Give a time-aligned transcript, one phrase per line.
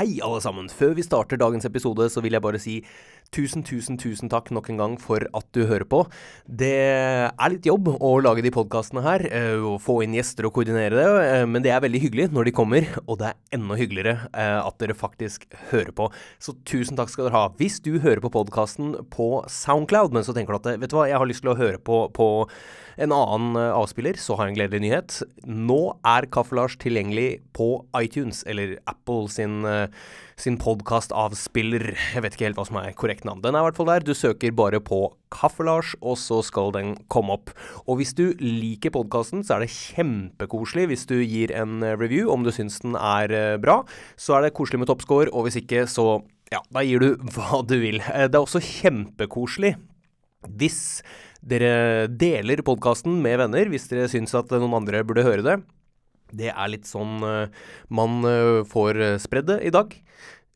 [0.00, 0.70] Hei, alle sammen.
[0.72, 2.78] Før vi starter dagens episode, så vil jeg bare si
[3.34, 6.02] tusen, tusen, tusen takk nok en gang for at du hører på.
[6.46, 10.54] Det er litt jobb å lage de podkastene her, eh, og få inn gjester og
[10.56, 13.78] koordinere det, eh, men det er veldig hyggelig når de kommer, og det er enda
[13.78, 16.10] hyggeligere eh, at dere faktisk hører på.
[16.40, 17.54] Så tusen takk skal dere ha.
[17.60, 21.10] Hvis du hører på podkasten på Soundcloud, men så tenker du at vet du hva,
[21.10, 22.46] jeg har lyst til å høre på, på
[23.00, 25.20] en annen avspiller, så har jeg en gledelig nyhet.
[25.46, 29.62] Nå er Kaffe-Lars tilgjengelig på iTunes, eller Apple sin
[30.40, 31.90] sin podkastavspiller.
[32.14, 33.42] Jeg vet ikke helt hva som er korrekt navn.
[33.44, 34.06] Den er i hvert fall der.
[34.06, 35.02] Du søker bare på
[35.34, 37.52] Kaffe-Lars, og så skal den komme opp.
[37.86, 42.46] Og hvis du liker podkasten, så er det kjempekoselig hvis du gir en review om
[42.46, 43.80] du syns den er eh, bra.
[44.20, 47.62] Så er det koselig med toppscore, og hvis ikke, så ja, da gir du hva
[47.66, 48.02] du vil.
[48.10, 49.76] Eh, det er også kjempekoselig
[50.56, 51.02] hvis
[51.44, 55.60] dere deler podkasten med venner, hvis dere syns at noen andre burde høre det.
[56.36, 57.46] Det er litt sånn uh,
[57.92, 59.94] man uh, får uh, spredd det i dag.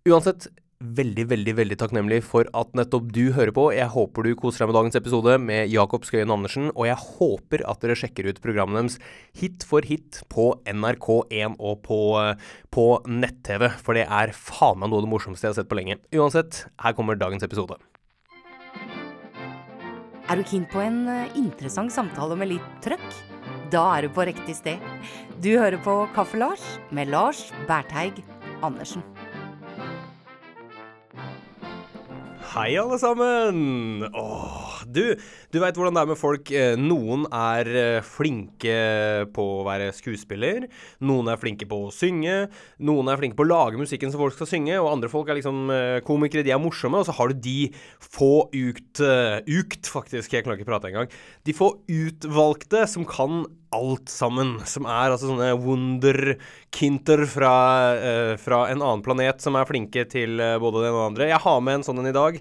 [0.09, 0.49] Uansett,
[0.85, 3.67] veldig, veldig veldig takknemlig for at nettopp du hører på.
[3.73, 7.65] Jeg håper du koser deg med dagens episode med Jakob Skøyen Andersen, og jeg håper
[7.71, 8.99] at dere sjekker ut programmet deres
[9.39, 12.01] hit for hit på NRK1 og på,
[12.75, 15.81] på nett-TV, for det er faen meg noe av det morsomste jeg har sett på
[15.81, 16.01] lenge.
[16.13, 17.81] Uansett, her kommer dagens episode.
[20.25, 21.05] Er du keen på en
[21.37, 23.34] interessant samtale med litt trøkk?
[23.75, 24.79] Da er du på riktig sted.
[25.43, 26.63] Du hører på Kaffe-Lars
[26.95, 28.23] med Lars Bertheig
[28.63, 29.03] Andersen.
[32.55, 34.05] Hei, alle sammen!
[34.15, 35.17] Åh, du,
[35.51, 36.53] du veit hvordan det er med folk.
[36.55, 38.77] Eh, noen er eh, flinke
[39.35, 40.69] på å være skuespiller.
[41.03, 42.45] Noen er flinke på å synge.
[42.79, 44.79] Noen er flinke på å lage musikken som folk skal synge.
[44.79, 46.47] Og andre folk er liksom eh, komikere.
[46.47, 47.03] De er morsomme.
[47.03, 47.59] Og så har du de
[47.99, 50.39] få ukt Ukt, faktisk.
[50.39, 51.11] Jeg klarer ikke prate engang.
[51.43, 54.57] De få utvalgte som kan alt sammen.
[54.69, 57.57] Som er altså sånne wunderkinter fra,
[57.99, 61.11] uh, fra en annen planet som er flinke til uh, både det ene og det
[61.11, 61.29] andre.
[61.33, 62.41] Jeg har med en sånn en i dag.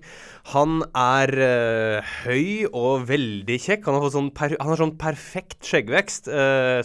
[0.54, 3.90] Han er uh, høy og veldig kjekk.
[3.90, 6.32] Han har, sånn han har sånn perfekt skjeggvekst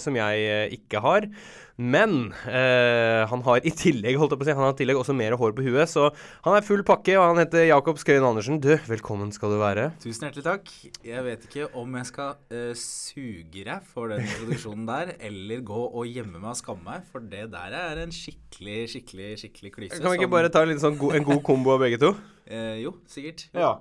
[0.02, 1.26] som jeg ikke har.
[1.78, 4.98] Men eh, han har i tillegg holdt jeg på å si, han har i tillegg
[4.98, 6.08] også mer hår på huet, så
[6.42, 8.58] han er full pakke, og han heter Jakob Skøyen Andersen.
[8.58, 9.84] Du, velkommen skal du være.
[10.02, 10.72] Tusen hjertelig takk.
[11.06, 15.84] Jeg vet ikke om jeg skal uh, suge deg for den introduksjonen der, eller gå
[15.86, 20.02] og gjemme meg og skamme meg, for det der er en skikkelig, skikkelig, skikkelig klyse.
[20.02, 22.10] Kan vi ikke bare ta en, sånn go en god kombo av begge to?
[22.50, 23.52] Uh, jo, sikkert.
[23.54, 23.76] Ja.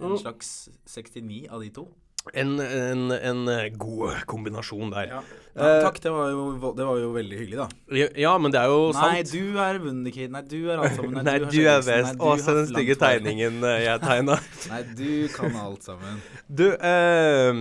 [0.00, 1.90] En slags 69 av de to.
[2.30, 5.08] En, en, en, god kombinasjon der.
[5.10, 5.22] Ja.
[5.52, 6.44] Ja, takk, det var, jo,
[6.78, 7.96] det var, jo, veldig hyggelig, da.
[7.98, 9.32] Ja, ja men det er jo Nei, sant.
[9.34, 10.30] Du er Wunderkid.
[10.32, 11.18] Nei, du er alt sammen.
[11.26, 12.14] Nei, Nei du, er best.
[12.16, 14.38] Å, se den stygge tegningen eh, jeg tegna.
[14.72, 16.22] Nei, du kan alt sammen.
[16.46, 17.60] Du, eh,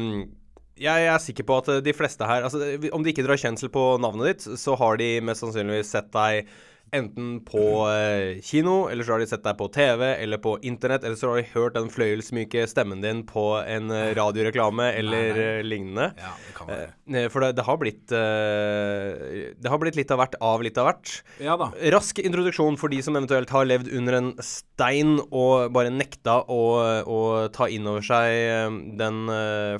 [0.81, 2.61] jeg er sikker på at de fleste her altså,
[2.95, 6.53] Om de ikke drar kjensel på navnet ditt, så har de mest sannsynligvis sett deg
[6.91, 11.05] enten på eh, kino, eller så har de sett deg på TV eller på internett,
[11.07, 15.37] eller så har de hørt den fløyelsmyke stemmen din på en eh, radioreklame eller nei,
[15.37, 15.45] nei.
[15.61, 16.09] Eh, lignende.
[16.19, 16.89] Ja, det kan være.
[17.31, 21.13] For det, det, har blitt Det har blitt litt av hvert av litt av hvert.
[21.43, 21.69] Ja da.
[21.95, 26.61] Rask introduksjon for de som eventuelt har levd under en stein og bare nekta å,
[27.03, 27.19] å
[27.55, 29.23] ta inn over seg den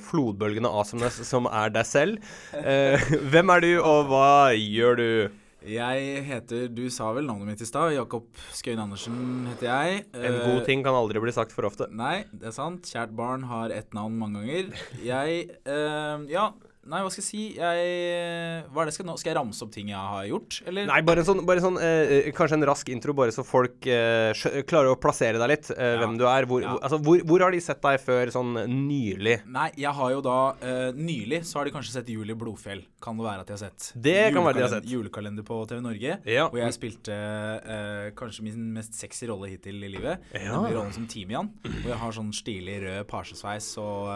[0.03, 2.33] flodbølgende awesomeness som er deg selv.
[3.31, 5.40] hvem er du, og hva gjør du?
[5.61, 7.93] Jeg heter Du sa vel navnet mitt i stad.
[7.93, 10.05] Jakob Skøyen Andersen heter jeg.
[10.17, 11.85] En god ting kan aldri bli sagt for ofte.
[11.93, 12.89] Nei, det er sant.
[12.89, 14.73] Kjært barn har ett navn mange ganger.
[15.05, 16.49] Jeg uh, Ja,
[16.81, 17.41] Nei, hva skal jeg si?
[17.59, 19.13] Jeg, hva er det skal, nå?
[19.21, 20.87] skal jeg ramse opp ting jeg har gjort, eller?
[20.89, 23.85] Nei, bare en sånn, bare sånn eh, eh Kanskje en rask intro, bare så folk
[23.85, 24.33] eh,
[24.65, 25.69] klarer å plassere deg litt.
[25.75, 25.99] Eh, ja.
[26.01, 26.47] Hvem du er.
[26.49, 26.73] Hvor, ja.
[26.79, 29.35] altså, hvor, hvor, har de sett deg før sånn nylig?
[29.53, 32.81] Nei, jeg har jo da eh, Nylig så har de kanskje sett Julie Blodfjell.
[33.03, 33.91] Kan det være at de har sett.
[34.07, 34.89] Det kan være de har sett.
[34.89, 36.17] Julekalender på TV Norge.
[36.25, 36.47] Ja.
[36.49, 37.13] Hvor jeg spilte
[37.61, 40.25] eh, kanskje min mest sexy rolle hittil i livet.
[40.33, 40.55] Ja.
[40.55, 41.53] Nemlig rollen som Timian.
[41.67, 44.09] Hvor jeg har sånn stilig rød pasjesveis og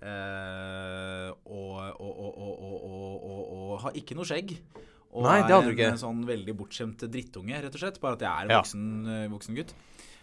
[0.00, 2.30] og, og,
[3.20, 4.56] og, har ikke noe skjegg.
[5.10, 5.90] Og Nei, det hadde du ikke.
[5.90, 7.98] en sånn veldig bortskjemt drittunge, rett og slett.
[8.02, 9.30] Bare at jeg er en voksen, ja.
[9.32, 9.74] voksen, gutt.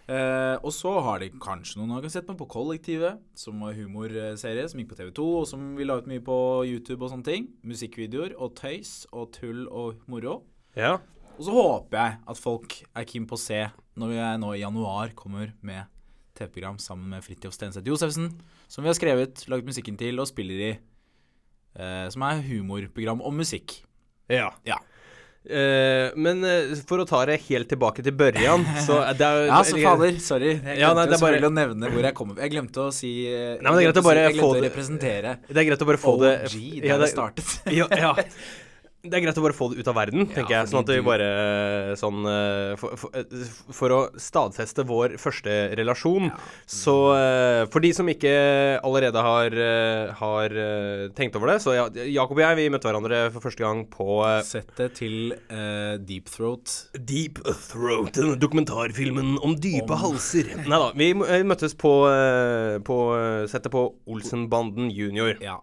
[0.07, 4.63] Uh, og så har de kanskje noen har sett meg på Kollektivet, som var humorserie
[4.71, 6.37] som gikk på TV2, og som vi la ut mye på
[6.69, 7.49] YouTube og sånne ting.
[7.67, 10.39] Musikkvideoer og tøys og tull og moro.
[10.79, 10.95] Ja.
[11.35, 13.59] Og så håper jeg at folk er keen på å se
[13.99, 15.91] når jeg nå i januar kommer med
[16.37, 18.31] TV-program sammen med Fridtjof Stenseth Josefsen,
[18.67, 20.75] som vi har skrevet, laget musikken til og spiller i.
[21.77, 23.79] Uh, som er humorprogram om musikk.
[24.31, 24.49] Ja.
[24.67, 24.79] ja.
[25.47, 29.61] Uh, men uh, for å ta det helt tilbake til børjan så det er, Ja,
[29.63, 30.17] så fader.
[30.19, 30.49] Sorry.
[30.57, 31.39] Jeg glemte ja, nei, det bare...
[31.47, 34.03] å nevne hvor jeg kommer Jeg glemte å si Nei, men det er greit å
[34.09, 36.33] bare si, få det representere Det er greit å bare få OG, det
[36.83, 37.53] der ja, det startet.
[37.71, 38.11] ja, ja.
[39.05, 40.69] det er greit å bare få det ut av verden, tenker jeg.
[40.71, 41.27] Sånn at vi bare
[41.99, 46.31] sånn eh, for, for, eh, for å stadfeste vår første relasjon,
[46.65, 48.31] så eh, For de som ikke
[48.85, 53.21] allerede har, eh, har eh, tenkt over det, så Jakob og jeg, vi møtte hverandre
[53.35, 56.73] for første gang på Settet til uh, Deep Throat.
[56.97, 60.51] Deep Throat, denne dokumentarfilmen om dype halser.
[60.67, 65.37] Nei da, vi eh, møttes på, eh, på eh, settet på Olsenbanden junior.
[65.43, 65.59] Ja,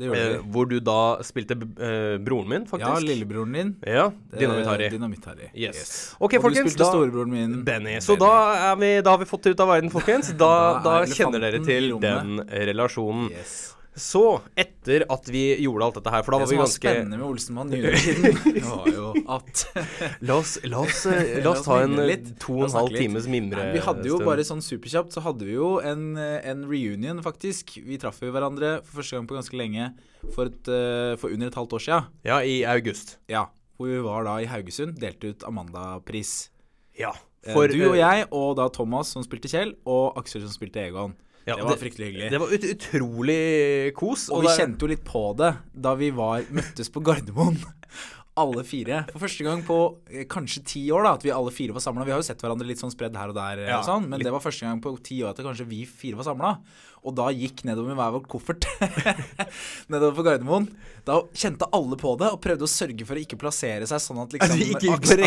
[0.00, 2.88] Eh, hvor du da spilte eh, broren min, faktisk.
[2.88, 3.76] Ja, lillebroren din.
[3.86, 4.90] Ja, Det- Dynamitt-Harry.
[4.90, 5.76] Dynamitt yes.
[5.76, 6.16] Yes.
[6.20, 7.64] Okay, og folkens, du spilte da- storebroren min.
[7.64, 7.98] Benny.
[8.00, 10.32] Så da, er vi, da har vi fått det ut av verden, folkens.
[10.36, 13.30] Da, Da da, er kjenner dere til den relasjonen.
[13.30, 13.75] Yes.
[13.96, 14.22] Så,
[14.60, 17.70] etter at vi gjorde alt dette her, for da Det som var spennende med Olsenmann
[17.72, 19.62] junior-tiden, var jo at
[20.28, 23.28] La oss, la oss, eh, la oss ta en eh, to og en halv times
[23.32, 23.70] mimre.
[23.72, 27.78] Vi hadde jo bare sånn superkjapt, så hadde vi jo en, eh, en reunion, faktisk.
[27.86, 29.88] Vi traff jo hverandre for første gang på ganske lenge
[30.34, 30.72] for, et,
[31.22, 32.02] for under et halvt år sia.
[32.28, 33.16] Ja, i august.
[33.32, 33.46] Ja.
[33.80, 36.50] Hvor vi var da i Haugesund, delte ut Amanda-pris.
[37.00, 37.14] Ja.
[37.46, 41.16] For, du og jeg, og da Thomas som spilte Kjell, og Aksel som spilte Egon.
[41.46, 42.30] Ja, det var fryktelig hyggelig.
[42.32, 43.40] Det var ut, utrolig
[43.94, 44.26] kos.
[44.34, 44.58] Og vi der...
[44.58, 45.52] kjente jo litt på det
[45.86, 47.60] da vi var, møttes på Gardermoen.
[48.36, 49.04] Alle fire.
[49.14, 49.76] For første gang på
[50.10, 52.04] eh, kanskje ti år da at vi alle fire var samla.
[52.04, 54.10] Vi har jo sett hverandre litt sånn spredd her og der, eh, Ja, og sånn,
[54.12, 56.50] men det var første gang på ti år at kanskje vi fire var samla.
[57.08, 58.68] Og da gikk nedover med hver vår koffert
[59.94, 60.68] nedover på Gardermoen.
[61.08, 64.20] Da kjente alle på det og prøvde å sørge for å ikke plassere seg sånn
[64.26, 64.52] at liksom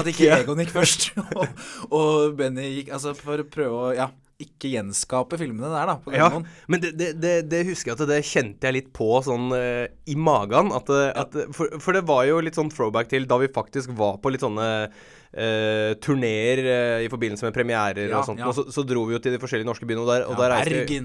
[0.03, 0.29] At ikke.
[0.43, 1.09] Egon gikk først.
[1.39, 5.95] og, og Benny gikk Altså for å prøve å ja, ikke gjenskape filmene der, da.
[5.99, 6.29] På Ja,
[6.71, 10.15] men det, det, det, husker jeg at det kjente jeg litt på sånn uh, i
[10.15, 10.71] magen.
[10.75, 13.91] At, det- at, for, for det var jo litt sånn throwback til da vi faktisk
[13.99, 18.39] var på litt sånne uh, turneer uh, i forbindelse med premierer Ja, og sånt.
[18.39, 18.47] ja.
[18.47, 20.55] Og så, så dro vi jo til de forskjellige norske byene, og der, og der
[20.55, 21.01] reiste vi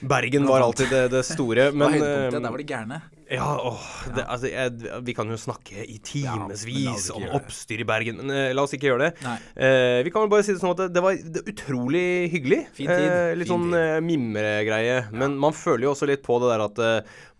[0.00, 0.46] Bergen.
[0.48, 1.70] Var alltid det, det store.
[1.76, 3.00] Men eh, Der var de gærne.
[3.30, 3.82] ja, åh,
[4.16, 8.32] Det, altså, jeg, vi kan jo snakke i timevis ja, om oppstyr i Bergen, men
[8.32, 9.34] uh, la oss ikke gjøre det.
[9.54, 12.60] Eh, vi kan vel bare si det sånn at det, det var det, utrolig hyggelig.
[12.74, 13.06] Fin tid.
[13.06, 14.96] Uh, litt Fin sånn uh, mimregreie.
[15.04, 15.10] Ja.
[15.12, 16.80] Men man føler jo også litt på det der at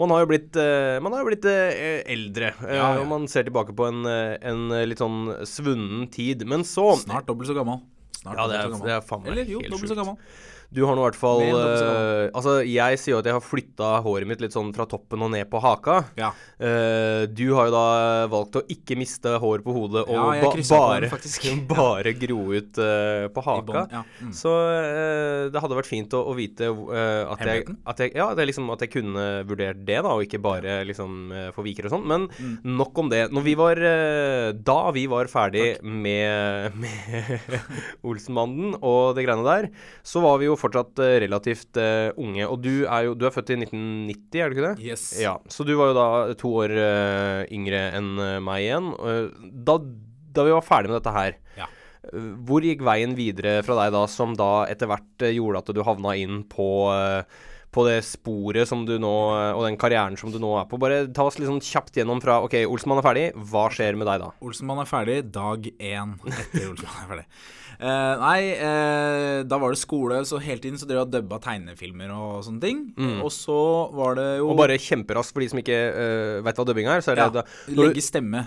[0.01, 0.57] man har jo blitt,
[1.05, 2.53] man har jo blitt eldre.
[2.71, 2.93] Ja.
[3.01, 6.47] Og man ser tilbake på en, en litt sånn svunnen tid.
[6.49, 7.83] Men så Snart dobbelt så gammel.
[8.21, 10.05] Snart Ja, det er- det er faen meg Eller jo, helt dobbelt så sjukt.
[10.05, 10.17] gammel.
[10.71, 13.89] Du har nå i hvert fall eh, Altså, jeg sier jo at jeg har flytta
[14.05, 15.97] håret mitt litt sånn fra toppen og ned på haka.
[16.19, 16.31] Ja.
[16.61, 17.87] Uh, du har jo da
[18.31, 22.79] valgt å ikke miste hår på hodet og Ja, ba bare, den, bare gro ut
[22.79, 23.65] uh, på haka.
[23.67, 24.03] bånn, ja.
[24.21, 24.33] Mm.
[24.37, 24.53] Så
[25.51, 28.85] det hadde vært fint å, å vite at, jeg, at, jeg, ja, det liksom at
[28.85, 32.07] jeg kunne vurdert det, da, og ikke bare liksom uh, få viker og sånn.
[32.11, 32.77] Men Mm.
[32.79, 33.25] nok om det.
[33.35, 33.79] Når vi var
[34.65, 37.41] Da vi var ferdig med, med
[38.07, 39.69] Olsenbanden og det greiene der,
[40.07, 42.45] så var vi jo fortsatt eh, relativt uh, unge.
[42.47, 44.87] Og du er jo Du er født i 1990, er du ikke det?
[44.93, 45.05] Yes.
[45.21, 46.07] Ja, så du var jo da
[46.41, 48.93] to år uh, yngre enn eh, meg igjen.
[49.01, 49.79] Eh, Da,
[50.37, 51.67] da vi var ferdig med dette her, Ja.
[52.13, 55.73] eh, hvor gikk veien videre fra deg da, som da etter hvert eh, gjorde at
[55.75, 57.25] du havna inn på eh,
[57.75, 60.79] på det sporet som du nå eh, Og den karrieren som du nå er på.
[60.81, 63.25] Bare ta oss litt sånn kjapt gjennom fra OK, Olsenmann er ferdig.
[63.51, 64.31] Hva skjer med deg da?
[64.43, 67.27] Olsenmann er ferdig dag én etter Olsenmann er ferdig.
[67.81, 71.39] Uh, nei, uh, da var det skole, så hele tiden så drev jeg og dubba
[71.41, 72.83] tegnefilmer og sånne ting.
[73.25, 73.57] Og så
[73.97, 74.53] var det jo Mm.
[74.53, 77.29] Og bare kjemperaskt for de som ikke uh, veit hva dubbing er, så er det
[77.29, 78.43] ja, da legge stemme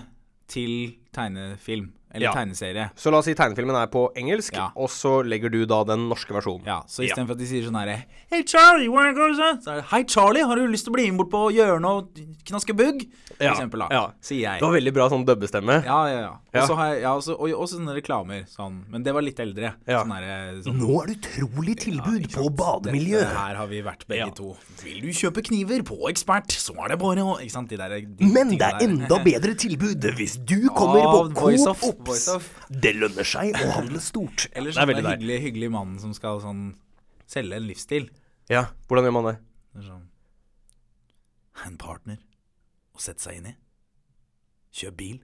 [0.50, 1.88] til tegnefilm.
[2.14, 2.32] Eller Ja.
[2.32, 2.90] tegneserie.
[2.96, 4.70] Så la oss si tegnefilmen er på engelsk, Ja.
[4.76, 6.64] og så legger du da den norske versjonen.
[6.64, 7.14] Ja, så Ja.
[7.24, 9.84] For at de sier sånn herre Hei, Charlie, wanna go to the-" Så er det
[9.90, 12.08] Hei, Charlie, har du lyst til å bli med bort på hjørnet og
[12.46, 13.06] knaske bugg?
[13.36, 13.88] For Ja, eksempel, da.
[13.90, 14.10] ja.
[14.22, 14.60] Sier jeg.
[14.60, 15.84] Det var veldig bra sånn dubbestemme.
[15.84, 16.62] Ja, ja, ja.
[16.62, 18.44] Og så har jeg ja, også, og også sånne reklamer.
[18.48, 18.84] Sånn.
[18.88, 19.74] Men det var litt eldre.
[19.88, 20.04] Ja.
[20.04, 23.18] Sånn der, sånn, Nå er det utrolig tilbud på bademiljø.
[23.18, 24.30] Dette her har vi vært begge Ja.
[24.30, 24.56] to.
[24.84, 27.88] Vil du kjøpe kniver på Ekspert, så er det bare å Ikke sant, de der
[27.88, 28.86] de Men det er der.
[28.86, 32.48] enda bedre tilbud hvis du kommer på Coop of- Voice of.
[32.70, 34.46] Det lønner seg å handle stort.
[34.56, 36.64] Eller er sånn den hyggelig, hyggelig mannen som skal sånn
[37.30, 38.08] selge en livsstil.
[38.52, 39.36] Ja, hvordan gjør man det?
[39.74, 40.02] Det er sånn
[41.64, 42.18] En partner
[42.94, 43.54] å sette seg inn i.
[44.74, 45.20] Kjøp bil.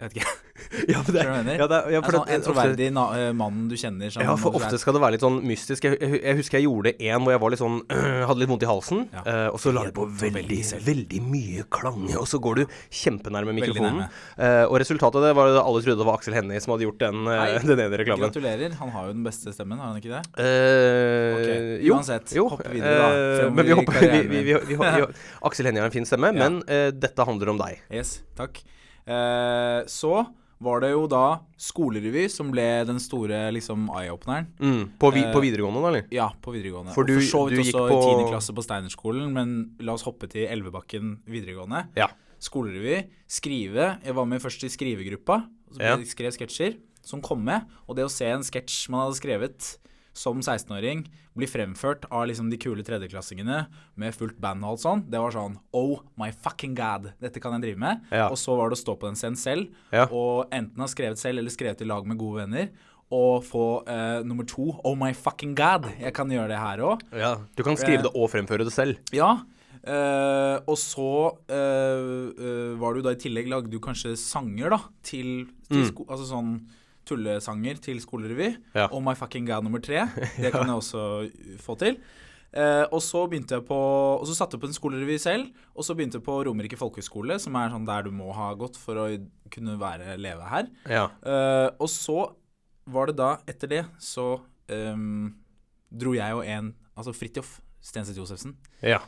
[0.00, 0.36] Jeg vet ikke.
[0.86, 4.10] Ja, for det, ja, det, er- ja, En sånn, en troverdig eh, mann du kjenner.
[4.12, 5.86] Som Ja, for er- ofte skal det være litt sånn mystisk.
[5.88, 7.78] Jeg, jeg, jeg husker jeg gjorde en hvor jeg var litt sånn
[8.28, 9.22] Hadde litt vondt i halsen, Ja.
[9.24, 13.54] Øh, og så la du på veldig, veldig mye klang, og så går du kjempenærme
[13.56, 14.02] mikrofonen.
[14.36, 16.86] Eh, og resultatet av det var at alle trodde det var Aksel Hennie som hadde
[16.86, 17.46] gjort den, Nei.
[17.72, 18.26] den ene reklamen.
[18.28, 18.76] Gratulerer.
[18.82, 20.22] Han har jo den beste stemmen, har han ikke det?
[20.36, 21.48] Uh, Ok,
[21.88, 23.08] jo, uansett, jo, hopp videre da,
[23.40, 25.08] fremover men vi hopper, vi, karrieren vi, vi, vi, vi,
[25.50, 27.80] Aksel Hennie har en fin stemme, men uh, dette handler om deg.
[27.90, 28.60] Yes, takk.
[29.06, 30.26] Eh, så
[30.60, 34.46] var det jo da skolerevy som ble den store liksom eye-openeren.
[34.60, 36.04] Mm, på, vi, Eh, på videregående, da, eller?
[36.12, 36.92] Ja, på videregående.
[36.92, 38.30] For og for så du vidt gikk også på- i 10.
[38.30, 41.86] klasse på Steinerskolen, men la oss hoppe til Elvebakken videregående.
[41.96, 42.08] Ja.
[42.40, 43.98] skolerevy, skrive.
[44.02, 45.96] Jeg var med først i skrivegruppa, og så Ja.
[45.98, 47.66] skrev sketsjer som kom med.
[47.86, 49.76] Og det å se en sketsj man hadde skrevet
[50.20, 51.06] som 16-åring,
[51.38, 53.62] bli fremført av liksom de kule tredjeklassingene
[54.00, 57.56] med fullt band og alt sånn, det var sånn Oh my fucking god, dette kan
[57.56, 58.04] jeg drive med.
[58.12, 58.28] Ja.
[58.28, 60.06] Og så var det å stå på den scenen selv, Ja.
[60.06, 62.72] og enten ha skrevet selv eller skrevet i lag med gode venner.
[63.10, 67.00] Og få uh, nummer to Oh my fucking god, jeg kan gjøre det her òg.
[67.10, 67.32] Ja.
[67.58, 69.00] Du kan skrive det og fremføre det selv.
[69.10, 69.32] Ja.
[69.80, 71.08] Uh, og så
[71.48, 76.26] uh, var du da i tillegg Lagde du kanskje sanger, da, til, til sko Altså
[76.28, 76.50] sånn
[77.10, 78.48] tullesanger til skolerevy.
[78.78, 78.86] Ja.
[78.94, 80.06] Oh my fucking god nummer tre.
[80.42, 81.04] Det kan jeg også
[81.60, 81.98] få til.
[82.50, 85.52] Eh, og så begynte jeg på Og så satte jeg på en skolerevy selv.
[85.76, 88.78] Og så begynte jeg på Romerike folkehøgskole, som er sånn der du må ha gått
[88.80, 89.06] for å
[89.54, 90.66] kunne være leve her.
[90.90, 91.04] Ja.
[91.22, 92.18] Eh, og så
[92.90, 94.40] var det da, etter det, så
[94.72, 95.28] ehm,
[95.94, 98.56] dro jeg og en Altså Fridtjof Stenseth Josefsen.
[98.82, 98.98] ja.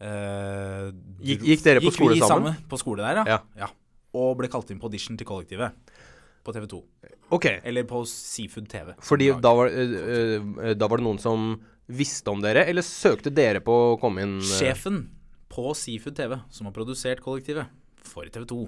[0.00, 0.90] eh,
[1.24, 2.20] Gikk- gikk dere på skole sammen?
[2.20, 2.68] Gikk vi sammen?
[2.70, 3.38] På skole der, Ja.
[3.56, 3.68] ja.
[4.16, 5.72] Og ble kalt inn på audition til Kollektivet.
[6.46, 6.78] På TV 2.
[7.34, 7.58] Okay.
[7.66, 8.92] Eller på Seafood TV.
[9.02, 9.96] Fordi da var, øh,
[10.38, 11.56] øh, da var det noen som
[11.90, 14.38] visste om dere, eller søkte dere på å komme inn?
[14.46, 15.08] Sjefen
[15.50, 17.70] på Seafood TV, som har produsert Kollektivet
[18.06, 18.60] for TV 2,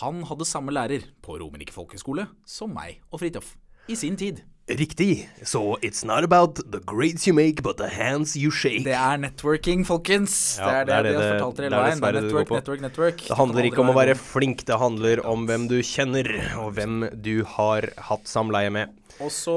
[0.00, 3.54] han hadde samme lærer på Romerike folkehøgskole som meg og Fridtjof.
[3.90, 4.40] I sin tid.
[4.68, 5.28] Riktig.
[5.42, 8.84] Så it's not about the grades you make, but the hands you shake.
[8.84, 10.56] Det er networking, folkens.
[10.58, 11.98] Ja, det er det, de har fortalt dere er hele veien.
[11.98, 13.24] Det det det network, network, network.
[13.26, 16.30] Det handler ikke om å være flink, det handler om hvem du kjenner,
[16.62, 18.94] og hvem du har hatt samleie med.
[19.20, 19.56] Og så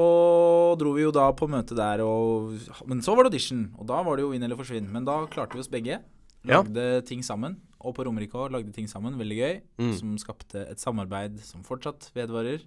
[0.78, 4.02] dro vi jo da på møte der, og Men så var det audition, og da
[4.02, 4.90] var det jo vinn eller forsvinn.
[4.90, 6.02] Men da klarte vi oss begge.
[6.46, 6.60] Ja.
[6.60, 7.60] Lagde ting sammen.
[7.78, 9.14] Og på Romerike òg lagde ting sammen.
[9.18, 9.56] Veldig gøy.
[9.78, 9.94] Mm.
[9.98, 12.66] Som skapte et samarbeid som fortsatt vedvarer.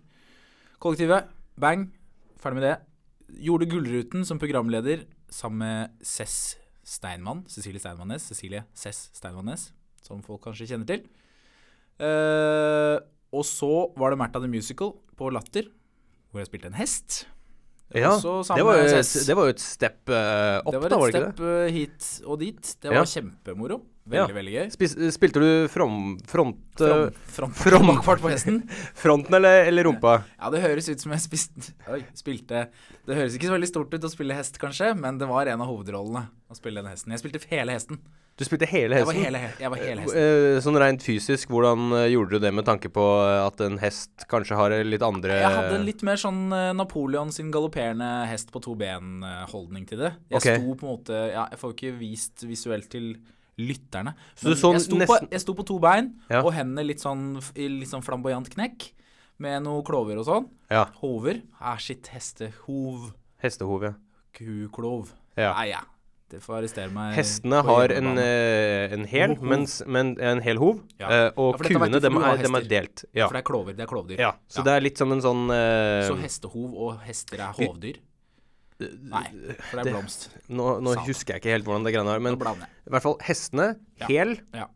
[0.79, 1.27] Kollektivet,
[1.59, 1.89] bang.
[2.39, 2.75] Ferdig med det.
[3.43, 6.55] Gjorde Gullruten som programleder sammen med Cess
[6.87, 7.43] Steinmann.
[7.51, 8.29] Cecilie Steinmann-Næss.
[8.31, 9.69] Cecilie Cess Steinmann-Næss,
[10.05, 11.03] som folk kanskje kjenner til.
[11.99, 12.95] Uh,
[13.35, 15.67] og så var det Märtha the Musical på Latter,
[16.31, 17.25] hvor jeg spilte en hest.
[17.95, 21.15] Ja, det var, jo det var jo et step uh, opp, Det var da, et
[21.15, 22.75] stepp det step eh, hit og dit.
[22.83, 22.99] Det Ja.
[22.99, 23.79] var kjempemoro.
[24.09, 24.35] Veldig, Ja.
[24.35, 24.69] veldig gøy.
[24.73, 28.61] Spis, spilte du from, front, øh, front, fram, From- bakfart på hesten.
[29.03, 30.23] fronten eller, eller rumpa?
[30.39, 32.67] Ja, det høres ut som jeg spist, Oi, spilte
[33.05, 35.61] Det høres ikke så veldig stort ut å spille hest, kanskje, men det var en
[35.61, 37.13] av hovedrollene å spille den hesten.
[37.13, 37.99] Jeg spilte hele hesten.
[38.39, 39.25] Du spilte hele Jeg var hesten?
[39.27, 40.19] hele, jeg var hele hesten.
[40.55, 43.75] Eh, Sånn rent fysisk, hvordan eh, gjorde du det med tanke på eh, at en
[43.81, 48.53] hest kanskje har litt andre Jeg hadde litt mer sånn eh, Napoleon sin galopperende hest
[48.55, 50.13] på to ben-holdning til det.
[50.31, 50.61] Jeg okay.
[50.61, 53.11] sto på en måte Ja, jeg får ikke vist visuelt til
[53.59, 54.15] lytterne.
[54.15, 56.39] Men så jeg, sto på, jeg sto på to bein, Ja.
[56.45, 58.93] og hendene litt sånn litt sånn flamboyant knekk.
[59.39, 60.47] Med noe klover og sånn.
[60.71, 60.85] Ja.
[60.99, 61.37] Hover.
[61.63, 63.13] Er sitt Hestehov.
[63.39, 63.93] Hestehov, ja.
[64.35, 65.13] Kuklov.
[65.39, 65.53] ja.
[65.55, 65.83] Nei, ja.
[66.29, 67.15] Det får arrestere meg.
[67.17, 71.07] Hestene har en, eh, en hel, mens, men en hel hov, Ja.
[71.09, 73.05] Uh, og Ja, kuene de er, de er delt.
[73.17, 73.27] Ja.
[73.27, 73.73] For det er klover.
[73.75, 74.19] Det er klovdyr.
[74.19, 74.33] ja.
[74.47, 77.97] Så det er litt som en sånn uh, Så hestehov og hester er hovdyr?
[78.79, 79.25] Nei,
[79.59, 80.29] for det er det- blomst.
[80.47, 83.75] Nå, nå husker jeg ikke helt hvordan det greiene er, men i hvert fall hestene,
[84.07, 84.67] hel Ja.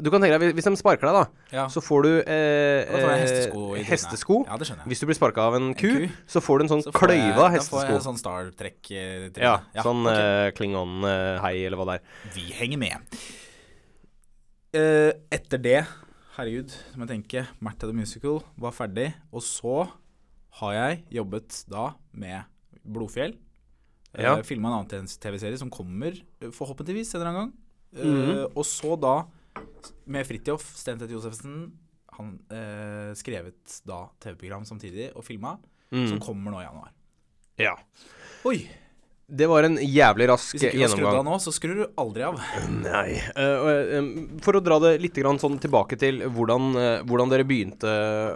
[0.00, 1.64] Du kan tenke deg, hvis de sparker deg, da, Ja.
[1.68, 4.36] så får du eh, Da får jeg eh, hestesko i hestesko.
[4.48, 4.88] Ja, det skjønner jeg.
[4.94, 7.34] Hvis du blir sparka av en ku, ku, så får du en sånn Så kløyva
[7.34, 10.24] kløyva Da får jeg en sånn Star Trek ja, Ja, sånn okay.
[10.48, 12.08] eh, Klingon-hei, eller hva det er.
[12.32, 13.18] Vi henger med.
[14.74, 15.76] Eh, etter det,
[16.38, 19.10] herregud, som jeg tenker, Martha the Musical var ferdig.
[19.32, 19.84] Og så
[20.60, 22.42] har jeg jobbet da med
[22.84, 23.36] Blodfjell.
[24.14, 24.36] Ja.
[24.38, 27.54] Uh, Filma en annen TV-serie som kommer eh, forhåpentligvis en eller annen gang.
[27.94, 28.52] Eh, Mhm.
[28.58, 29.14] Og så da,
[30.06, 31.72] med Fridtjof Stenseth Josefsen,
[32.18, 35.56] han eh, skrevet da TV-program samtidig og filma,
[35.90, 36.20] som Mm.
[36.24, 36.90] kommer nå i januar.
[37.60, 37.76] Ja.
[38.44, 38.64] Oi!
[39.26, 40.60] Det var en jævlig rask gjennomgang.
[40.60, 42.34] Hvis ikke du har skrudd av nå, så skrur du aldri av.
[42.84, 43.14] Nei.
[43.16, 44.08] Eh, eh,
[44.44, 47.94] for å dra det litt grann sånn tilbake til hvordan, eh, hvordan dere begynte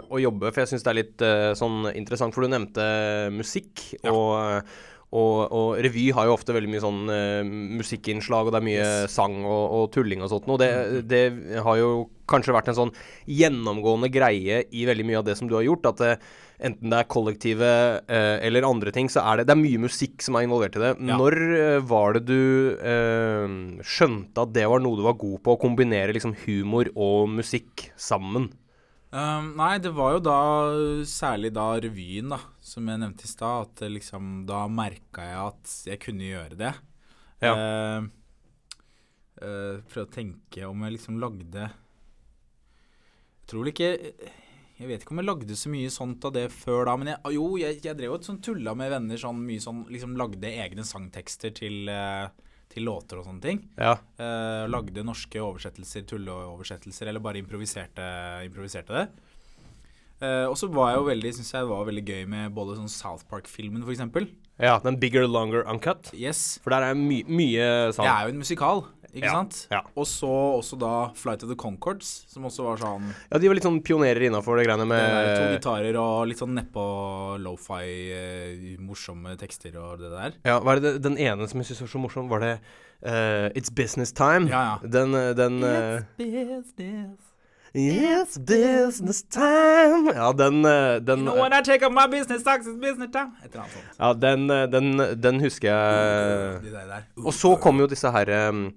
[0.09, 1.25] å jobbe, for jeg syns det er litt
[1.59, 2.87] sånn interessant, for du nevnte
[3.35, 3.83] musikk.
[4.01, 4.11] Ja.
[4.15, 4.63] Og,
[5.09, 7.41] og, og revy har jo ofte veldig mye sånn uh,
[7.79, 9.15] musikkinnslag, og det er mye Yes.
[9.15, 10.49] sang og, og tulling og sånt.
[10.49, 10.69] Og det,
[11.09, 11.23] det
[11.65, 11.89] har jo
[12.29, 12.91] kanskje vært en sånn
[13.25, 15.89] gjennomgående greie i veldig mye av det som du har gjort.
[15.89, 16.11] At det,
[16.69, 17.71] enten det er kollektive
[18.05, 20.85] uh, eller andre ting, så er det, det er mye musikk som er involvert i
[20.85, 20.93] det.
[21.01, 21.17] Ja.
[21.17, 25.57] Når uh, var det du eh, skjønte at det var noe du var god på,
[25.57, 28.51] å kombinere liksom humor og musikk sammen?
[29.09, 30.39] Um, nei, det var jo da
[31.09, 35.71] særlig da revyen, da, som jeg nevnte i stad, at liksom Da merka jeg at
[35.89, 36.73] jeg kunne gjøre det.
[37.41, 37.53] Ja.
[37.55, 38.05] Uh,
[39.41, 45.15] uh, Prøve å tenke om jeg liksom lagde Jeg tror vel ikke Jeg vet ikke
[45.15, 47.95] om jeg lagde så mye sånt av det før da, men jeg, jo, jeg, jeg
[47.95, 51.87] drev jo et sånt tulla med venner sånn mye sånn Liksom lagde egne sangtekster til,
[51.87, 52.27] uh,
[52.79, 53.61] til låter og sånne ting.
[53.77, 53.97] Ja.
[54.19, 58.05] Eh, lagde norske oversettelser, tulleoversettelser, eller bare improviserte,
[58.47, 59.07] improviserte det.
[60.19, 62.91] Eh, og så var jeg jo veldig, synes jeg var veldig gøy med både sånn
[62.91, 64.27] South Park-filmen, eksempel.
[64.59, 64.77] ja.
[64.83, 66.11] Den Bigger, Longer, Uncut.
[66.13, 66.59] Yes.
[66.63, 68.03] For der er my mye sang.
[68.05, 69.67] Det er jo en musikal, ikke Ja, sant?
[69.71, 69.81] ja.
[69.95, 73.55] Og så også da Flight of the Concords, som også var sånn Ja, de var
[73.57, 76.85] litt sånn pionerer innafor det greiene det der, To gitarer og litt sånn nedpå
[77.43, 80.37] lofi, eh, morsomme tekster og det der.
[80.45, 82.53] Ja, var det den ene som jeg syns var så morsom, var det
[83.05, 84.49] uh, It's Business Time?
[84.49, 84.87] Ja, ja.
[84.87, 87.28] Den, den It's uh, business.
[87.73, 92.43] It's business time Ja, den, eh, den You know when I take up my business
[92.43, 93.31] tax, it's business time.
[93.45, 93.99] Et eller annet sånt.
[93.99, 97.05] Ja, den, eh, den, den husker jeg De der der.
[97.23, 98.73] Og så kom jo disse her um,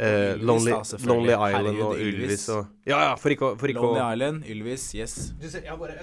[0.00, 1.36] Lonely, Ylvis, Lonely, da.
[1.36, 2.24] Lonely Island Herregud, og Ylvis.
[2.24, 5.16] Ylvis og Ja, ja, for ikke å, for ikke å Lonely Island, Ylvis, yes.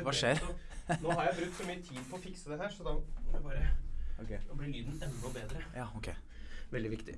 [0.03, 0.43] Hva skjer?
[1.03, 2.93] Nå har jeg brukt så mye tid på å fikse det her, så da
[3.41, 3.63] bare
[4.21, 4.37] okay.
[4.45, 5.63] Da blir lyden enda bedre.
[5.75, 6.13] Ja, ok.
[6.71, 7.17] Veldig viktig.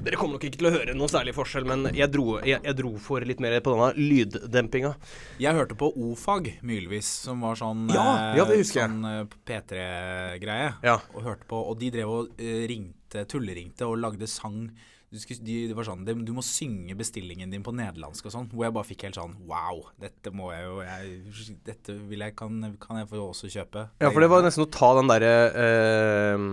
[0.00, 2.76] Dere kommer nok ikke til å høre noe særlig forskjell, men jeg dro, jeg, jeg
[2.78, 4.94] dro for litt mer på denne lyddempinga.
[5.42, 8.66] Jeg hørte på O-fag Mylvis, som var sånn, Ja, eh, ja, jeg.
[8.72, 10.72] sånn eh, P3-greie.
[10.86, 10.96] Ja.
[11.14, 14.64] Og hørte på, og de drev og eh, ringte, tulleringte og lagde sang.
[15.12, 18.32] Du, skulle, de, det var sånn, de, du må synge bestillingen din på nederlandsk og
[18.32, 18.46] sånn.
[18.48, 22.32] Hvor jeg bare fikk helt sånn Wow, dette må jeg jo jeg, Dette vil jeg,
[22.38, 23.82] kan, kan jeg få også kjøpe.
[24.00, 26.46] Ja, for det var nesten å ta den derre eh,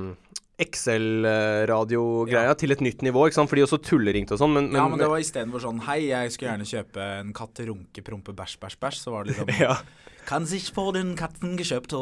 [0.59, 3.51] Excel-radiogreia til et nytt nivå, ikke sant?
[3.51, 6.35] For de også tulleringte og sånn, men, Ja, men det var istedenfor sånn Hei, jeg
[6.35, 9.01] skulle gjerne kjøpe en katt runke, prompe, bæsj, bæsj, bæsj.
[9.05, 9.79] Så var det liksom ja.
[10.29, 11.93] Kan sich få den katten gekjøpt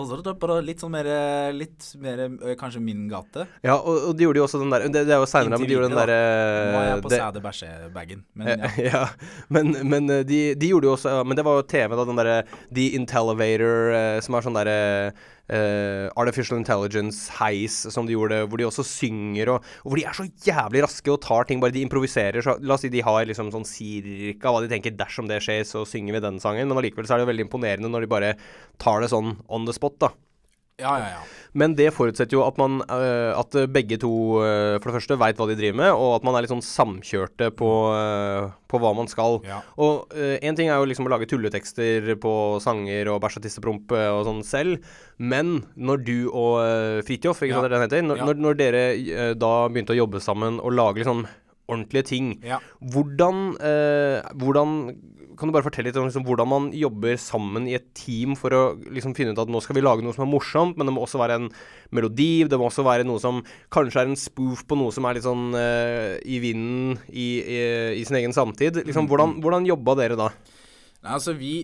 [0.66, 1.08] Litt sånn mer
[1.56, 2.24] Litt mer
[2.60, 3.46] kanskje min gate.
[3.64, 5.70] ja, og, og de gjorde jo også den der Det, det er jo seinere, men
[5.70, 6.18] de gjorde den derre
[6.74, 8.26] Nå er jeg på sæde bæsje-bagen.
[8.36, 8.74] Men ja.
[8.92, 9.06] ja,
[9.54, 12.08] men, men eh, de, de gjorde jo også ja, Men det var jo TV, da,
[12.10, 12.38] den derre
[12.68, 14.78] The Intellivator, eh, som er sånn derre
[15.54, 20.06] eh, Artificial Intelligence heis som de gjorde, hvor de også synger og, og hvor de
[20.10, 22.44] er så jævlig raske og tar ting Bare de improviserer.
[22.44, 25.66] Så, la oss si de har liksom sånn cirka hva de tenker dersom det skjer,
[25.68, 26.70] så synger vi den sangen.
[26.70, 28.34] Men allikevel så er det veldig imponerende når de bare
[28.82, 30.14] tar det sånn on the spot, da.
[30.78, 31.22] Ja, ja, ja.
[31.58, 34.10] Men det forutsetter jo at man uh, At begge to
[34.44, 36.62] uh, for det første veit hva de driver med, og at man er litt sånn
[36.62, 39.40] samkjørte på, uh, på hva man skal.
[39.48, 39.64] Ja.
[39.82, 43.96] Og én ting er jo liksom å lage tulletekster på sanger og bæsj og tissepromp
[43.98, 44.86] og sånn selv,
[45.18, 47.60] men når du og uh, Fridtjof, ikke Ja.
[47.62, 48.30] sant det den heter, når, Ja.
[48.30, 51.26] når, når dere da begynte å jobbe sammen og lage liksom
[51.68, 52.28] ordentlige ting,
[52.80, 53.58] hvordan,
[54.40, 54.76] hvordan
[55.38, 58.54] kan du bare fortelle litt om liksom, hvordan man jobber sammen i et team for
[58.56, 58.62] å
[58.94, 61.06] liksom, finne ut at nå skal vi lage noe som er morsomt, men det må
[61.06, 61.48] også være en
[61.96, 65.18] melodi, det må også være noe som kanskje er en spoof på noe som er
[65.18, 67.62] litt sånn uh, i vinden i, i,
[68.02, 68.82] i sin egen samtid.
[68.88, 70.32] Liksom, hvordan, hvordan jobba dere da?
[71.04, 71.56] Nei, altså vi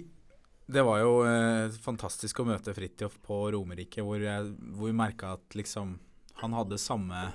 [0.74, 5.34] Det var jo eh, fantastisk å møte Fridtjof på Romerike, hvor, jeg, hvor vi merka
[5.36, 5.98] at liksom
[6.40, 7.28] han hadde samme,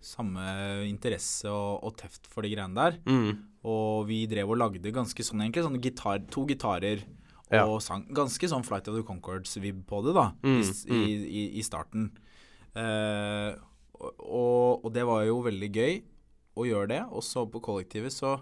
[0.00, 0.44] samme
[0.86, 3.00] interesse og, og teft for de greiene der.
[3.06, 3.47] Mm.
[3.68, 7.02] Og vi drev og lagde ganske sånn egentlig sånn gitar, to gitarer
[7.48, 7.64] og Ja.
[7.84, 8.06] sang.
[8.12, 12.10] Ganske sånn Flight of the Concords-vib på det, da, Mm, i, i, i, i starten.
[12.76, 13.56] Uh,
[14.20, 15.94] og, og det var jo veldig gøy
[16.58, 17.00] å gjøre det.
[17.10, 18.38] Og så på kollektivet så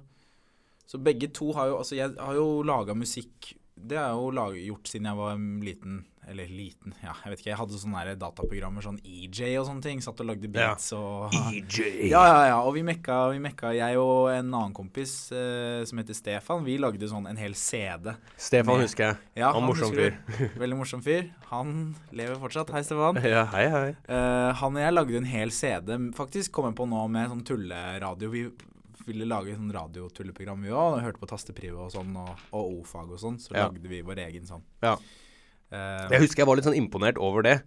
[0.87, 4.31] Så begge to har jo Altså, jeg har jo laga musikk Det har jeg jo
[4.35, 6.05] lag, gjort siden jeg var liten.
[6.27, 7.51] Eller liten, ja, jeg vet ikke.
[7.53, 10.01] Jeg hadde sånne dataprogrammer, sånn EJ og sånne ting.
[10.03, 12.09] Satt og lagde beats og EJ.
[12.11, 12.57] ja, ja, ja.
[12.67, 16.81] Og vi mekka, vi mekka jeg og en annen kompis eh, som heter Stefan, vi
[16.83, 18.11] lagde sånn en hel CD.
[18.35, 19.21] Stefan Med- husker jeg.
[19.39, 20.19] Ja, Han morsom fyr.
[20.65, 21.29] Veldig morsom fyr.
[21.53, 22.75] Han lever fortsatt.
[22.75, 23.23] Hei, Stefan.
[23.23, 23.89] Ja, hei, hei.
[24.11, 25.95] Eh, han og jeg lagde en hel CD.
[26.19, 28.33] Faktisk kom jeg på nå med sånn tulleradio.
[28.35, 28.49] Vi
[29.07, 31.01] ville lage sånn radiotulleprogram, vi òg.
[31.05, 33.39] Hørte på Tasteprive og sånn, og, og O-fag og sånn.
[33.43, 33.69] Så Ja.
[33.69, 34.63] lagde vi vår egen sånn.
[34.83, 34.97] Ja.
[35.73, 37.61] Uh, Jeg husker jeg var litt sånn imponert over det.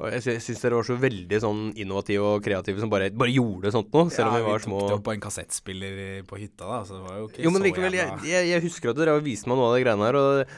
[0.00, 3.34] Og jeg, sy syns dere var så veldig sånn innovative og kreative som bare, bare
[3.34, 4.78] gjorde sånt noe, selv om vi var små.
[4.78, 5.98] Ja, vi tok det opp på en kassettspiller
[6.30, 6.78] på hytta, da.
[6.88, 9.18] Så det var jo ikke Jo, men så likevel, jeg, jeg, jeg husker at dere
[9.20, 10.54] viste meg noe av de greiene her, og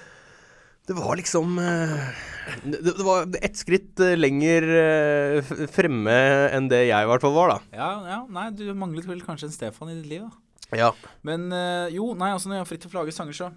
[0.87, 2.07] det var liksom eh,
[2.65, 6.15] Det, var ett skritt eh, lenger eh, fremme
[6.51, 7.59] enn det jeg i hvert fall var, da.
[7.77, 10.39] Ja, ja, nei, du manglet vel kanskje en Stefan i ditt liv, da.
[10.73, 10.89] Ja.
[11.21, 11.51] Men
[11.93, 13.51] jo, nei, altså når jeg har fritt til å lage sanger, så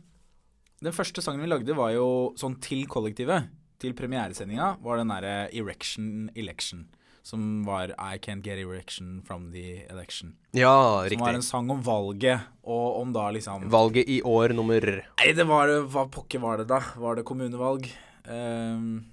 [0.84, 3.48] Den første sangen vi lagde, var jo sånn til kollektivet.
[3.80, 6.84] Til premieresendinga var den derre Erection Election.
[7.26, 10.36] Som var I Can't Get Erection From The Election.
[10.54, 14.86] Ja, Som var en sang om valget, og om da liksom Valget i år nummer
[15.18, 16.84] Nei, det var det Hva pokker var det, da?
[17.02, 17.90] Var det kommunevalg?
[18.30, 19.08] Um,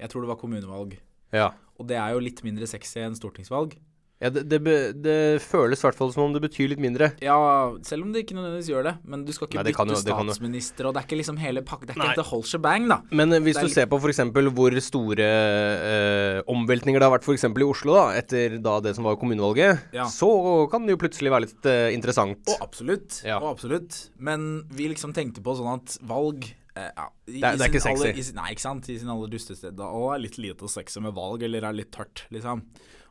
[0.00, 0.96] jeg tror det var kommunevalg.
[1.32, 1.50] Ja.
[1.76, 3.76] Og det er jo litt mindre sexy enn stortingsvalg.
[4.22, 4.60] Ja, det, det,
[5.02, 7.08] det føles i hvert fall som om det betyr litt mindre.
[7.24, 7.34] Ja,
[7.82, 8.92] selv om det ikke nødvendigvis gjør det.
[9.04, 11.88] Men du skal ikke Nei, bytte jo- statsminister, og det er ikke liksom hele pakka.
[11.90, 12.28] Det er ikke Nei.
[12.30, 13.00] whole shebang, da.
[13.10, 14.22] Men eh, hvis du ser på f.eks.
[14.54, 17.44] hvor store eh, omveltninger det har vært f.eks.
[17.50, 20.06] i Oslo, da, etter da det som var kommunevalget, Ja.
[20.06, 20.30] så
[20.70, 22.46] kan det jo plutselig være litt eh, interessant.
[22.46, 23.22] Å, absolutt.
[23.26, 23.40] Ja.
[23.42, 24.04] Å, absolutt.
[24.22, 27.82] Men vi liksom tenkte på sånn at valg ja, i, Det er- det er ikke
[27.84, 28.06] sexy.
[28.08, 28.86] aller- i nei, ikke sant.
[28.88, 32.22] I sin aller dusteste det er litt lite sexy med valg, eller er litt tørt,
[32.32, 32.62] liksom.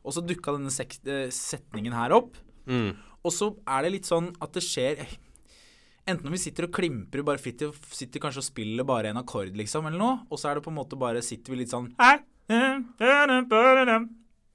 [0.04, 2.36] Og så dukka denne eh, setningen her opp.
[2.66, 2.96] Mm.
[3.24, 5.04] Og så er det litt sånn at det skjer
[6.02, 9.52] Enten om vi sitter og klimprer, bare sitter, sitter kanskje og spiller bare en akkord,
[9.54, 11.92] liksom, eller noe, og så er det på en måte bare Sitter vi litt sånn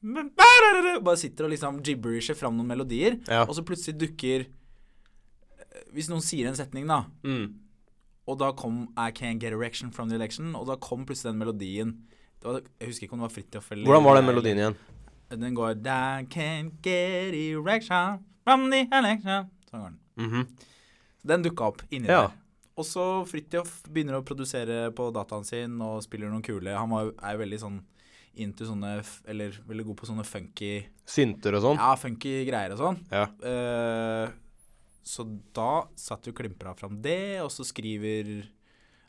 [0.04, 3.44] Bare sitter og liksom gibberisher fram noen melodier, Ja.
[3.48, 7.54] og så plutselig dukker eh, Hvis noen sier en setning, da, Mm.
[8.28, 11.40] og da kom I Can't Get Erection from the Election, og da kom plutselig den
[11.40, 11.96] melodien
[12.44, 14.76] var, Jeg husker ikke om det var Fridtjof eller Hvordan var den melodien igjen?
[15.30, 20.00] Den går I can't get erection from the election Sånn går den.
[20.18, 20.48] Mhm.
[21.28, 22.28] Den dukka opp inni Ja.
[22.28, 22.32] der.
[22.78, 27.12] Og så Fridtjof begynner å produsere på dataen sin og spiller noen kule Han var,
[27.24, 27.80] er jo veldig sånn
[28.36, 31.78] into sånne Eller veldig god på sånne funky Synter og sånn?
[31.82, 33.00] Ja, funky greier og sånn.
[33.12, 33.26] Ja.
[33.42, 34.30] Uh,
[35.08, 35.24] så
[35.56, 38.44] da satt jo Klimpra fram det, og så skriver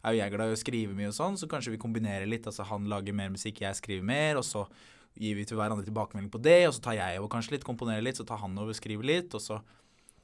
[0.04, 2.46] er jo jeg glad i å skrive mye og sånn, så kanskje vi kombinerer litt.
[2.46, 4.62] Altså han lager mer musikk, jeg skriver mer, og så
[5.18, 8.04] gir vi til hverandre tilbakemelding på det, og så tar jeg over kanskje litt, komponerer
[8.04, 9.60] litt, så tar han over og skriver litt, og så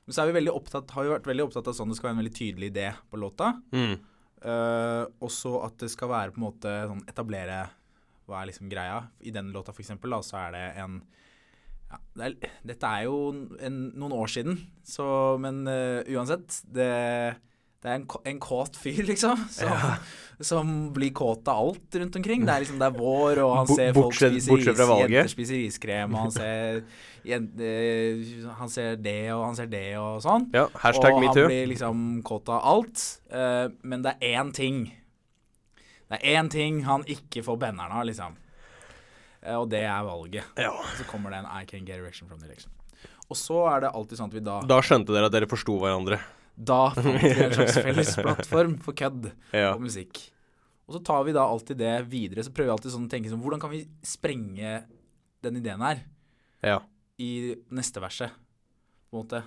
[0.05, 2.15] Men så vi veldig opptatt, har vi vært veldig opptatt av sånn det skal være
[2.19, 3.55] en veldig tydelig idé på låta.
[3.73, 3.95] Mm.
[4.45, 7.63] Uh, og så at det skal være på en måte sånn etablere
[8.29, 8.99] Hva er liksom greia?
[9.25, 10.99] I den låta for eksempel, da, så er det en
[11.89, 13.17] ja, det er, Dette er jo
[13.65, 15.07] en, noen år siden, så
[15.41, 16.91] Men uh, uansett, det,
[17.85, 19.81] det er en, en kåt fyr, liksom, som,
[20.41, 22.47] som blir kåt av alt rundt omkring.
[22.49, 26.15] Det er liksom, det er vår, og han ser folk spise ris, jenter spiser iskrem,
[26.17, 26.79] og han ser,
[27.29, 28.23] eh,
[28.57, 30.47] han ser det, og han ser det, og sånn.
[30.57, 30.63] ja.
[30.81, 31.43] Hashtag Og metoo.
[31.45, 33.03] han blir liksom kåt av alt.
[33.29, 34.87] Uh, men det er én ting.
[36.09, 38.39] Det er én ting han ikke får benneren av, liksom.
[39.45, 40.57] Uh, og det er valget.
[40.57, 40.73] Ja.
[40.97, 42.73] Så kommer det en I can get erection from the election.
[43.29, 45.77] Og så er det alltid sånn at vi da Da skjønte dere at dere forsto
[45.85, 46.23] hverandre.
[46.57, 49.73] Da fant vi en slags felles plattform for kødd Ja.
[49.75, 50.21] og musikk.
[50.87, 52.45] Og så tar vi da alltid det videre.
[52.45, 54.85] Så prøver vi alltid sånn å tenke sånn Hvordan kan vi sprenge
[55.43, 56.05] den ideen her
[56.63, 56.79] Ja.
[57.19, 58.31] i neste verset,
[59.11, 59.43] på en måte?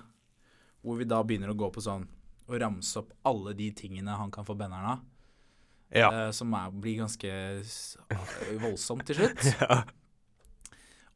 [0.84, 2.04] Hvor vi da begynner å gå på sånn
[2.48, 5.00] Å ramse opp alle de tingene han kan få benneren av.
[5.92, 6.08] Ja.
[6.12, 7.28] Uh, som er, blir ganske
[8.60, 9.48] voldsomt til slutt.
[9.60, 9.82] Ja.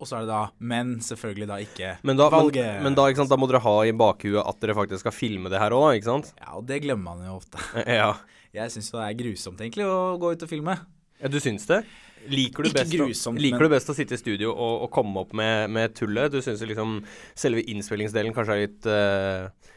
[0.02, 2.80] Og så er det da Men selvfølgelig da ikke Men da, valget.
[2.82, 5.52] men da, ikke sant, da må dere ha i bakhuet at dere faktisk skal filme
[5.52, 6.32] det her òg, ikke sant?
[6.42, 7.62] Ja, og det glemmer man jo ofte.
[8.02, 8.12] Ja.
[8.52, 10.74] Jeg syns det er grusomt egentlig å gå ut og filme.
[11.22, 11.84] ja du syns det?
[12.28, 14.82] Liker du, Ikke best, grusomt, å, liker men- du best å sitte i studio og,
[14.84, 16.30] og komme opp med, med tullet?
[16.34, 16.98] Du syns liksom
[17.34, 19.72] selve innspillingsdelen kanskje er litt uh,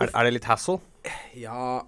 [0.00, 0.78] er, er det litt hassle?
[1.38, 1.82] Ja,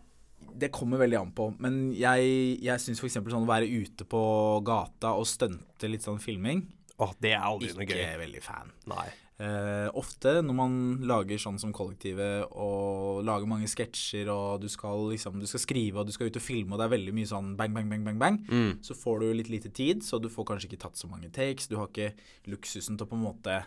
[0.52, 1.48] det kommer veldig an på.
[1.64, 2.30] Men jeg,
[2.64, 3.18] jeg syns f.eks.
[3.18, 4.22] sånn å være ute på
[4.68, 6.62] gata og stunte litt sånn filming
[7.00, 7.96] Åh, det er aldri noe gøy.
[7.98, 8.72] Ikke veldig fan.
[8.86, 9.08] Nei.
[9.42, 10.74] Eh, ofte når man
[11.08, 15.98] lager sånn som kollektivet og lager mange sketsjer og du skal liksom Du skal skrive
[15.98, 18.04] og du skal ut og filme og det er veldig mye sånn bang, bang, bang,
[18.04, 18.78] bang, bang, Mm.
[18.84, 21.66] så får du litt lite tid, så du får kanskje ikke tatt så mange takes.
[21.66, 22.12] Du har ikke
[22.46, 23.64] luksusen til å på en måte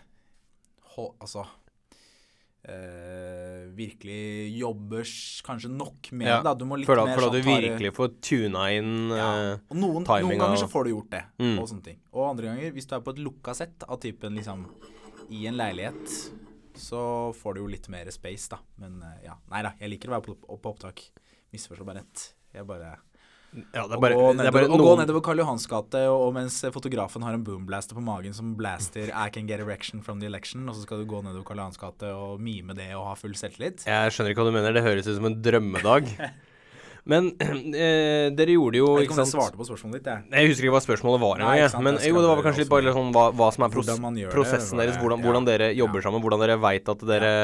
[0.96, 1.46] hå- Altså
[2.68, 5.04] eh, virkelig jobber
[5.46, 6.44] kanskje nok med Ja, det.
[6.48, 6.54] da.
[6.56, 9.30] Du må litt For at, mer for du sånn det- virkelig får tuna inn ja.
[9.54, 11.60] eh, Og noen, noen ganger så får du gjort det, Mm.
[11.60, 12.00] og sånne ting.
[12.14, 14.66] Og andre ganger, hvis du er på et lukka sett av typen liksom
[15.30, 16.32] i en leilighet,
[16.76, 18.58] så får du jo litt mer space, da.
[18.78, 19.36] Men eh, ja.
[19.50, 21.10] Nei da, jeg liker å være på, på opptak.
[21.54, 22.34] Misforstå bare rett.
[22.54, 22.98] Jeg bare
[23.74, 24.82] Ja, det Å er bare, gå, det er bare noen...
[24.82, 28.36] å gå nedover Karl Johans gate, og, og mens fotografen har en boomblaster på magen
[28.36, 31.46] som blaster 'I can get erection from the election', og så skal du gå nedover
[31.48, 33.88] Karl Johans gate og mime det og ha full selvtillit.
[33.88, 34.76] Jeg skjønner ikke hva du mener.
[34.76, 36.12] Det høres ut som en drømmedag.
[37.06, 40.26] Men eh, dere gjorde jo Jeg vet ikke om jeg svarte på spørsmålet ditt, jeg.
[40.34, 41.84] Jeg husker ikke hva spørsmålet var Nei, jeg.
[41.86, 44.02] Men jo, det var vel kanskje litt bare sånn hva, hva som er pros Hvordan
[44.02, 45.28] man det, prosessen deres, hvordan, ja.
[45.30, 46.08] hvordan dere jobber Ja.
[46.08, 47.36] sammen, hvordan dere veit at dere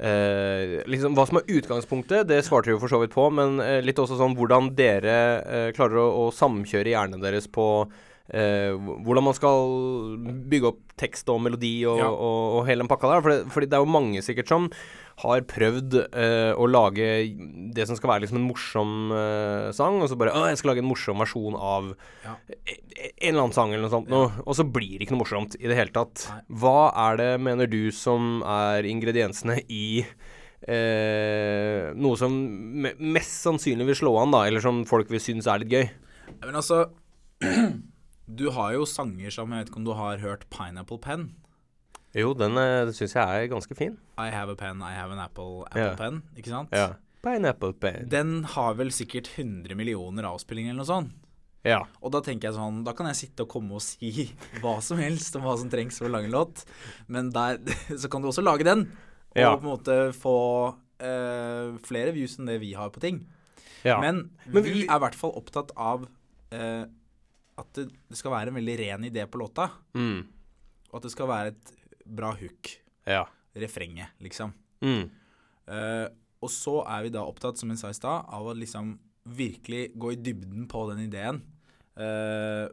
[0.00, 3.60] eh, liksom Hva som er utgangspunktet, det svarte vi jo for så vidt på, men
[3.64, 7.66] eh, litt også sånn hvordan dere eh, klarer å, å samkjøre hjernen deres på
[8.32, 9.76] eh, hvordan man skal
[10.50, 12.10] bygge opp tekst og melodi og, Ja.
[12.12, 13.22] og, og hele den pakka der.
[13.24, 14.70] For det, fordi det er jo mange sikkert som
[15.20, 17.06] har prøvd uh, å lage
[17.76, 20.72] det som skal være liksom en morsom uh, sang, og så bare Å, jeg skal
[20.72, 21.90] lage en morsom versjon av
[22.24, 22.34] Ja.
[22.48, 25.16] e- e- en eller annen sang eller noe sånt noe, og så blir det ikke
[25.16, 26.26] noe morsomt i det hele tatt.
[26.32, 26.40] Nei.
[26.62, 32.34] Hva er det, mener du, som er ingrediensene i uh, noe som
[33.00, 35.86] mest sannsynlig vil slå an, da, eller som folk vil synes er litt gøy?
[36.44, 36.84] Men altså
[38.30, 41.24] Du har jo sanger som Jeg vet ikke om du har hørt Pineapple Pen?
[42.16, 43.96] Jo, den uh, syns jeg er ganske fin.
[44.18, 45.96] I have a pen, I have an apple, apple yeah.
[45.98, 46.22] pen.
[46.36, 46.72] Ikke sant?
[46.74, 46.94] Ja.
[47.22, 48.08] Pineapple pen.
[48.10, 51.12] Den har vel sikkert 100 millioner avspillinger eller noe sånt.
[51.62, 51.82] Ja.
[52.00, 54.08] Og da tenker jeg sånn Da kan jeg sitte og komme og si
[54.62, 56.62] hva som helst om hva som trengs for å lage en låt.
[57.12, 57.58] Men der
[58.00, 58.86] så kan du også lage den,
[59.34, 59.50] og Ja.
[59.52, 60.36] på en måte få
[60.74, 63.20] uh, flere views enn det vi har på ting.
[63.84, 64.00] ja.
[64.00, 66.84] Men, Men vi vi- er i hvert fall opptatt av uh,
[67.60, 69.68] at det, det skal være en veldig ren idé på låta.
[69.94, 70.20] mm.
[70.90, 71.68] Og at det skal være et
[72.10, 72.72] bra hook.
[73.08, 73.24] Ja.
[73.58, 74.52] Refrenget, liksom.
[74.84, 75.06] Mm.
[75.70, 76.06] Uh,
[76.40, 78.94] og så er vi da opptatt, som jeg sa i stad, av å liksom
[79.30, 81.42] virkelig gå i dybden på den ideen.
[82.00, 82.70] Uh,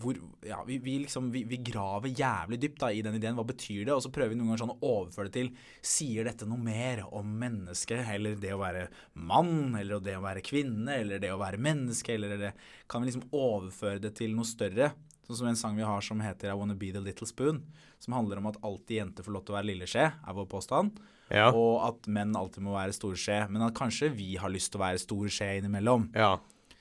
[0.00, 3.36] hvor Ja, vi, vi liksom vi, vi graver jævlig dypt da i den ideen.
[3.38, 3.94] Hva betyr det?
[3.94, 5.50] Og så prøver vi noen ganger sånn å overføre det til
[5.84, 10.44] Sier dette noe mer om mennesket, eller det å være mann, eller det å være
[10.44, 12.54] kvinne, eller det å være menneske, eller det
[12.90, 14.92] Kan vi liksom overføre det til noe større?
[15.24, 17.62] Sånn som en sang vi har som heter I Wanna Be The Little Spoon,
[18.02, 20.48] som handler om at alltid jenter får lov til å være lille skje, er vår
[20.50, 20.98] påstand.
[21.32, 21.46] Ja.
[21.56, 23.38] Og at menn alltid må være store skje.
[23.48, 26.10] Men at kanskje vi har lyst til å være stor skje innimellom.
[26.16, 26.34] ja.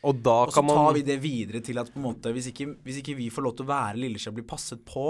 [0.03, 2.33] Og da Og så kan man tar vi det videre til at på en måte,
[2.35, 5.05] hvis ikke, hvis ikke vi får lov til å være lilleskje og bli passet på,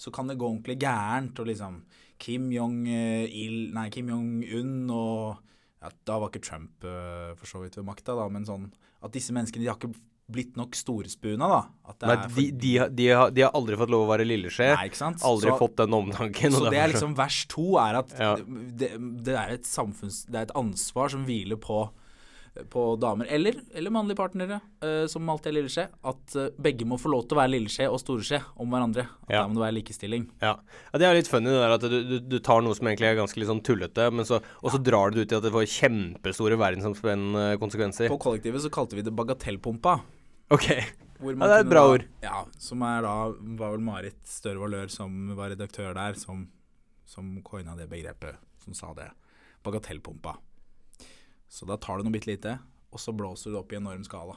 [0.00, 1.36] så kan det gå ordentlig gærent.
[1.42, 1.82] Og liksom
[2.20, 5.42] Kim Jong-il Nei, Kim Jong-un og
[5.80, 8.66] ja, Da var ikke Trump øh, for så vidt ved makta, da, men sånn
[9.04, 9.92] At disse menneskene de har ikke
[10.32, 11.60] blitt nok storspuna, da.
[12.06, 14.70] Nei, de, de, de, har, de har aldri fått lov å være lilleskje.
[14.78, 16.52] Aldri Så- fått den omtanken.
[16.54, 18.36] Så det er liksom vers to er at Ja.
[18.40, 18.92] det,
[19.26, 20.24] det er et samfunns...
[20.30, 21.88] Det er et ansvar som hviler på,
[22.70, 26.98] på damer, eller, eller mannlige partnere, uh, som alltid er lilleskje, at uh, begge må
[26.98, 29.04] få lov til å være lilleskje og storeskje om hverandre.
[29.26, 29.42] At Ja.
[29.44, 30.28] Der må det være likestilling.
[30.42, 30.56] Ja.
[30.92, 33.10] ja, Det er litt funny det der at du, du, du tar noe som egentlig
[33.10, 35.46] er ganske litt sånn tullete, men så, og så drar du det ut i at
[35.46, 38.10] det får kjempestore verdensomspennende konsekvenser.
[38.10, 40.00] På kollektivet så kalte vi det bagatellpumpa.
[40.50, 40.66] Ok.
[41.20, 42.04] hvor Ja, det er et bra da- ord.
[42.24, 43.14] Ja, som er da
[43.60, 46.46] var vel Marit Støre Valør som var redaktør der, som,
[47.06, 49.10] som coina det begrepet, som sa det.
[49.62, 50.36] Bagatellpumpa.
[51.50, 52.58] Så da tar du noe bitte lite,
[52.90, 54.36] og så blåser du det opp i enorm skala.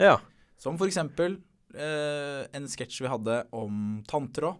[0.00, 0.18] Ja.
[0.58, 1.38] Som for eksempel
[1.74, 4.56] eh, en sketsj vi hadde om tanntråd.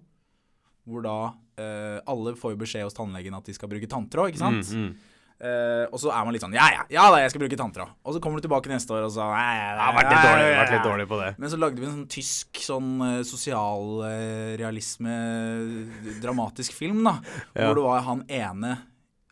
[0.86, 1.16] Hvor da
[1.58, 4.68] eh, alle får beskjed hos tannlegen at de skal bruke tanntråd, ikke sant?
[4.70, 5.15] Mm, mm.
[5.36, 7.90] Eh, og så er man litt sånn ja ja, ja da, jeg skal bruke tanntråd.
[8.08, 10.46] Og så kommer du tilbake neste år og så ja, ja, har vært litt dårlig,
[10.56, 11.30] vært litt dårlig på det.
[11.42, 15.14] Men så lagde vi en sånn tysk sånn eh, sosialrealisme,
[16.24, 17.18] dramatisk film, da.
[17.52, 17.66] Ja.
[17.66, 18.72] Hvor det var han ene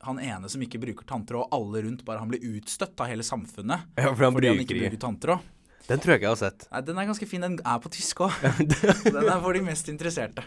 [0.04, 3.24] han ene som ikke bruker tanntråd, og alle rundt bare han blir utstøtt av hele
[3.24, 3.86] samfunnet.
[3.96, 5.38] Ja, for han fordi han ikke bruker bruker tanntråd.
[5.84, 6.64] Den tror jeg ikke jeg har sett.
[6.72, 7.42] Nei, Den er ganske fin.
[7.44, 8.36] Den er på tysk òg.
[9.04, 10.44] Den er for de mest interesserte.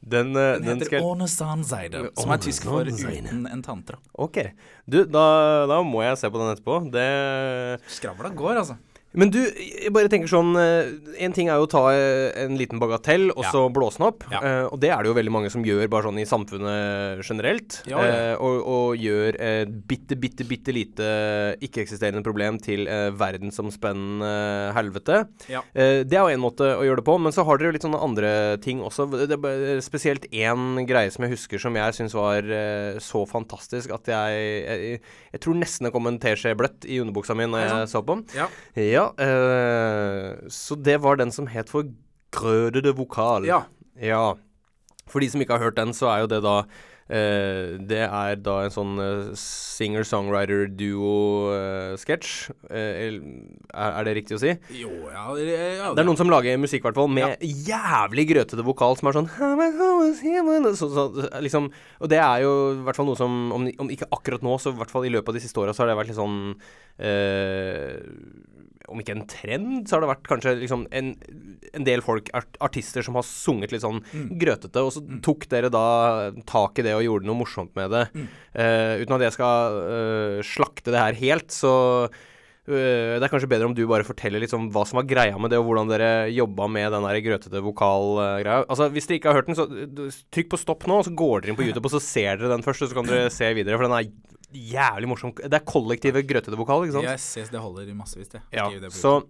[0.00, 4.00] Den, uh, Den heter skal Ohne som er tysk for uten en tantra.
[4.16, 4.40] Ok.
[4.88, 5.24] Du, da,
[5.68, 6.80] da må jeg se på den etterpå.
[6.94, 7.08] Det
[7.98, 8.78] Skravla går, altså.
[9.18, 10.92] Men du, jeg bare tenker sånn eh,
[11.24, 13.50] En ting er jo å ta eh, en liten bagatell og Ja.
[13.50, 14.22] så blåse den opp.
[14.30, 14.38] Ja.
[14.46, 17.80] eh, og det er det jo veldig mange som gjør bare sånn i samfunnet generelt.
[17.90, 18.36] Ja, ja.
[18.38, 21.08] og, og gjør et bitte, bitte, bitte lite
[21.66, 25.18] ikke-eksisterende problem til eh, verdensomspennende helvete.
[25.50, 25.62] Ja.
[25.74, 27.76] Eh, det er jo én måte å gjøre det på, men så har dere jo
[27.78, 28.32] litt sånne andre
[28.64, 29.08] ting også.
[29.28, 32.46] Det er spesielt én greie som jeg husker som jeg syns var
[33.02, 35.00] så fantastisk at jeg, jeg
[35.32, 38.16] Jeg tror nesten det kom en teskje bløtt i underbuksa mi når jeg så på
[38.18, 38.24] den.
[38.36, 38.46] Ja.
[38.78, 41.82] Ja, eh, så det var den som het for
[42.34, 43.44] Grødede vokal.
[43.48, 43.60] ja.
[43.98, 44.34] Ja.
[45.08, 46.56] For de som ikke har hørt den, så er jo det da
[47.08, 52.32] eh, Det er da en sånn eh, singer-songwriter-duo-sketsj.
[52.68, 53.16] er,
[53.72, 54.52] er det riktig å si?
[54.76, 58.62] Jo, ja, ja Det er noen som lager musikk, i hvert fall, med jævlig grøtete
[58.66, 59.30] vokal som er sånn
[60.76, 61.04] så, så,
[61.44, 61.64] liksom,
[62.02, 64.66] Og det er jo i hvert fall noe som om, om ikke akkurat nå, så
[64.74, 66.38] i hvert fall i løpet av de siste åra, så har det vært litt sånn
[67.00, 67.96] eh,
[68.88, 71.10] Om ikke en trend, så har det vært kanskje liksom en,
[71.76, 74.00] en del folk, art, artister, som har sunget litt sånn
[74.40, 75.84] grøtete, og så tok dere da
[76.48, 78.06] tak i det og gjorde noe morsomt med det.
[78.54, 81.74] Eh, uten at jeg skal uh, slakte det her helt, så
[82.08, 85.36] uh, det er kanskje bedre om du bare forteller litt om hva som var greia
[85.40, 88.64] med det, og hvordan dere jobba med den der grøtete vokalgreia.
[88.64, 89.68] Altså, hvis dere ikke har hørt den, så
[90.34, 92.56] trykk på stopp nå, og så går dere inn på YouTube, og så ser dere
[92.56, 94.10] den først, og så kan dere se videre, for den er
[94.52, 95.34] jævlig morsom.
[95.36, 97.10] Det er kollektive grøtete vokal, ikke sant?
[97.10, 98.42] Yes, yes, det holder massevis, det.
[98.54, 99.20] Ja, det så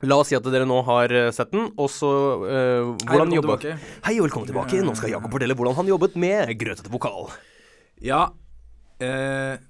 [0.00, 2.08] La oss si at dere nå har øh, sett den, og så
[2.40, 3.72] uh, Hei, Hvordan velkommen jobba.
[4.06, 4.78] Hei og velkommen tilbake.
[4.86, 7.28] Nå skal Jakob fortelle hvordan han jobbet med grøtete vokal.
[8.00, 9.60] Ja uh,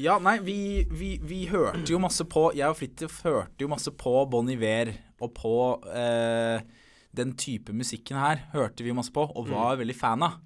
[0.00, 0.56] Ja, nei, vi,
[0.88, 4.94] vi, vi hørte jo masse på Jeg og Fridtjof hørte jo masse på Bon Iver
[5.20, 5.52] og på
[5.84, 6.64] uh,
[7.12, 10.40] den type musikken her hørte vi masse på, og var veldig fan av.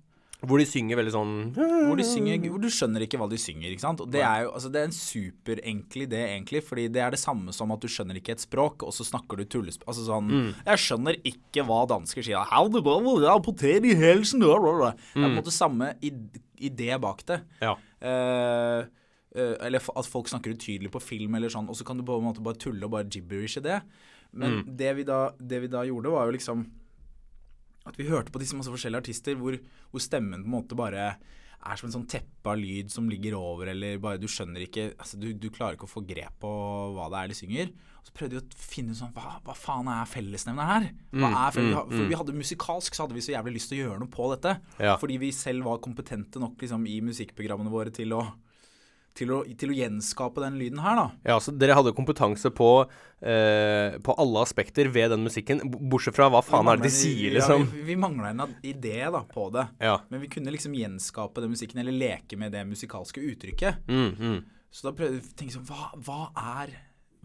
[0.46, 3.70] Hvor de synger veldig sånn Hvor, de synger, hvor du skjønner ikke hva de synger.
[3.72, 4.00] ikke sant?
[4.04, 6.62] Og Det er jo altså, det er en superenkel idé, egentlig.
[6.66, 9.40] Fordi det er det samme som at du skjønner ikke et språk, og så snakker
[9.40, 9.88] du tullespråk.
[9.90, 10.30] Altså sånn
[10.66, 12.44] Jeg skjønner ikke hva dansker sier.
[12.50, 14.94] «How the blah, blah, blah, Potet i helsen blah, blah, blah».
[15.14, 17.40] Det er på en måte samme id- idé bak det.
[17.61, 17.74] Ja.
[18.00, 18.87] Uh,
[19.37, 22.16] uh, eller at folk snakker utydelig på film, eller sånn, og så kan du på
[22.20, 23.80] en måte bare tulle og bare gibberishe det.
[24.37, 26.64] Men det, vi da, det vi da gjorde, var jo liksom
[27.87, 29.57] at vi hørte på disse masse forskjellige artister hvor,
[29.92, 31.11] hvor stemmen på en måte bare
[31.66, 34.90] er som en sånn teppe av lyd som ligger over, eller bare du skjønner ikke
[34.94, 36.51] altså du, du klarer ikke å få grep på
[36.94, 37.72] hva det er de synger.
[37.96, 40.85] Og så prøvde vi å finne ut sånn Hva, hva faen er fellesnevneren her?
[41.16, 43.72] Hva er felles, mm, mm, For vi hadde musikalsk så hadde vi så jævlig lyst
[43.72, 44.53] til å gjøre noe på dette.
[44.79, 44.94] Ja.
[45.01, 48.22] Fordi vi selv var kompetente nok liksom, i musikkprogrammene våre til å,
[49.16, 51.07] til å, til å gjenskape den lyden her, da.
[51.33, 52.70] Ja, så dere hadde kompetanse på,
[53.20, 57.37] eh, på alle aspekter ved den musikken, bortsett fra hva faen er det de sier,
[57.37, 57.66] liksom?
[57.66, 59.68] Ja, vi vi mangla en idé da, på det.
[59.83, 59.98] Ja.
[60.12, 63.87] Men vi kunne liksom gjenskape den musikken, eller leke med det musikalske uttrykket.
[63.88, 64.42] Mm, mm.
[64.70, 66.20] Så da prøvde vi å tenke sånn hva, hva
[66.61, 66.76] er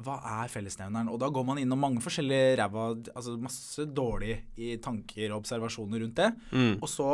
[0.02, 1.12] hva er fellesnevneren?
[1.14, 6.18] Og da går man innom mange forskjellige ræva Altså masse dårlige tanker og observasjoner rundt
[6.18, 6.32] det.
[6.56, 6.74] Mm.
[6.80, 7.12] Og så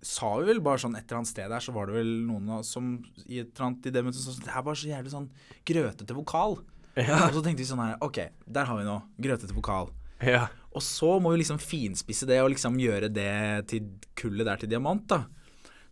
[0.00, 2.48] sa vi vel bare sånn et eller annet sted der, så var det vel noen
[2.56, 2.92] av, som
[3.26, 5.30] i et eller annet i det møtet sånn Det er bare så jævlig sånn
[5.68, 6.60] grøtete vokal.
[7.00, 9.04] Og så tenkte vi sånn her OK, der har vi noe.
[9.20, 9.92] Grøtete vokal.
[10.24, 10.46] Ja.
[10.76, 14.70] Og så må vi liksom finspisse det og liksom gjøre det til kullet der til
[14.72, 15.24] diamant, da.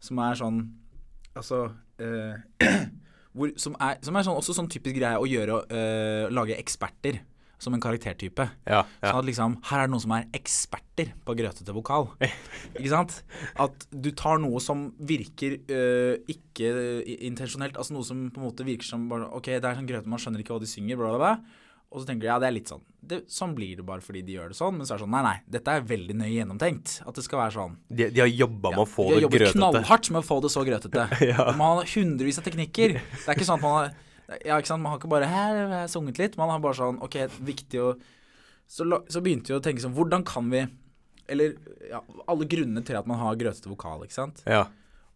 [0.01, 0.61] Som er sånn
[1.39, 1.59] Altså
[2.03, 2.39] eh,
[3.37, 7.21] hvor, som, er, som er sånn, også sånn typisk greie å gjøre eh, Lage eksperter
[7.59, 8.49] som en karaktertype.
[8.69, 9.11] Ja, ja.
[9.11, 12.09] Sånn at liksom Her er det noen som er eksperter på grøtete vokal.
[12.79, 13.21] ikke sant?
[13.59, 16.73] At du tar noe som virker øh, ikke
[17.29, 20.11] intensjonelt, altså noe som på en måte virker som bare OK, det er sånn grøtete,
[20.11, 21.65] man skjønner ikke hva de synger, bla, bla, bla.
[21.89, 22.83] Og så tenker du ja, det er litt sånn.
[23.09, 24.75] Det, sånn blir det bare fordi de gjør det sånn.
[24.77, 26.99] Men så er det sånn nei, nei, dette er veldig nøye gjennomtenkt.
[27.09, 27.79] At det skal være sånn.
[27.89, 29.57] De, de har jobba med å få De har jobbet grøtete.
[29.57, 31.07] knallhardt med å få det så grøtete.
[31.31, 31.47] Ja.
[31.57, 32.99] Man har hundrevis av teknikker.
[33.01, 33.97] Det er ikke sånn at man har
[34.45, 36.37] Ja, ikke sant, man har ikke bare her har sunget litt.
[36.41, 37.93] Man har bare sånn OK, viktig å
[38.69, 40.61] så, så begynte vi å tenke sånn Hvordan kan vi
[41.33, 41.55] Eller
[41.89, 44.43] ja, alle grunnene til at man har grøtete vokal, ikke sant.
[44.45, 44.67] Ja.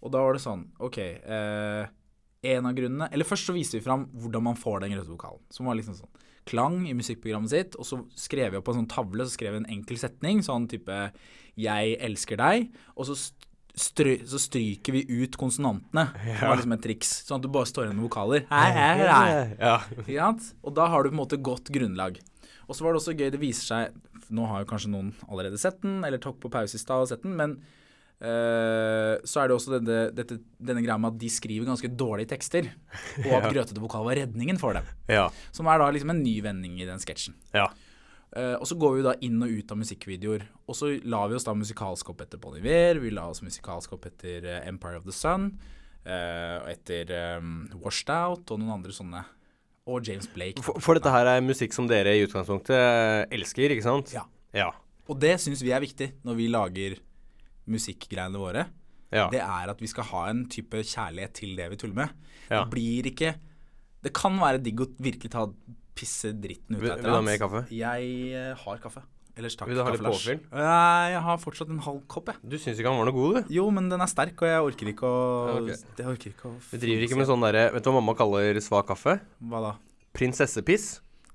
[0.01, 1.83] Og da var det sånn OK eh,
[2.48, 5.44] En av grunnene Eller først så viste vi fram hvordan man får den grøtete vokalen.
[5.53, 8.81] Som var liksom sånn klang i musikkprogrammet sitt, og så skrev vi opp på en
[8.81, 10.96] sånn tavle så skrev vi en enkel setning, sånn type
[11.55, 13.14] 'Jeg elsker deg', og så,
[13.73, 16.07] st strø så stryker vi ut konsonantene.
[16.39, 17.13] Som var liksom et triks.
[17.27, 18.45] Sånn at du bare står igjen med vokaler.
[18.51, 19.77] Hei, hei, hei.
[20.13, 20.33] Ja.
[20.63, 22.21] Og da har du på en måte godt grunnlag.
[22.69, 24.01] Og så var det også gøy, det viser seg
[24.33, 27.09] Nå har jo kanskje noen allerede sett den, eller tok på pause i stad og
[27.11, 27.51] sett den, men
[28.23, 32.31] eh, så er det også denne, dette, denne greia med at de skriver ganske dårlige
[32.31, 32.71] tekster,
[33.27, 34.89] og at grøtete vokal var redningen for dem.
[35.11, 35.27] Ja.
[35.53, 37.37] Som er da liksom en ny vending i den sketsjen.
[37.53, 37.69] ja.
[38.33, 40.47] Eh, og så går vi da inn og ut av musikkvideoer.
[40.64, 43.92] Og så la vi oss da musikalsk opp etter Bon Iver, vi la oss musikalsk
[43.97, 45.53] opp etter uh, Empire of the Sun,
[46.03, 49.21] og etter um, Washed Out og noen andre sånne.
[49.87, 50.62] Og James Blake.
[50.64, 54.11] For, for dette her er musikk som dere i utgangspunktet elsker, ikke sant?
[54.14, 54.25] Ja.
[54.55, 54.71] Ja.
[55.11, 56.97] Og det syns vi er viktig når vi lager
[57.71, 58.66] musikkgreiene våre.
[59.12, 59.29] Ja.
[59.33, 62.14] Det er at vi skal ha en type kjærlighet til det vi tuller med.
[62.49, 62.62] Ja.
[62.62, 63.37] Det blir ikke
[64.03, 65.45] Det kan være digg å virkelig ta
[65.98, 67.64] pisse dritten ut av et vil du eller ha mer kaffe?
[67.74, 69.02] Jeg eh, har kaffe.
[69.33, 69.70] Ellers takk.
[69.70, 70.40] Vil du ha litt påfyll?
[70.52, 72.40] Nei, jeg har fortsatt en halv kopp, jeg.
[72.52, 73.55] Du syns ikke han var noe god, du?
[73.57, 75.87] Jo, men den er sterk, og jeg orker ikke å Ja, ok.
[76.02, 78.61] Jeg orker ikke å Du driver ikke med sånn derre Vet du hva mamma kaller
[78.61, 79.16] svak kaffe?
[79.40, 79.72] Hva da?
[80.12, 80.90] Prinsessepiss.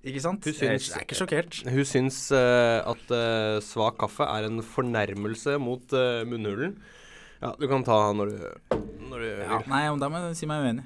[0.05, 0.45] Ikke sant?
[0.45, 1.57] Hun syns- jeg er ikke sjokkert.
[1.65, 6.77] Hun syns uh, at uh, svak kaffe er en fornærmelse mot uh, munnhulen.
[7.41, 8.77] Ja, du kan ta når du,
[9.09, 9.71] når du Ja, vil.
[9.73, 10.85] nei, men da må jeg si meg uenig.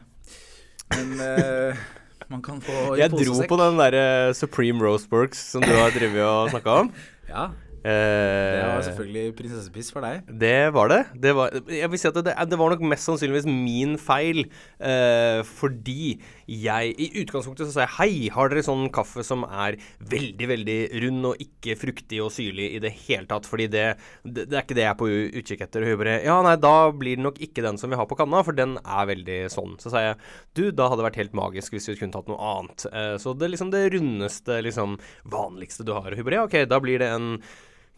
[0.92, 1.84] Men eh,
[2.32, 4.06] man kan få i Jeg dro på den derre
[4.38, 6.94] Supreme Roseworks som du har drevet og snakka om.
[7.32, 7.46] Ja,
[7.82, 10.28] Eh, det var selvfølgelig prinsessepiss for deg.
[10.42, 11.00] Det var det.
[11.18, 14.44] det var, jeg vil si at det, det var nok mest sannsynligvis min feil.
[14.78, 19.78] eh, fordi jeg I utgangspunktet så sa jeg hei, har dere sånn kaffe som er
[20.12, 23.48] veldig, veldig rund og ikke fruktig og syrlig i det hele tatt?
[23.50, 23.86] Fordi det,
[24.26, 25.10] det, det er ikke det jeg er på
[25.42, 25.86] utkikk etter.
[25.86, 28.20] Og hun bare ja, nei, da blir det nok ikke den som vi har på
[28.20, 29.78] kanna, for den er veldig sånn.
[29.82, 30.20] Så sa jeg
[30.58, 32.88] du, da hadde det vært helt magisk hvis vi kunne tatt noe annet.
[32.92, 35.00] Eh, så det er liksom det rundeste, liksom
[35.32, 36.12] vanligste du har.
[36.12, 37.36] Og hun bare ja, ok, da blir det en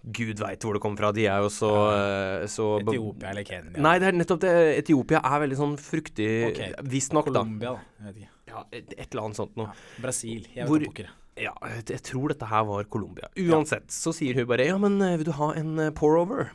[0.04, 1.14] Gud veit hvor det kommer fra.
[1.16, 3.80] De er jo så, eh, så Etiopia eller Kenya.
[3.86, 4.54] Nei, det er nettopp det.
[4.82, 6.74] Etiopia er veldig sånn fruktig, okay.
[6.92, 7.46] visstnok, da.
[7.46, 8.02] Colombia, da.
[8.02, 8.32] Jeg vet ikke.
[8.54, 9.74] Ja, et, et eller annet sånt noe.
[10.04, 10.46] Brasil.
[10.54, 11.12] Jeg Hvor- vet pokker.
[11.42, 13.26] Ja, jeg, jeg tror dette her var Colombia.
[13.42, 16.52] Uansett så sier hun bare ja, men eh, vil du ha en eh, pour over?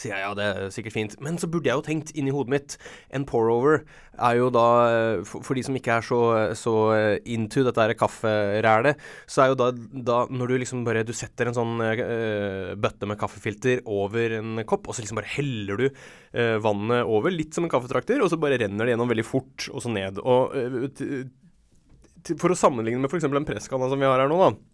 [0.00, 1.16] Sier jeg ja, det er sikkert fint.
[1.24, 2.76] Men så burde jeg jo tenkt inni hodet mitt
[3.14, 3.82] En pour-over
[4.14, 4.66] er jo da
[5.26, 6.20] for, for, de som ikke er så,
[6.58, 6.74] så
[7.26, 11.50] into dette her kafferælet, så er jo da, da, når du liksom bare Du setter
[11.50, 15.86] en sånn uh, bøtte med kaffefilter over en kopp, og så liksom bare heller du
[15.88, 19.68] uh, vannet over, litt som en kaffetrakter, og så bare renner det gjennom veldig fort,
[19.72, 20.20] og så ned.
[20.22, 23.26] Og uh, for å sammenligne med f.eks.
[23.28, 24.73] den presskanne som vi har her nå, da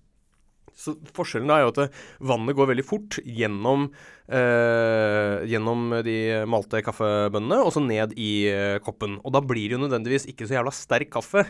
[0.77, 3.89] så Forskjellen er jo at vannet går veldig fort gjennom,
[4.29, 6.17] eh, gjennom de
[6.51, 9.19] malte kaffebønnene og så ned i eh, koppen.
[9.25, 11.47] Og da blir det jo nødvendigvis ikke så jævla sterk kaffe,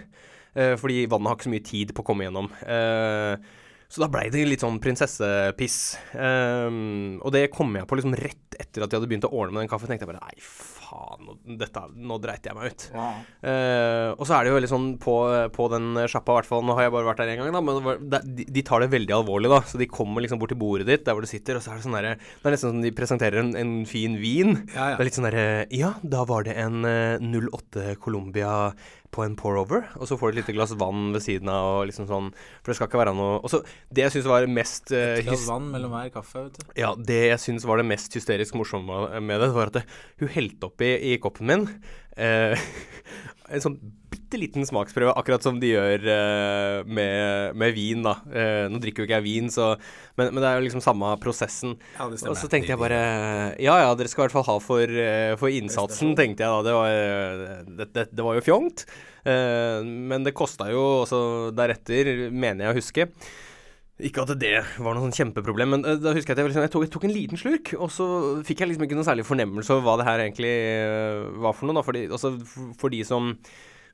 [0.55, 2.51] eh, fordi vannet har ikke så mye tid på å komme gjennom.
[2.65, 3.60] Eh,
[3.91, 5.79] så da blei det litt sånn prinsessepiss.
[6.15, 9.57] Um, og det kom jeg på liksom rett etter at jeg hadde begynt å ordne
[9.57, 9.91] med den kaffen.
[9.91, 12.85] tenkte jeg bare nei, faen, nå, dette, nå dreit jeg meg ut.
[12.95, 13.09] Ja.
[13.43, 15.17] Uh, og så er det jo veldig sånn på,
[15.57, 16.63] på den sjappa, i hvert fall.
[16.69, 19.17] Nå har jeg bare vært der én gang, da, men de, de, tar det veldig
[19.19, 19.59] alvorlig, da.
[19.67, 21.81] Så de kommer liksom bort til bordet ditt, der hvor du sitter, og så er
[21.81, 24.55] det sånn derre Det er nesten som de presenterer en, en fin vin.
[24.71, 24.95] Ja, ja.
[24.95, 28.55] Det er litt sånn derre Ja, da var det en uh, 08 Colombia
[29.11, 31.81] på en pour-over, og så får du et lite glass vann ved siden av.
[31.81, 32.31] og liksom sånn,
[32.61, 35.27] For det skal ikke være noe Og så Det jeg syns var mest uh, Et
[35.27, 36.75] glass vann mellom hver kaffe, vet du.
[36.79, 39.85] Ja, det jeg syns var det mest hysterisk morsomme med det, var at det,
[40.23, 42.55] hun helte oppi i koppen min uh,
[43.55, 43.81] en sånn
[44.31, 48.17] bitte liten smaksprøve, akkurat som de gjør uh, med, med, vin, da.
[48.71, 49.73] nå drikker jo ikke jeg vin, så
[50.15, 51.75] men, men, det er jo liksom samme prosessen.
[51.99, 52.35] Ja, det stemmer.
[52.35, 53.03] Og så tenkte jeg bare
[53.63, 54.99] Ja ja, dere skal i hvert fall ha for,
[55.41, 56.67] for innsatsen, tenkte jeg da.
[56.67, 58.87] Det var, det, det, det var jo fjongt.
[59.21, 61.21] Uh, men det kosta jo også
[61.57, 63.09] deretter, mener jeg å huske.
[64.01, 66.65] Ikke at det var noe sånn kjempeproblem, men uh, da husker jeg at jeg, liksom,
[66.65, 68.07] jeg, tok, jeg, tok, en liten slurk, og så
[68.47, 70.55] fikk jeg liksom ikke noe særlig fornemmelse av hva det her egentlig
[70.89, 71.77] uh, var for noe.
[71.81, 71.85] Da,
[72.17, 73.35] for, for de som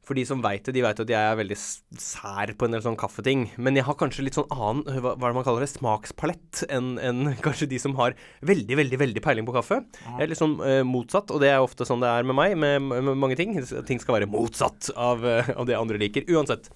[0.06, 2.82] for de som veit det, de veit at jeg er veldig sær på en del
[2.84, 3.48] sånn kaffeting.
[3.58, 6.62] Men jeg har kanskje litt sånn annen, hva, hva er det man kaller det, smakspalett
[6.70, 8.14] enn en kanskje de som har
[8.46, 9.80] veldig, veldig veldig peiling på kaffe.
[10.06, 12.54] Jeg er litt sånn uh, motsatt, og det er ofte sånn det er med meg,
[12.62, 13.56] med, med mange ting.
[13.88, 16.30] Ting skal være motsatt av, uh, av det andre liker.
[16.30, 16.70] Uansett.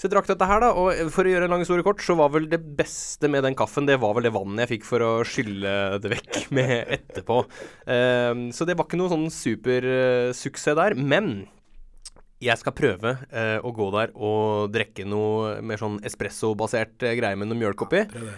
[0.00, 2.14] Så jeg drakk dette her, da, og for å gjøre en lang historie kort, så
[2.16, 5.04] var vel det beste med den kaffen, det var vel det vannet jeg fikk for
[5.04, 7.42] å skylle det vekk med etterpå.
[7.84, 10.96] Um, så det var ikke noe sånn supersuksess der.
[10.96, 11.44] Men
[12.40, 17.36] jeg skal prøve eh, å gå der og drikke noe mer sånn espresso-basert eh, greie
[17.36, 18.00] med noe mjølk oppi.
[18.00, 18.30] Ja,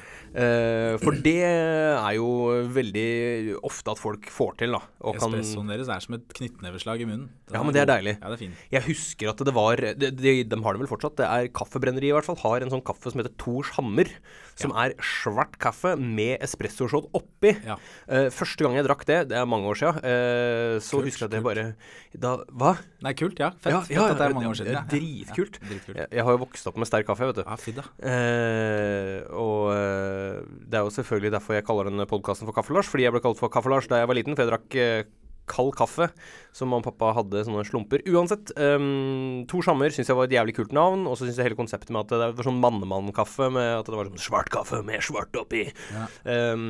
[0.42, 2.32] eh, for det er jo
[2.74, 4.82] veldig ofte at folk får til, da.
[5.12, 7.28] Espressoen deres er som et knyttneveslag i munnen.
[7.46, 8.16] Den ja, men det er deilig.
[8.18, 8.58] Ja, det er fin.
[8.74, 11.20] Jeg husker at det var de, de, de, har det vel fortsatt.
[11.22, 14.10] Det er Kaffebrenneriet i hvert fall har en sånn kaffe som heter Tors Hammer.
[14.58, 14.86] Som ja.
[14.86, 17.54] er svart kaffe med espressoshot oppi.
[17.66, 17.78] Ja.
[18.06, 21.26] Uh, første gang jeg drakk det, det er mange år siden, uh, så kult, husker
[21.26, 21.66] jeg at jeg bare
[22.12, 22.74] da, Hva?
[23.02, 23.50] Nei, kult, ja.
[23.56, 23.72] Fett.
[23.72, 24.76] Ja, ja, det er mange år siden.
[24.76, 24.82] Ja.
[24.88, 25.56] Dritkult.
[25.62, 25.96] Dritkult.
[25.96, 27.44] Jeg, jeg, har jo vokst opp med sterk kaffe, vet du.
[27.46, 27.86] Ja, fint da.
[28.04, 32.90] Eh, og eh, det er jo selvfølgelig derfor jeg kaller denne podkasten for Kaffe-Lars.
[32.92, 35.08] Fordi jeg ble kalt for Kaffe-Lars da jeg var liten, for jeg drakk eh,
[35.50, 36.08] kald kaffe,
[36.54, 38.04] som mamma og pappa hadde sånne slumper.
[38.12, 41.50] Uansett, um, Tor Sammer syns jeg var et jævlig kult navn, og så syns jeg
[41.50, 44.82] hele konseptet med at det var sånn mannemann-kaffe, med at det var sånn svart kaffe
[44.86, 45.66] med svart oppi.
[45.94, 46.08] Ja.
[46.54, 46.68] Um,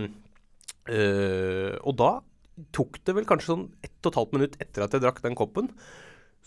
[0.91, 2.13] uh, og da
[2.77, 5.39] tok det vel kanskje sånn ett og et halvt minutt etter at jeg drakk den
[5.39, 5.71] koppen,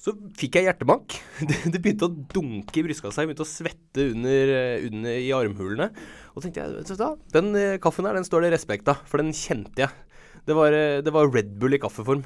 [0.06, 1.16] så fikk jeg hjertebank.
[1.50, 3.24] Det, det, begynte å dunke i brystkassa.
[3.24, 4.52] Jeg begynte å svette under,
[4.90, 5.88] under i armhulene.
[6.36, 9.02] Og tenkte jeg, vet du hva, den eh, kaffen her, den står det respekt av,
[9.10, 10.15] for den kjente jeg.
[10.46, 12.26] Det var, eh, det var Red Bull i kaffeform.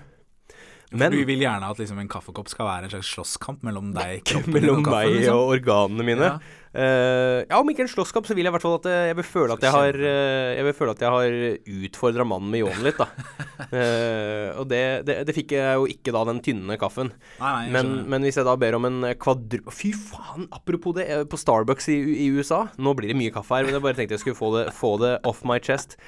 [0.89, 4.23] Men, du vil gjerne at liksom en kaffekopp skal være en slags slåsskamp mellom deg
[4.25, 4.95] kroppen mellom og kaffen?
[4.95, 5.35] Mellom meg liksom.
[5.37, 6.29] og organene mine.
[6.31, 6.55] Ja.
[6.69, 9.17] Uh, ja, om ikke en slåsskamp, så vil jeg i hvert fall at eh, jeg
[9.17, 11.37] vil føle at jeg har Jeg vil føle at jeg har
[11.89, 13.05] utfordra mannen med ljåen litt, da.
[13.69, 17.13] uh, og det, det, det, fikk jeg jo ikke da, den tynne kaffen.
[17.37, 19.61] Nei, nei, men, men, hvis jeg da ber om en kvadru...
[19.69, 23.69] Fy faen, apropos det, på Starbucks i, i, USA Nå blir det mye kaffe her,
[23.69, 25.99] men jeg bare tenkte jeg skulle få det, få det off my chest.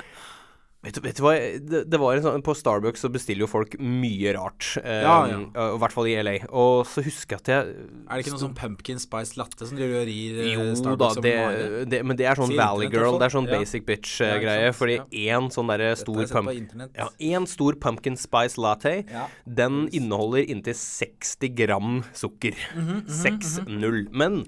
[0.82, 3.50] Vet du, vet du hva, det, det, var en sånn På Starbucks så bestiller jo
[3.52, 4.66] folk mye rart.
[4.82, 5.66] Um, ja, ja.
[5.76, 6.34] I hvert fall i LA.
[6.50, 9.78] Og så husker jeg at jeg Er det ikke noe sånn pumpkin spice latte som
[9.78, 10.56] driver og rir Starbucks?
[10.56, 13.20] jo, Starbucks da, det, det, men det er sånn Valley Girl.
[13.22, 13.60] Det er sånn ja.
[13.62, 14.72] basic bitch-greie.
[14.74, 16.50] fordi én sånn derre stor pump,
[16.98, 18.96] ja, en stor pumpkin spice latte,
[19.46, 22.58] den inneholder inntil 60 gram sukker.
[22.74, 23.70] 6-0.
[23.70, 24.42] Mm -hmm, Men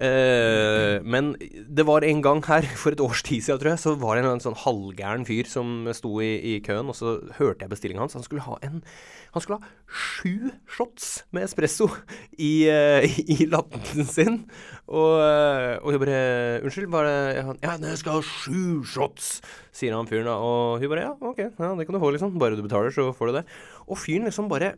[0.00, 1.34] uh, Men
[1.68, 4.24] det var en gang her, for et års tid siden, tror jeg, så var det
[4.24, 8.16] en sånn halvgæren fyr som sto i, i, køen, og så hørte jeg bestillinga hans.
[8.18, 8.82] Han skulle ha en
[9.34, 11.88] Han skulle ha sju shots med espresso
[12.38, 13.02] i, uh,
[13.34, 14.40] i latten sin.
[14.86, 19.40] Og, uh, og hun bare 'Unnskyld, var det Ja, jeg skal ha sju shots',
[19.72, 20.30] sier han fyren.
[20.30, 22.38] Og hun bare 'Ja, ok, ja, det kan du få, liksom.
[22.38, 23.46] Bare du betaler, så får du det'.
[23.88, 24.74] Og fyren liksom bare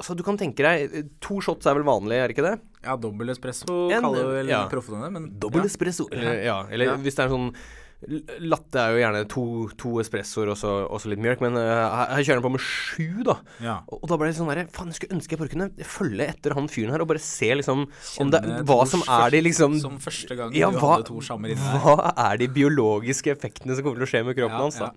[0.00, 2.56] Altså, du kan tenke deg To shots er vel vanlig, er det ikke det?
[2.80, 4.62] Ja, dobbel espresso en, kaller vel ja.
[4.70, 5.68] proffene det, men Dobbel ja.
[5.68, 6.06] espresso.
[6.08, 6.94] Eller, ja, eller ja.
[7.04, 7.50] hvis det er sånn
[8.40, 9.42] Latte er jo gjerne to,
[9.76, 10.70] to espressoer og så,
[11.12, 13.34] litt mjølk, men uh, her, kjører han på med sju, da.
[13.60, 13.74] Ja.
[13.92, 16.24] Og, og da ble det sånn derre Faen, jeg skulle ønske jeg bare kunne følge
[16.32, 17.84] etter han fyren her og bare se liksom
[18.24, 18.40] om det,
[18.70, 21.60] hva som er de liksom Som første gang Ja, du hva- hadde to sjammer inne
[21.60, 21.76] her.
[21.84, 24.80] Hva er de biologiske effektene som kommer til å skje med kroppen Ja, hans?
[24.80, 24.96] da?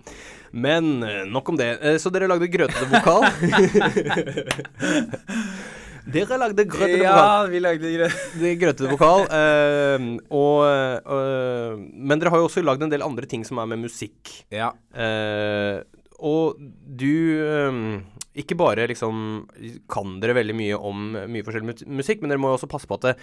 [0.54, 1.74] Men eh, nok om det.
[1.84, 3.26] Uh, Så dere lagde grøtete vokal?
[6.12, 7.20] dere lagde grøtete vokal.
[7.20, 8.20] Ja, vi lagde grøt.
[8.42, 9.26] Det grøtete vokal.
[9.40, 10.64] eh, og,
[11.08, 14.34] uh, men dere har jo også lagd en del andre ting som er med musikk.
[14.52, 14.74] Ja.
[14.92, 15.84] Eh,
[16.24, 16.60] og
[17.04, 17.14] du
[17.44, 17.78] eh,
[18.42, 19.18] Ikke bare liksom
[19.92, 22.98] kan dere veldig mye om mye forskjellig musikk, men dere må jo også passe på
[22.98, 23.14] at det,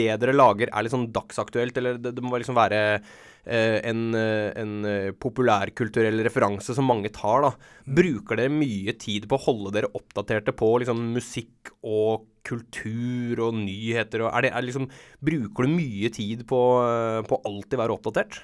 [0.00, 1.76] det dere lager, er litt sånn dagsaktuelt.
[1.80, 7.12] Eller det, det må liksom være eh, en, eh, en eh, populærkulturell referanse som mange
[7.12, 7.52] tar, da.
[8.00, 13.56] Bruker dere mye tid på å holde dere oppdaterte på liksom musikk og kultur og
[13.56, 14.88] nyheter og er det, er liksom,
[15.24, 18.40] Bruker du mye tid på, eh, på alltid være oppdatert?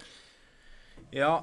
[1.11, 1.41] ja,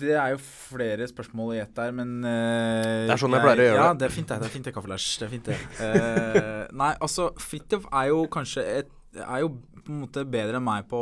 [0.00, 3.62] det er jo flere spørsmål i ett der, men uh, Det er sånn jeg pleier
[3.62, 3.98] å gjøre ja, det.
[4.02, 4.06] det.
[4.10, 4.38] er fint, det.
[4.42, 5.08] Det er fint, det, Kaffelasj.
[5.20, 5.58] Det er fint, det.
[5.80, 8.90] Uh, nei, altså, Fridtjof er jo kanskje et
[9.26, 9.48] Er jo
[9.80, 10.98] på en måte bedre enn meg på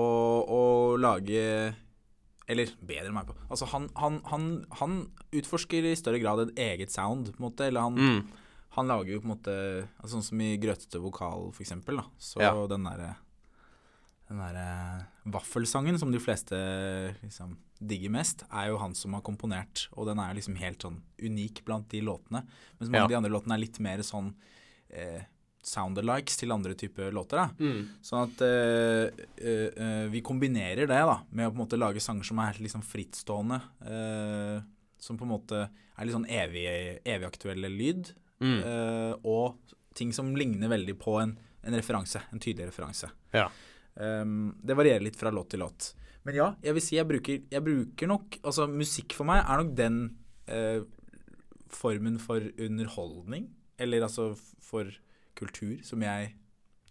[0.49, 0.61] å
[0.97, 1.43] lage
[2.49, 4.47] Eller bedre enn meg på Altså, han, han, han,
[4.81, 4.99] han
[5.37, 7.66] utforsker i større grad et eget sound, på en måte.
[7.68, 8.22] Eller han, Mm.
[8.79, 9.55] han lager jo på en måte
[9.99, 11.99] altså, Sånn som i Grøtete vokal, for eksempel.
[12.01, 12.07] Da.
[12.18, 12.55] Så Ja.
[12.70, 13.16] den derre
[14.29, 16.55] den derre vaffelsangen som de fleste
[17.22, 19.87] liksom digger mest, er jo han som har komponert.
[19.97, 22.45] Og den er liksom helt sånn unik blant de låtene.
[22.79, 23.05] Mens mange Ja.
[23.05, 24.35] av de andre låtene er litt mer sånn
[24.91, 25.22] eh,
[25.62, 27.37] sound-alikes til andre typer låter.
[27.37, 27.49] da.
[28.03, 32.01] Sånn at eh, eh, eh, vi kombinerer det da, med å på en måte lage
[32.01, 33.61] sanger som er liksom frittstående.
[33.85, 34.62] eh,
[34.99, 35.68] som på en måte
[35.99, 38.12] er litt sånn evig, evig aktuelle lyd.
[38.41, 38.59] Mm.
[38.64, 39.57] eh, og
[39.95, 42.20] ting som ligner veldig på en, en referanse.
[42.33, 43.11] En tydelig referanse.
[43.33, 43.49] Ja.
[43.95, 45.93] Um, det varierer litt fra låt til låt.
[46.29, 49.62] Men ja, jeg vil si jeg bruker, jeg bruker nok Altså musikk for meg er
[49.62, 49.95] nok den
[50.49, 50.83] eh,
[51.72, 53.47] formen for underholdning,
[53.81, 54.31] eller altså
[54.64, 54.89] for
[55.39, 56.35] kultur, som jeg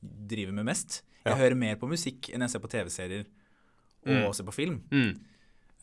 [0.01, 1.01] driver med mest.
[1.25, 1.39] Jeg Ja.
[1.41, 3.25] hører mer på musikk enn jeg ser på TV-serier
[4.07, 4.33] og Mm.
[4.37, 4.81] ser på film.
[4.91, 5.17] Mm.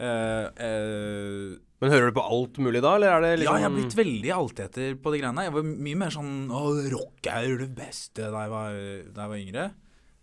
[0.00, 3.62] Uh, uh, Men hører du på alt mulig da, eller er det ja, liksom jeg
[3.66, 5.44] har blitt veldig alteter på de greiene.
[5.46, 6.62] Jeg var mye mer sånn Å,
[6.94, 8.78] rock er det beste da jeg var,
[9.14, 9.66] da jeg var yngre.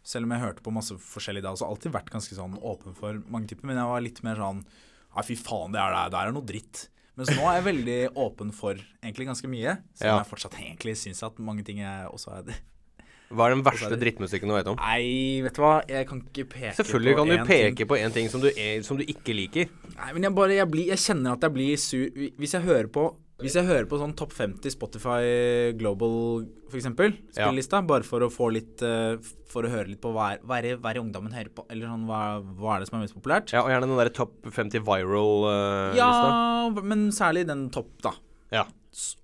[0.03, 1.51] Selv om jeg hørte på masse forskjellig da.
[1.55, 3.67] Så har jeg alltid vært ganske sånn åpen for mange typer.
[3.69, 4.63] Men jeg var litt mer sånn
[5.11, 6.87] Ja, fy faen, det er, det er noe dritt.
[7.19, 9.77] Mens nå er jeg veldig åpen for egentlig ganske mye.
[9.93, 10.23] Selv om Ja.
[10.23, 12.55] jeg fortsatt egentlig syns at mange ting er også er det.
[13.31, 14.75] Hva er den verste så er drittmusikken du vet om?
[14.79, 15.73] Nei, vet du hva.
[15.87, 17.87] Jeg kan ikke peke Selvfølgelig på kan du peke ting.
[17.87, 19.69] på en ting som du, er, som du ikke liker.
[19.95, 22.09] Nei, men jeg bare jeg, blir, jeg kjenner at jeg blir sur
[22.41, 23.05] Hvis jeg hører på
[23.41, 27.49] Hvis jeg hører på sånn topp 50 Spotify Global for eksempel, Ja.
[27.81, 29.17] bare for å få litt eh,
[29.51, 31.87] For å høre litt på hva er, hva er, hva er ungdommen hører på, eller
[31.87, 33.51] sånn, hva, hva er det som er mest populært?
[33.51, 35.97] Ja, Og gjerne den der topp 50 viral-lista.
[35.97, 38.13] Ja, men særlig den topp, da.
[38.51, 38.65] ja.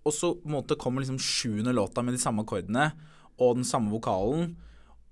[0.05, 2.93] Og så på en måte kommer liksom sjuende låta med de samme akkordene,
[3.39, 4.55] og den samme vokalen,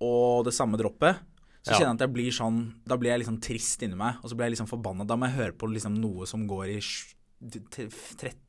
[0.02, 1.18] og det samme droppet.
[1.64, 1.80] Så Ja.
[1.80, 4.36] kjenner jeg at jeg blir sånn Da blir jeg liksom trist inni meg, og så
[4.38, 5.06] blir jeg liksom forbanna.
[5.08, 6.80] Da må jeg høre på liksom noe som går i
[7.44, 7.90] sj- t-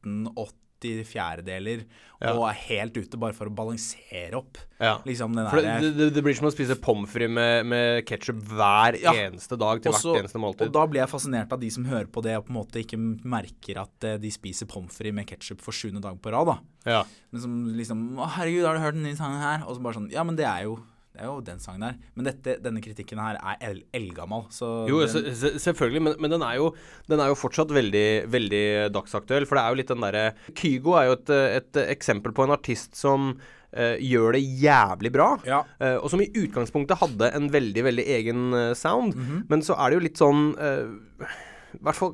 [0.04, 1.84] 13-80 fjerdedeler,
[2.20, 2.32] Ja.
[2.36, 4.58] og er helt ute bare for å balansere opp.
[4.78, 4.98] ja.
[5.04, 9.12] Liksom det, det, det blir som å spise pommes frites med, med ketsjup hver Ja.
[9.12, 10.66] eneste dag til Også- hvert eneste måltid.
[10.68, 12.84] Og da blir jeg fascinert av de som hører på det og på en måte
[12.84, 16.46] ikke merker at eh, de spiser pommes frites med ketsjup for sjuende dag på rad.
[16.46, 16.58] da
[16.90, 17.04] ja.
[17.32, 19.66] Men som liksom Å, herregud, har du hørt den nye sangen her?
[19.66, 20.78] Og så bare sånn Ja, men det er jo
[21.16, 21.96] det er jo den sangen der.
[22.16, 24.44] Men dette, denne kritikken her er el eldgammel,
[24.90, 26.70] Jo, den, se, se, selvfølgelig, men, men den, er jo,
[27.08, 29.48] den er jo fortsatt veldig, veldig dagsaktuell.
[29.48, 30.24] For det er jo litt den derre
[30.58, 35.30] Kygo er jo et, et eksempel på en artist som uh, gjør det jævlig bra.
[35.48, 35.62] Ja.
[35.80, 39.16] uh, og som i utgangspunktet hadde en veldig, veldig egen eh, sound.
[39.16, 39.44] -hmm.
[39.48, 42.12] Men så er det jo litt sånn I hvert fall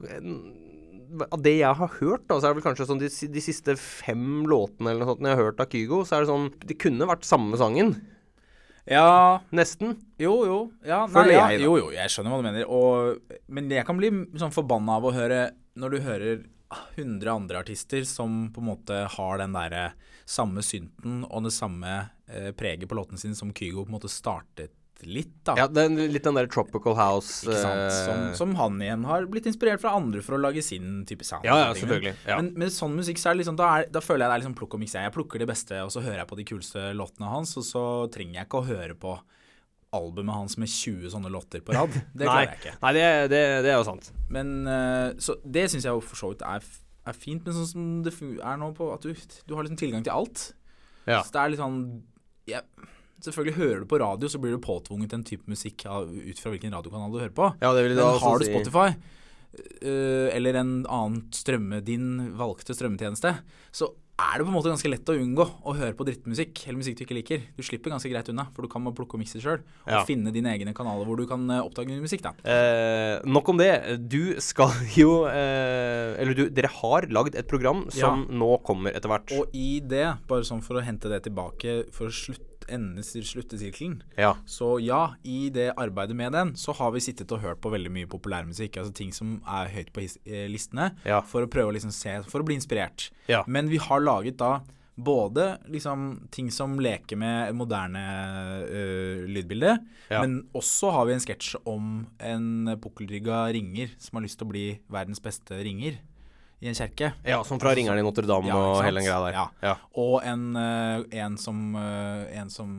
[1.29, 3.75] av det jeg har hørt, da, så er det vel kanskje sånn de, de siste
[3.77, 6.79] fem låtene eller noe sånt jeg har hørt av Kygo, så er det sånn Det
[6.81, 7.95] kunne vært samme sangen.
[8.89, 9.97] Ja Nesten.
[10.19, 10.59] Jo, jo.
[10.87, 11.67] Ja, nei, Føler ja, jeg, da.
[11.69, 12.67] jo, jo, jeg skjønner hva du mener.
[12.67, 14.11] Og, men jeg kan bli
[14.41, 15.45] sånn forbanna av å høre
[15.79, 16.43] Når du hører
[16.97, 19.91] 100 andre artister som på en måte har den derre
[20.29, 21.91] samme synten og det samme
[22.31, 24.73] eh, preget på låten sin som Kygo på en måte startet
[25.07, 25.55] litt, da.
[25.59, 27.83] Ja, er litt den der Tropical House Ikke sant?
[27.89, 31.27] eh, Som, som han igjen har blitt inspirert fra andre for å lage sin type
[31.27, 31.47] sound.
[31.49, 32.39] Ja, ja, selvfølgelig, ja.
[32.41, 34.43] Men med sånn musikk så er det liksom, da, er, da føler jeg det er
[34.45, 34.97] liksom plukk og miks.
[34.99, 37.85] Jeg plukker det beste, og så hører jeg på de kuleste låtene hans, og så
[38.15, 39.17] trenger jeg ikke å høre på
[39.93, 41.93] albumet hans med 20 sånne låter på rad.
[42.17, 42.77] Det klarer jeg ikke.
[42.81, 44.09] nei det, det, det er jo sant.
[44.33, 46.65] Men eh, Så det syns jeg jo for så vidt er,
[47.11, 49.13] er fint, men sånn som det er nå på at du,
[49.45, 50.47] du har liksom tilgang til alt.
[51.05, 51.21] Ja.
[51.27, 51.81] Så det er litt sånn
[52.49, 52.63] ja,
[53.23, 56.75] Selvfølgelig hører du på radio, så blir du påtvunget en type musikk ut fra hvilken
[56.75, 57.53] radiokanal du hører på.
[57.63, 58.89] Ja, det vil Men da har du Spotify,
[59.83, 63.37] øh, eller en annen strømme, din valgte strømmetjeneste,
[63.73, 63.93] så
[64.23, 66.99] er det på en måte ganske lett å unngå å høre på drittmusikk eller musikk
[66.99, 67.41] du ikke liker.
[67.57, 69.63] Du slipper ganske greit unna, for du kan bare plukke og mikse sjøl.
[69.87, 70.03] Og Ja.
[70.07, 72.23] finne dine egne kanaler hvor du kan eh, oppdage musikk.
[72.23, 72.33] da.
[72.45, 73.73] Eh, nok om det.
[74.09, 74.71] Du skal
[75.01, 79.33] jo eh, Eller du, dere har lagd et program som nå kommer etter hvert.
[79.33, 84.03] Og i det, bare sånn for å hente det tilbake for å slutt, ende sluttesirkelen
[84.17, 84.35] Ja.
[84.47, 87.91] Så ja, i det arbeidet med den, så har vi sittet og hørt på veldig
[87.91, 88.77] mye populærmusikk.
[88.79, 91.21] Altså ting som er høyt på eh, listene, Ja.
[91.21, 93.11] for å prøve å liksom se For å bli inspirert.
[93.29, 93.45] Ja.
[93.47, 94.61] Men vi har laget da
[94.95, 97.99] både liksom ting som leker med moderne
[98.69, 99.79] uh, lydbilde,
[100.11, 104.53] men også har vi en sketsj om en pukkelrygga ringer som har lyst til å
[104.53, 105.97] bli verdens beste ringer
[106.63, 107.13] i en kjerke.
[107.27, 109.39] ja, som fra Ringeren i Notre-Dame Ja, og hele den greia der.
[109.39, 109.47] Ja.
[109.69, 109.75] Ja.
[109.99, 112.71] Og en, øh, en som øh, En som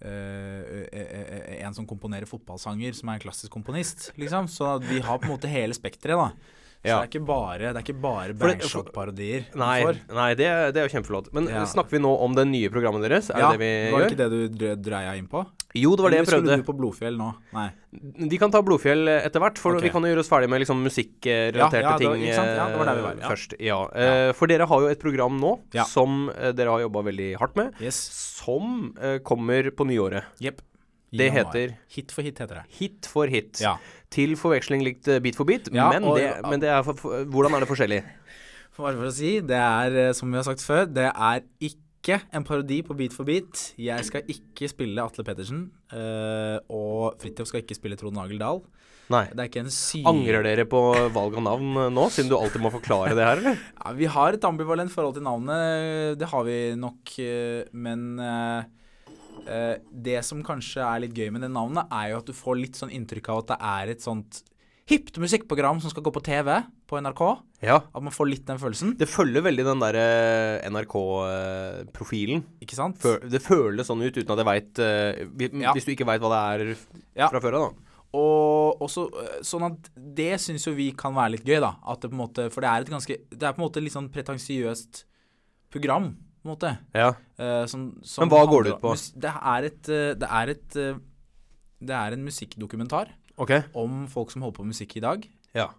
[0.00, 0.86] øh,
[1.60, 4.48] en som komponerer fotballsanger, som er en klassisk komponist, liksom.
[4.48, 6.32] Så vi har på en måte hele spekteret,
[6.86, 6.96] da.
[6.96, 9.44] Så det er ikke bare, det er ikke bare Bangshot-parodier.
[9.58, 9.82] Nei,
[10.14, 11.32] nei det, det er jo kjempeflott.
[11.36, 11.64] Men Ja.
[11.66, 13.30] snakker vi nå om det nye programmet deres?
[13.30, 14.08] Er ja, det det vi var gjør?
[14.08, 15.44] det ikke det du dre- dreia inn på?
[15.76, 16.46] Jo, det var det jeg prøvde.
[16.46, 17.26] skulle du på Blodfjell nå?
[17.52, 17.66] Nei.
[18.30, 19.88] De kan ta Blodfjell etter hvert, for okay.
[19.88, 22.32] vi kan jo gjøre oss ferdig med liksom musikkrelaterte Ja, ja, ting ikke?
[22.32, 23.28] Ja, det var der vi var, ja.
[23.28, 23.56] først.
[23.60, 23.80] Ja.
[23.92, 25.84] Eh, For dere har jo et program nå Ja.
[25.84, 27.96] som eh, dere har jobba veldig hardt med, Yes.
[28.40, 30.24] som uh, kommer på nyåret.
[30.40, 30.62] Yep.
[31.16, 32.64] Det heter Hit for hit, heter det.
[32.78, 33.60] Hit for hit.
[34.16, 36.96] Til forveksling likt bit Beat for beat, Ja, men, og- det, men det er for,
[37.00, 38.02] for, hvordan er det forskjellig?
[38.76, 42.18] Bare for å si, det er, eh, som vi har sagt før, det er ikke
[42.36, 43.62] en parodi på Beat for beat.
[43.80, 48.60] Jeg skal ikke spille Atle Pettersen, Øh, og Fridtjof skal ikke spille Trond Nagel Dahl.
[49.08, 49.20] Nei.
[49.30, 49.60] Er.
[50.10, 50.80] Angrer dere på
[51.14, 53.60] valg av navn eh, nå, siden du alltid må forklare det her, eller?
[53.84, 58.18] Ja, vi har et ambivalent forhold til navnet, det har vi nok, eh, men
[59.46, 62.32] eh, eh, det som kanskje er litt gøy med det navnet, er jo at du
[62.36, 64.42] får litt sånn inntrykk av at det er et sånt
[64.86, 67.22] hipt musikkprogram som skal gå på TV på NRK.
[67.66, 67.80] Ja.
[67.90, 70.04] At man får litt den følelsen, Det følger veldig den derre
[70.70, 72.44] NRK-profilen.
[72.62, 73.02] ikke sant?
[73.02, 74.78] Det føles sånn ut uten at jeg veit
[75.62, 75.72] Ja.
[75.74, 76.76] Hvis du ikke veit hva det er
[77.16, 77.28] Ja.
[77.28, 77.82] fra før av, da.
[78.14, 79.10] Og også,
[79.42, 81.76] sånn at det syns jo vi kan være litt gøy, da.
[81.86, 83.82] At det på en måte, for det er et ganske Det er på en måte
[83.82, 85.04] litt sånn pretensiøst
[85.70, 86.16] program,
[86.46, 86.72] på en måte.
[86.94, 87.10] Ja.
[87.42, 88.94] Eh, som, som Men hva går det ut på?
[89.18, 91.00] Det er et eh, Det er et eh,
[91.82, 93.66] Det er en musikkdokumentar okay.
[93.74, 95.26] om folk som holder på med musikk i dag.
[95.56, 95.70] Ja.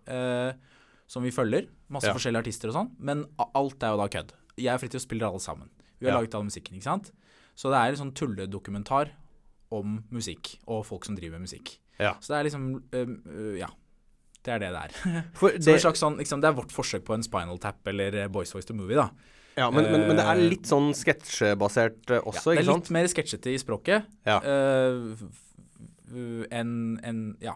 [1.06, 1.68] som vi følger.
[1.94, 2.88] Masse forskjellige artister og sånn.
[2.98, 4.32] Men alt er jo da kødd.
[4.58, 5.70] Jeg og Fridtjof spiller alle sammen.
[6.02, 7.12] Vi har laget all musikken, ikke sant.
[7.58, 9.12] Så det er en sånn tulledokumentar
[9.74, 11.76] om musikk og folk som driver med musikk.
[12.02, 12.16] Ja.
[12.22, 13.70] Så det er liksom øh, Ja.
[14.46, 15.24] Det er det det er.
[15.66, 18.74] Det, sånn, liksom, det er vårt forsøk på en Spinal Tap eller Boys Voice to
[18.78, 19.10] Movie, da.
[19.58, 22.74] Ja, men, men, men det er Eh, litt sånn sketsjebasert eh, også, ja, det er
[22.78, 24.38] litt mer sketsjete i språket Ja.
[24.40, 25.24] f-
[26.12, 27.56] f- enn en, Ja.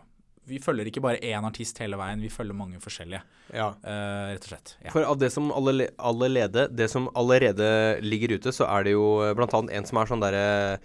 [0.51, 3.21] Vi følger ikke bare én artist hele veien, vi følger mange forskjellige,
[3.53, 3.69] Ja.
[3.85, 4.73] Uh, rett og slett.
[4.83, 4.89] Ja.
[4.91, 9.21] For av det som alle, allerede Det som allerede ligger ute, så er det jo
[9.21, 10.79] eh, blant annet en som er sånn derre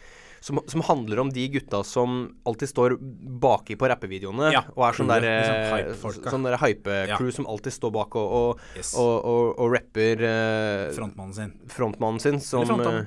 [0.46, 2.94] som, som handler om de gutta som alltid står
[3.42, 4.52] baki på rappevideoene.
[4.54, 6.30] Ja, og er sånn der liksom eh.
[6.30, 7.34] Sånn der hype-crew Ja.
[7.34, 8.92] som alltid står bak og, og, Yes.
[8.94, 9.14] og,
[9.58, 11.52] og, rapper uh, Frontmannen sin.
[11.72, 13.06] frontmannen sin som Eller frontdame.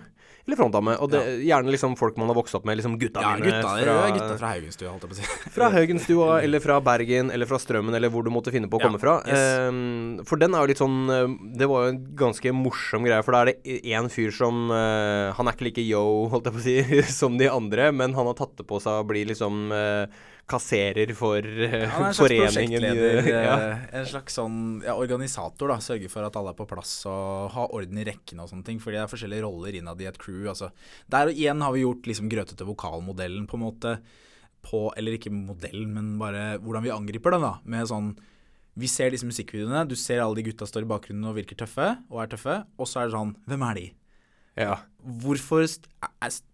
[0.50, 0.96] Eller frontdame.
[0.98, 2.80] Og det, gjerne liksom folk man har vokst opp med.
[2.80, 5.28] Liksom gutta Ja, mine gutta, fra, gutta fra Haugenstua, holdt jeg på å si.
[5.60, 8.82] fra Haugenstua, eller fra Bergen, eller fra Strømmen, eller hvor du måtte finne på å
[8.82, 9.20] Ja, komme fra.
[9.30, 9.46] yes.
[9.70, 13.22] Um, for den er jo litt sånn eh, Det var jo en ganske morsom greie,
[13.28, 16.02] for da er det én fyr som uh, Han er ikke like yo,
[16.34, 19.04] holdt jeg på å si, som de andre, men han har tatt det på seg
[19.04, 20.20] å bli liksom eh,
[20.50, 22.84] kasserer for eh, slags foreningen.
[22.84, 23.56] prosjektleder, ja.
[23.56, 25.78] eh, en slags sånn ja, organisator, da.
[25.84, 28.82] Sørge for at alle er på plass og har orden i rekkene og sånne ting.
[28.84, 30.48] Fordi det er forskjellige roller innad i et crew.
[30.52, 30.72] Altså.
[31.12, 34.00] Der igjen har vi gjort liksom grøtete vokalmodellen, på en måte.
[34.66, 37.54] På, eller ikke modellen, men bare hvordan vi angriper den, da.
[37.64, 38.12] Med sånn
[38.80, 41.88] Vi ser disse musikkvideoene, du ser alle de gutta står i bakgrunnen og virker tøffe,
[42.12, 43.88] og er tøffe, og så er det sånn Hvem er de?
[44.58, 44.80] Ja.
[45.00, 45.64] Hvorfor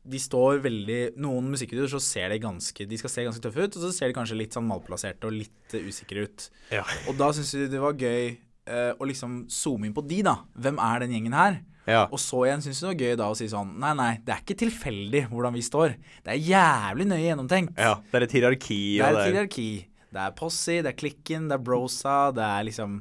[0.06, 3.78] De står veldig Noen musikkvideoer så ser de ganske De skal se ganske tøffe ut,
[3.80, 6.50] og så ser de kanskje litt sånn malplasserte og litt uh, usikre ut.
[6.76, 6.84] Ja.
[7.10, 10.36] Og da syns vi det var gøy eh, å liksom zoome inn på de, da.
[10.54, 11.58] Hvem er den gjengen her?
[11.90, 12.06] ja.
[12.10, 14.34] Og så igjen syns jeg det var gøy da å si sånn Nei, nei, det
[14.34, 15.98] er ikke tilfeldig hvordan vi står.
[16.26, 17.78] Det er jævlig nøye gjennomtenkt.
[17.82, 17.98] ja.
[18.12, 18.80] Det er et hierarki.
[18.98, 19.70] Det er et hierarki.
[20.16, 23.00] Det er Posse, det er Klikken, det er Brosa, det er liksom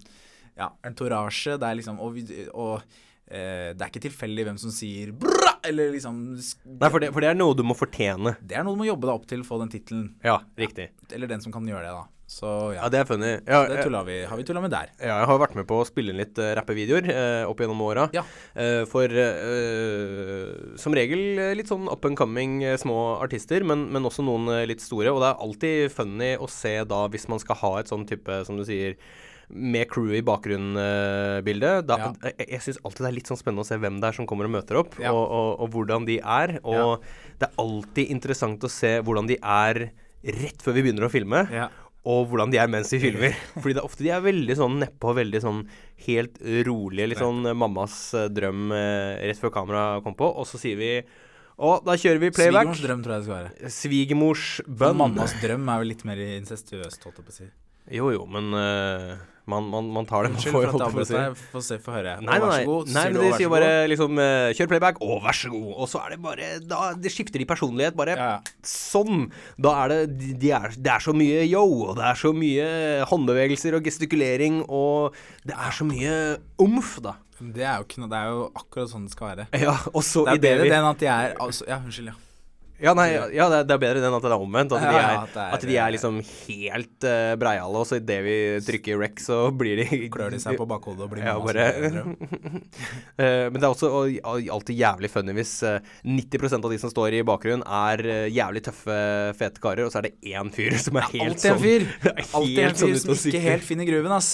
[0.56, 1.58] Ja, entorasje.
[1.58, 2.20] Det er liksom Og,
[2.54, 7.08] og eh, det er ikke tilfeldig hvem som sier bra, eller liksom Nei, for det,
[7.14, 8.34] for det er noe du må fortjene.
[8.44, 10.10] Det er noe du må jobbe deg opp til å få den tittelen.
[10.22, 10.90] Ja, riktig.
[11.10, 12.04] Eller den som kan gjøre det, da.
[12.34, 13.30] Så ja, Ja, det er funny.
[13.44, 14.88] Ja, det tulla vi, har vi tulla med der.
[14.96, 17.82] ja, jeg har vært med på å spille inn litt uh, rappevideoer uh, opp gjennom
[17.84, 18.06] åra.
[18.16, 18.22] Ja.
[18.56, 23.86] Uh, for eh, som regel eh, litt sånn up and coming eh, små artister, men,
[23.92, 25.12] men også noen eh, litt store.
[25.12, 28.40] Og det er alltid funny å se da, hvis man skal ha et sånn type,
[28.48, 28.96] som du sier
[29.50, 31.86] med crew i bakgrunnbildet.
[31.88, 32.12] Da, Ja.
[32.38, 34.26] Jeg, jeg syns alltid det er litt sånn spennende å se hvem det er som
[34.26, 35.12] kommer og møter opp, Ja.
[35.12, 36.58] og, og, og hvordan de er.
[36.64, 37.02] Og
[37.40, 39.90] det er alltid interessant å se hvordan de er
[40.24, 41.68] rett før vi begynner å filme Ja.
[42.04, 43.34] og hvordan de er mens de filmer.
[43.60, 45.60] Fordi det er ofte de er veldig sånn nedpå, veldig sånn
[46.06, 47.08] helt rolige.
[47.12, 50.28] Litt sånn mammas eh, drøm eh, rett før kamera kom på.
[50.28, 50.90] Og så sier vi
[51.54, 52.66] Å, da kjører vi playback.
[52.74, 53.68] Svigermors drøm tror jeg det skal være.
[53.70, 54.96] Svigermors bønn.
[54.98, 57.46] Mammas drøm er vel litt mer incestuøst, holdt jeg på å si.
[57.92, 59.16] Jo jo, men uh,
[59.46, 61.42] man, man, man tar det man Unnskyld for at jeg avbrøt deg.
[61.52, 62.14] Få se, få høre.
[62.24, 62.60] Nei, Å, nei, vær nei.
[62.64, 62.92] så god.
[62.94, 65.00] nei men de sier bare liksom uh, Kjør playback.
[65.04, 65.66] Å, vær så god.
[65.84, 67.96] Og så er det bare da, Det skifter de personlighet.
[67.98, 68.30] Bare Ja,
[68.64, 69.26] sånn.
[69.60, 70.00] Da er det
[70.40, 72.70] de, er, Det er så mye yo, og det er så mye
[73.12, 75.12] håndbevegelser og gestikulering, og
[75.44, 76.16] det er så mye
[76.64, 77.18] omf, da.
[77.44, 79.48] Det er jo ikke noe Det er jo akkurat sånn det skal være.
[79.66, 82.14] Ja, og så Det er bedre vi- det enn at de er altså, Ja, unnskyld,
[82.14, 82.20] ja.
[82.84, 84.74] Ja, nei, ja det, er, bedre enn at det er omvendt.
[84.76, 88.36] At, de, er, at at de er liksom helt uh, breiale, og så idet vi
[88.66, 92.12] trykker rec, så blir de Klør de seg på bakhodet og blir Ja, bare uh.
[93.14, 96.78] Eh, Men det er også og, og alltid jævlig funny hvis eh, 90% av de
[96.82, 98.96] som står i bakgrunnen, er eh, jævlig tøffe,
[99.38, 101.86] fete karer, og så er det én fyr som er helt Alltid en sånn fyr.
[102.24, 104.30] Alltid en sånn fyr som ikke helt finner gruven, ass.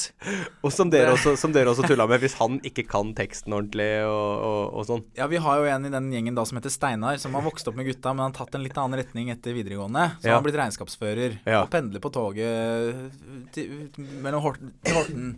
[0.64, 3.90] Og som dere, også, som dere også tulla med, hvis han ikke kan teksten ordentlig
[4.08, 5.04] og, og, og sånn.
[5.18, 7.68] Ja, vi har jo en i den gjengen da som heter Steinar, som har vokst
[7.70, 10.08] opp med gutta, men han tatt en litt annen retning etter videregående.
[10.20, 10.34] Så Ja.
[10.34, 11.62] han har blitt regnskapsfører Ja.
[11.62, 13.90] og pendler på toget til,
[14.24, 15.32] mellom Horten, til Horten.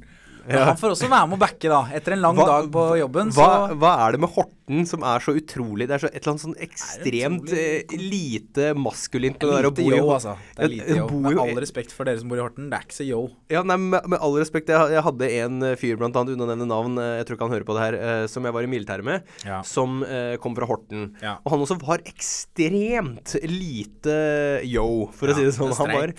[0.49, 0.65] Ja.
[0.73, 1.83] han får også være med å backe, da.
[1.95, 5.03] Etter en lang Hva- dag på jobben, Hva, så hva er det med Horten som
[5.05, 9.37] er så utrolig Det er så et eller annet sånn ekstremt utrolig- eh, lite maskulint
[9.39, 10.37] med det der å bo i altså.
[10.57, 11.09] Det er lite yo.
[11.21, 13.21] Med all respekt for dere som bor i Horten, det er ikke så yo.
[13.51, 16.49] Ja, nei, med, med all respekt, jeg, jeg hadde en fyr, blant annet, uten å
[16.51, 18.63] nevne navn, eh, jeg tror ikke han hører på det her, eh, som jeg var
[18.63, 19.61] i militæret med, Ja.
[19.63, 21.13] som eh, kom fra Horten.
[21.23, 21.37] Ja.
[21.45, 24.17] Og han også var ekstremt lite
[24.65, 25.73] yo, for å si det sånn.
[25.77, 26.13] Han var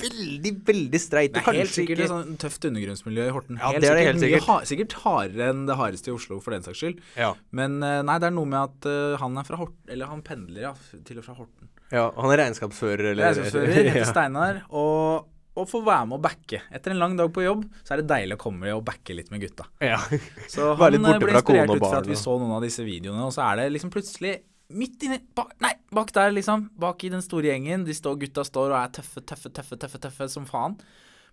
[0.00, 1.32] veldig, veldig streit.
[1.34, 3.58] Det er helt sikkert ikke et sånn tøft undergrunnsmiljø i Horten.
[3.60, 4.46] Ja, helt det er det helt sikkert.
[4.48, 7.00] ha- sikkert hardere enn det hardeste i Oslo, for den saks skyld.
[7.16, 7.32] ja.
[7.56, 10.22] Men eh, nei, det er noe med at uh, han er fra Horten Eller han
[10.26, 10.72] pendler, ja,
[11.06, 11.68] til og fra Horten.
[11.92, 14.08] ja, han er regnskapsfører, eller Regnskapsfører, heter ja.
[14.10, 15.26] Steinar, og,
[15.58, 16.60] og får være med å backe.
[16.70, 19.32] Etter en lang dag på jobb, så er det deilig å komme og backe litt
[19.34, 19.66] med gutta.
[19.82, 19.98] ja.
[20.52, 23.34] Så han eh, ble inspirert ut fra at vi så noen av disse videoene, og
[23.34, 24.38] så er det liksom plutselig
[24.70, 26.68] midt inni bak, Nei, bak der, liksom.
[26.78, 27.82] Bak i den store gjengen.
[27.88, 30.76] De står, gutta står og er tøffe, tøffe, tøffe, tøffe, tøffe som faen.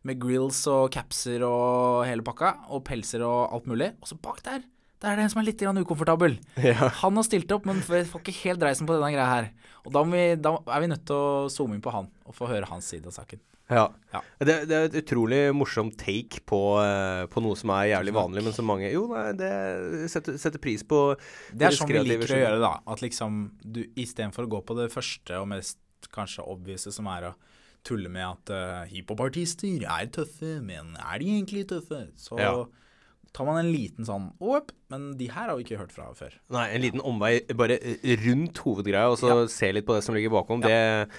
[0.05, 2.53] Med grills og capser og hele pakka.
[2.73, 3.93] Og pelser og alt mulig.
[4.01, 4.61] Og så bak der,
[5.01, 6.39] der er det en som er litt grann ukomfortabel.
[6.69, 6.89] Ja.
[7.03, 9.51] Han har stilt opp, men får ikke helt dreisen på denne greia her.
[9.85, 12.49] Og da, vi, da er vi nødt til å zoome inn på han og få
[12.49, 13.41] høre hans side av saken.
[13.67, 13.83] Ja.
[14.13, 14.21] Ja.
[14.39, 18.43] Det, det er et utrolig morsomt take på, eh, på noe som er jævlig vanlig,
[18.45, 19.51] men som mange Jo, nei, det
[20.13, 21.01] setter, setter pris på
[21.51, 22.71] Det er sånn vi liker å gjøre gjøre, da.
[22.87, 25.81] At liksom du istedenfor å gå på det første og mest
[26.15, 27.35] kanskje obviouse, som er å
[27.83, 32.07] tulle med at uh, hiphopartister er tøffe, men er de egentlig tøffe?
[32.17, 32.65] Så Ja.
[33.33, 36.33] tar man en liten sånn Opp, men de her har vi ikke hørt fra før.
[36.49, 37.77] Nei, en liten omvei bare
[38.25, 39.47] rundt hovedgreia, og så Ja.
[39.47, 40.61] se litt på det som ligger bakom.
[40.61, 41.09] Det,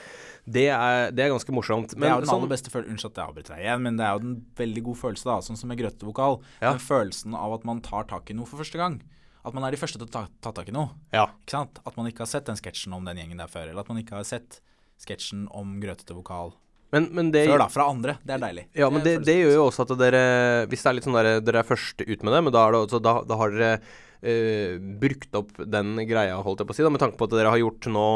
[0.48, 1.94] det, er, det er ganske morsomt.
[1.94, 3.96] det er jo den sånn- aller beste følelsen Unnskyld at jeg avbryter deg igjen, men
[3.96, 5.38] det er jo den veldig god følelse, da.
[5.40, 6.40] Sånn som med grøtevokal.
[6.60, 6.72] Ja.
[6.72, 9.00] Den følelsen av at man tar tak i noe for første gang.
[9.44, 10.90] At man er de første til å ta, ta tak i noe.
[11.12, 11.26] Ja.
[11.46, 11.78] Ikke sant?
[11.86, 13.68] At man ikke har sett den sketsjen om den gjengen der før.
[13.70, 14.60] Eller at man ikke har sett
[15.02, 16.52] sketsjen om grøtete vokal
[16.94, 17.68] Men, men det før, da.
[17.72, 18.16] Fra andre.
[18.24, 18.66] Det er deilig.
[18.78, 20.22] Ja, men det, det, det gjør jo også at dere
[20.70, 22.76] Hvis det er litt sånn der, dere er først ut med det, men da, er
[22.76, 26.80] det også, da, da har dere uh, brukt opp den greia, holdt jeg på å
[26.80, 28.08] si, da, med tanke på at dere har gjort nå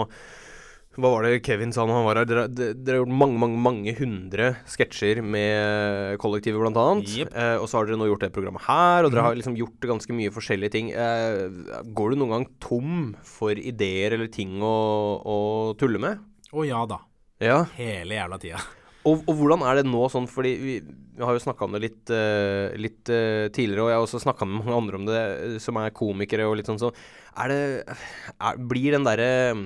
[1.00, 2.26] hva var det Kevin sa når han var her?
[2.28, 7.08] Dere, dere, har gjort mange mange, mange hundre sketsjer med kollektivet, blant annet.
[7.08, 7.30] Jep.
[7.32, 9.88] Eh, og så har dere nå gjort det programmet her, og dere har liksom gjort
[9.88, 10.90] ganske mye forskjellige ting.
[10.92, 11.46] Eh,
[11.96, 14.76] går du noen gang tom for ideer eller ting å,
[15.24, 15.38] å
[15.80, 16.20] tulle med?
[16.52, 17.00] Å ja da.
[17.42, 17.64] Ja.
[17.78, 18.60] Hele jævla tida.
[19.08, 20.74] Og, og hvordan er det nå sånn, fordi vi,
[21.16, 24.20] vi har jo snakka om det litt, uh, litt uh, tidligere, og jeg har også
[24.22, 26.92] snakka med mange andre om det, eh, som er komikere og litt sånn, så
[27.42, 29.64] er det er, Blir den derre mm,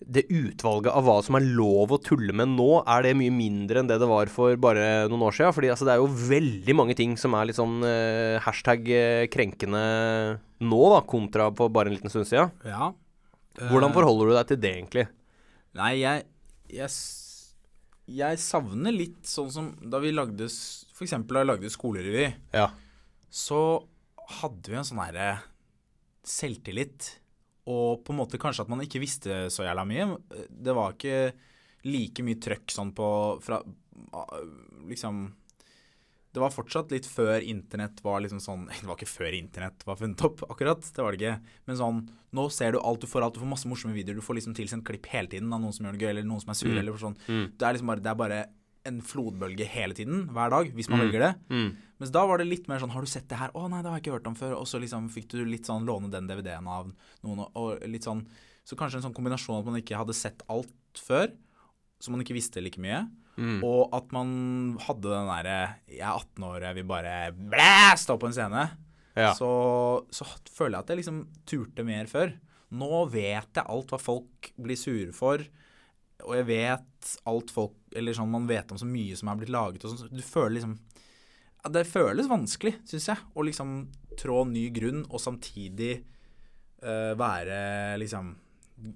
[0.00, 3.82] det utvalget av hva som er lov å tulle med nå, er det mye mindre
[3.82, 5.52] enn det det var for bare noen år siden?
[5.58, 8.88] Fordi altså, det er jo veldig mange ting som er litt sånn uh, hashtag
[9.34, 9.84] krenkende
[10.64, 12.54] nå, da, kontra på bare en liten stund siden.
[12.64, 12.94] Ja.
[13.68, 15.10] Hvordan forholder du deg til det, egentlig?
[15.78, 16.24] Nei, jeg,
[16.74, 16.90] jeg
[18.10, 21.12] Jeg savner litt sånn som da vi lagde F.eks.
[21.14, 22.24] Da vi lagde skolerevy,
[22.56, 22.70] Ja.
[23.30, 23.60] så
[24.40, 25.28] hadde vi en sånn herre
[26.26, 27.16] selvtillit.
[27.70, 30.08] Og på en måte kanskje at man ikke visste så jævla mye.
[30.50, 31.32] Det var ikke
[31.86, 33.06] like mye trøkk sånn på
[33.44, 33.60] fra,
[34.90, 35.22] liksom
[36.32, 39.96] det var fortsatt litt før internett var liksom sånn Det var ikke før internett var
[39.96, 40.80] funnet opp, akkurat.
[40.80, 41.40] Det var det ikke.
[41.66, 43.34] Men sånn Nå ser du alt du får alt.
[43.34, 44.14] Du får masse morsomme videoer.
[44.14, 46.40] Du får liksom tilsendt klipp hele tiden av noen som gjør det gøy, eller noen
[46.40, 46.78] som er sur, Mm.
[46.78, 47.16] eller sånn.
[47.26, 47.46] Mm.
[47.58, 48.44] Det er liksom bare Det er bare
[48.86, 51.04] en flodbølge hele tiden, hver dag, hvis man Mm.
[51.10, 51.34] velger det.
[51.50, 51.76] Mm.
[51.98, 53.50] Mens da var det litt mer sånn Har du sett det her?
[53.50, 54.54] Å nei, det har jeg ikke hørt om før.
[54.60, 56.92] Og så liksom fikk du litt sånn låne den DVD-en av
[57.24, 58.26] noen, og- litt sånn
[58.64, 61.32] Så kanskje en sånn kombinasjon at man ikke hadde sett alt før,
[62.00, 63.04] så man ikke visste like mye.
[63.40, 63.60] Mm.
[63.64, 64.30] Og at man
[64.84, 68.66] hadde den derre Jeg er 18 år, jeg vil bare blæ, stå på en scene.
[69.16, 69.32] Ja.
[69.36, 69.50] Så,
[70.12, 72.34] så føler jeg at jeg liksom turte mer før.
[72.70, 75.42] Nå vet jeg alt hva folk blir sure for.
[76.26, 79.52] Og jeg vet alt folk Eller sånn man vet om så mye som er blitt
[79.54, 80.12] laget og sånn.
[80.12, 83.72] Du føler liksom ja, Det føles vanskelig, syns jeg, å liksom
[84.20, 85.94] trå ny grunn og samtidig
[86.84, 88.34] uh, være liksom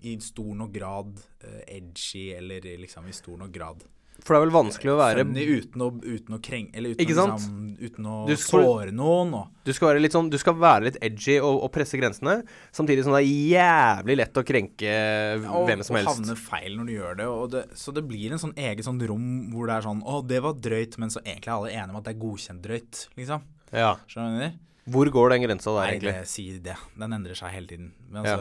[0.03, 3.83] i stor nok grad eh, edgy, eller liksom i stor nok grad
[4.23, 7.09] For det er vel vanskelig å være funny uten å, uten å krenge Eller uten,
[7.09, 9.35] liksom, uten å såre noen.
[9.41, 12.37] Og, Du skal være litt sånn Du skal være litt edgy og, og presse grensene,
[12.75, 14.95] samtidig som det er jævlig lett å krenke
[15.43, 16.13] og, hvem som helst.
[16.13, 17.65] og havne feil når du gjør det, det.
[17.81, 20.55] Så det blir en sånn eget sånn rom hvor det er sånn Å, det var
[20.69, 23.51] drøyt, men så egentlig er alle enige om at det er godkjent drøyt, liksom.
[23.75, 23.97] Ja.
[24.07, 24.63] Skjønner du?
[24.95, 26.13] Hvor går den grensa der, Nei, egentlig?
[26.13, 26.75] det sier det.
[27.01, 27.93] Den endrer seg hele tiden.
[28.13, 28.39] Men Ja.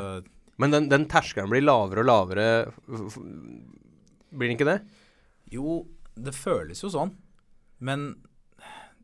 [0.61, 2.47] Men den, den terskelen blir lavere og lavere.
[4.33, 4.79] Blir den ikke det?
[5.53, 5.83] Jo,
[6.17, 7.11] det føles jo sånn.
[7.83, 8.15] Men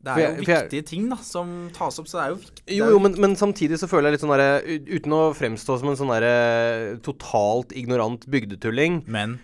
[0.02, 2.30] det er jeg- jo for jeg- viktige ting da som tas opp, så det er
[2.30, 2.62] jo viktig.
[2.76, 5.88] Jo, jo, men, men samtidig så føler jeg litt sånn derre Uten å fremstå som
[5.90, 9.40] en sånn derre totalt ignorant bygdetulling, Men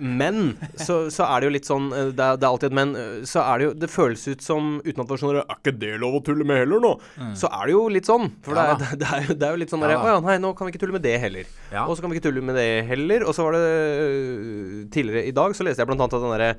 [0.00, 2.76] men så, så er det jo litt sånn eh, Det er, det er alltid et
[2.78, 2.94] men.
[2.96, 5.56] eh, Så er det jo Det føles ut som, uten at det var sånn Er
[5.58, 6.92] ikke det lov å tulle med heller, nå?
[7.38, 8.30] Så er det jo litt sånn.
[8.46, 10.06] For Ja det, er, det, er jo, det er jo litt sånn Ja derre da.
[10.08, 11.50] Å ja, nei, nå kan vi ikke tulle med det heller.
[11.72, 11.84] Ja.
[11.86, 13.26] Og så kan vi ikke tulle med det heller.
[13.28, 16.34] Og så var det øh, Tidligere i dag så leste jeg blant annet at den
[16.36, 16.52] derre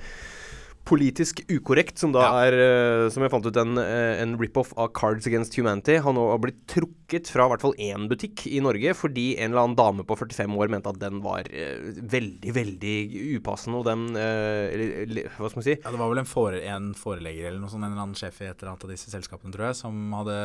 [0.88, 2.45] Politisk ukorrekt, som da Ja.
[2.47, 6.13] er øh, Som jeg fant ut en, øh, en rip-off av Cards Against Humanity, har
[6.13, 9.75] nå blitt trukket fra i hvert fall én butikk i Norge fordi en eller annen
[9.77, 12.95] dame på 45 år mente at den var øh, veldig, veldig
[13.38, 15.75] upassende, og den eller, eller, Hva skal man si?
[15.77, 18.41] Ja, det var vel en, fore, en forelegger eller noe sånt, en eller annen sjef
[18.41, 20.36] i et eller annet av disse selskapene, tror jeg, som hadde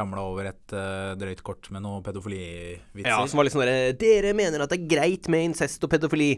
[0.00, 3.08] ramla over et uh, drøyt kort med noe pedofilivitser.
[3.08, 5.92] Ja, som var litt sånn derre Dere mener at det er greit med incest og
[5.94, 6.32] pedofili.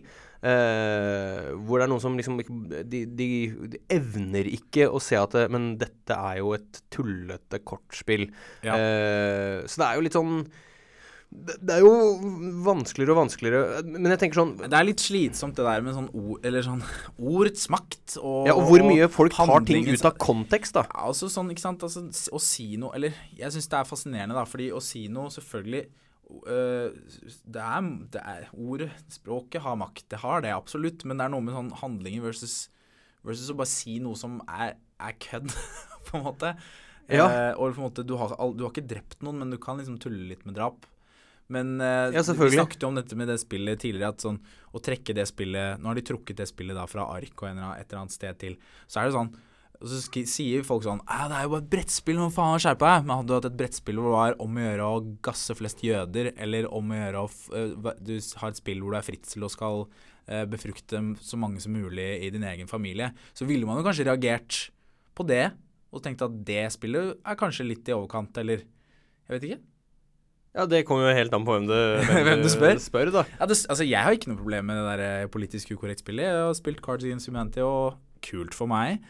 [0.45, 2.37] Eh, hvor det er noen som liksom
[2.85, 3.31] de, de,
[3.73, 8.29] de evner ikke å se at det, Men dette er jo et tullete kortspill.
[8.67, 8.77] Ja.
[8.77, 10.41] Uh, så det er jo litt sånn
[11.27, 11.91] det, det er jo
[12.65, 16.09] vanskeligere og vanskeligere Men jeg tenker sånn Det er litt slitsomt det der med sånn
[16.15, 16.85] ord, eller sånn
[17.19, 20.87] ordets makt og Ja, og hvor mye folk tar ting ut av kontekst, da.
[20.87, 24.39] Ja, altså sånn, ikke sant, altså, å si noe Eller jeg syns det er fascinerende,
[24.39, 25.87] da, fordi å si noe selvfølgelig
[26.27, 30.07] det, er, det er Ordet, språket, har makt.
[30.11, 32.57] Det har det absolutt, men det er noe med sånn handlinger versus,
[33.27, 35.53] versus å bare si noe som er, er kødd,
[36.09, 36.55] på en måte.
[37.07, 37.29] Ja.
[37.31, 39.79] Eh, og på en måte, du har, du har ikke drept noen, men du kan
[39.79, 40.87] liksom tulle litt med drap.
[41.55, 44.41] Men eh, Ja, vi snakket jo om dette med det spillet tidligere, at sånn
[44.75, 47.55] å trekke det spillet Nå har de trukket det spillet da fra ark og en
[47.61, 48.57] eller annen- et eller annet sted til.
[48.91, 49.31] Så er det sånn
[49.81, 52.81] og så sier folk sånn «Ja, Det er jo bare et brettspill, hva faen, skjerp
[52.81, 53.05] deg.
[53.05, 55.85] Men hadde du hatt et brettspill hvor det var om å gjøre å gasse flest
[55.85, 59.53] jøder, eller om å gjøre å Du har et spill hvor du er fritzel og
[59.53, 59.87] skal
[60.51, 64.57] befrukte så mange som mulig i din egen familie, så ville man jo kanskje reagert
[65.15, 65.53] på det
[65.95, 68.65] og tenkt at det spillet er kanskje litt i overkant, eller
[69.27, 69.61] Jeg vet ikke.
[70.57, 71.75] Ja, det kommer jo helt an på hvem du,
[72.27, 72.79] Hvem du spør.
[72.81, 73.11] spør.
[73.13, 76.25] Ja, det, altså, jeg har ikke noe problem med det der eh, politisk ukorrekt spillet.
[76.31, 79.03] Jeg har spilt Cards Against Humanity, og kult for meg.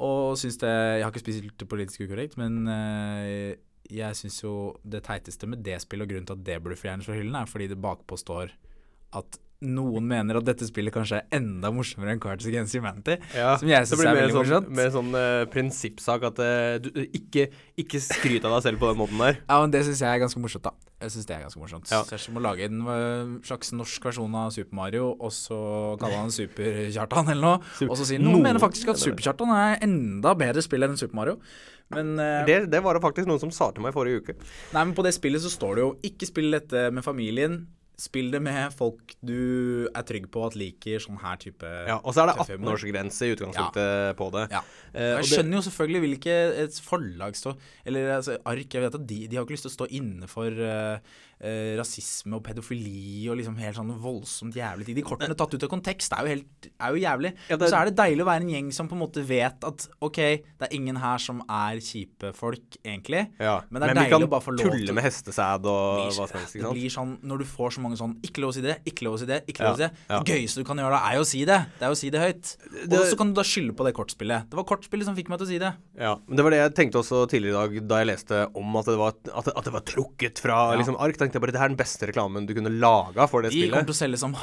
[0.00, 3.52] Og syns det Jeg har ikke spilt politisk ukorrekt, men uh,
[3.90, 4.54] jeg syns jo
[4.86, 7.50] det teiteste med det spillet, og grunnen til at det burde fjernes fra hyllen, er
[7.50, 8.52] fordi det bakpå står
[9.18, 13.18] at noen mener at dette spillet kanskje er enda morsommere enn Cards Against Humanity.
[13.36, 14.70] Ja, Som jeg syns er mer veldig sånn, morsomt.
[14.78, 17.50] Med sånn uh, prinsippsak at uh, du ikke,
[17.82, 19.42] ikke skryt av deg selv på den måten der.
[19.42, 20.89] Ja, men Det syns jeg er ganske morsomt, da.
[21.00, 21.90] Jeg synes det er ganske morsomt.
[21.90, 22.02] Ja.
[22.04, 25.58] Ser er som å lage en øh, slags norsk versjon av Super Mario, og så
[26.00, 27.58] kalle han Super-Kjartan eller noe.
[27.78, 31.16] Super- Og så sier Noen- mener faktisk at Super-Kjartan er enda bedre spill enn Super
[31.16, 31.38] Mario.
[31.90, 34.34] Men, uh, Det, det var det faktisk noen som sa til meg forrige uke.
[34.74, 37.66] nei, men på det spillet så står det jo 'ikke spill dette med familien'.
[38.00, 42.14] Spill det med folk du er trygg på at liker sånn her type Ja, Og
[42.16, 44.44] så er det 18-årsgrense i utgangspunktet på det.
[44.54, 44.62] Ja.
[44.94, 47.52] Eh, og Jeg skjønner jo selvfølgelig hvilke et forlag stå
[47.84, 50.30] Eller altså, Ark, jeg vet at de, de har ikke lyst til å stå inne
[50.30, 54.94] for eh, eh, rasisme og pedofili og liksom helt sånn voldsomt jævlig ting.
[54.98, 57.32] De kortene tatt ut av kontekst er jo helt er jo jævlig.
[57.48, 59.64] Ja, det- så er det deilig å være en gjeng som på en måte vet
[59.64, 63.28] at OK, det er ingen her som er kjipe folk, egentlig.
[63.40, 63.60] ja.
[63.70, 65.96] Men det er vi deilig kan å bare få lov til- tulle med hestesæd og
[66.00, 66.52] blir- hva som helst.
[66.52, 69.02] det blir sånn Når du får så mange sånn Ikke lov å si det, ikke
[69.04, 69.92] lov å si det, ikke lov å si det.
[70.08, 70.20] Ja.
[70.22, 71.66] Det gøyeste du kan gjøre da, er jo å si det.
[71.78, 72.56] Det er jo å si det høyt.
[72.90, 74.48] Og så kan du da skylde på det kortspillet.
[74.50, 75.74] Det var kortspillet som fikk meg til å si det.
[75.98, 78.76] Ja, men Det var det jeg tenkte også tidligere i dag, da jeg leste om
[78.76, 81.16] at det var, at det, at det var trukket fra liksom, ark.
[81.30, 83.86] Tenkte jeg bare Det er den beste reklamen du kunne laga for det De kommer
[83.86, 84.34] til å selge som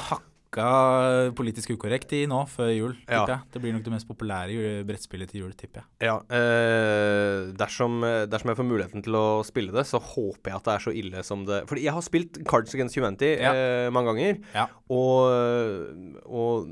[0.48, 2.94] hakka politisk ukorrekt i nå, før jul.
[3.08, 3.24] Ja.
[3.28, 3.38] jeg.
[3.52, 6.08] Det blir nok det mest populære brettspillet til jul, tipper jeg.
[6.08, 10.64] Ja, eh, dersom, dersom jeg får muligheten til å spille det, så håper jeg at
[10.68, 13.52] det er så ille som det Fordi jeg har spilt Cards Against Humanity Ja.
[13.52, 14.66] eh, mange ganger, Ja.
[14.88, 16.68] og, og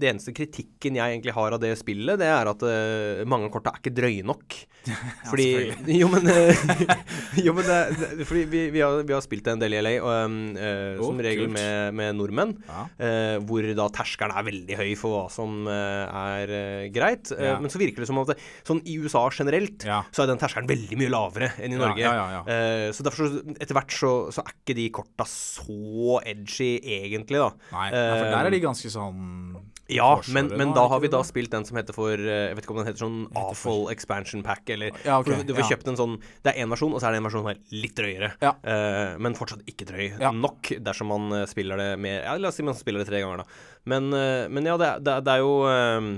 [0.00, 3.54] det eneste kritikken jeg egentlig har av det spillet, det er at eh, mange av
[3.54, 4.56] korta er ikke drøye nok.
[5.30, 5.48] Fordi
[5.92, 6.56] Jo, men, eh,
[7.44, 9.94] jo, men det, det, Fordi vi, vi, har, vi har spilt en del i LA,
[10.00, 12.56] og, um, eh, oh, som regel med, med nordmenn.
[12.68, 12.86] Ja.
[13.10, 17.32] Eh, hvor da terskelen er veldig høy for hva som eh, er eh, greit.
[17.34, 17.56] Ja.
[17.62, 20.02] Men så virker det som at det, sånn i USA generelt Ja.
[20.14, 22.04] så er den terskelen veldig mye lavere enn i Norge.
[22.04, 22.42] ja.
[22.46, 27.40] Eh, så derfor så, etter hvert så, så er ikke de korta så edgy egentlig,
[27.42, 27.50] da.
[27.74, 31.52] Nei, for der er de ganske sånn Ja, men, men da har vi da spilt
[31.52, 34.64] den som heter for eh, Jeg vet ikke om den heter sånn Awful Expansion Pack,
[34.70, 35.70] eller Ja, okay, Du får ja.
[35.74, 37.60] kjøpt en sånn Det er én versjon, og så er det en versjon som er
[37.74, 38.32] litt drøyere.
[38.42, 38.54] Ja.
[38.64, 42.58] Uh, men fortsatt ikke drøy nok dersom man eh, spiller det med Ja, la oss
[42.60, 43.62] si man spiller det tre ganger, da.
[43.90, 46.10] Men, uh, men ja, det, det, det er jo eh,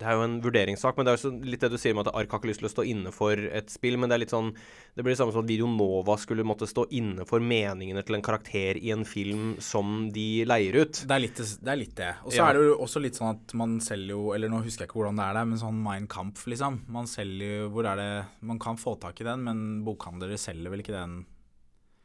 [0.00, 2.14] det er jo en vurderingssak, men det er jo litt det du sier med at
[2.16, 3.98] Ark har ikke lyst til å stå inne for et spill.
[4.00, 4.48] Men det er litt sånn
[4.96, 8.16] Det blir det samme som at Video Nova skulle måtte stå inne for meningene til
[8.16, 11.02] en karakter i en film som de leier ut.
[11.04, 11.48] Det er litt det.
[11.68, 12.10] Er litt det.
[12.24, 12.48] Og så Ja.
[12.48, 14.98] er det jo også litt sånn at man selger jo Eller nå husker jeg ikke
[15.02, 16.80] hvordan det er der, men sånn Mein Kampf, liksom.
[16.88, 20.70] Man selger jo Hvor er det Man kan få tak i den, men bokhandlere selger
[20.72, 21.26] vel ikke den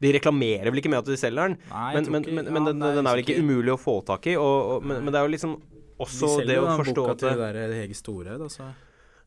[0.00, 2.64] De reklamerer vel ikke med at de selger den, Nei, men, men, men, ja, men
[2.68, 4.34] den, den er vel ikke umulig å få tak i.
[4.36, 5.56] Og, og, men, men det er jo liksom
[5.98, 8.72] også De det å forstå boka at til det, der Hege Store, altså.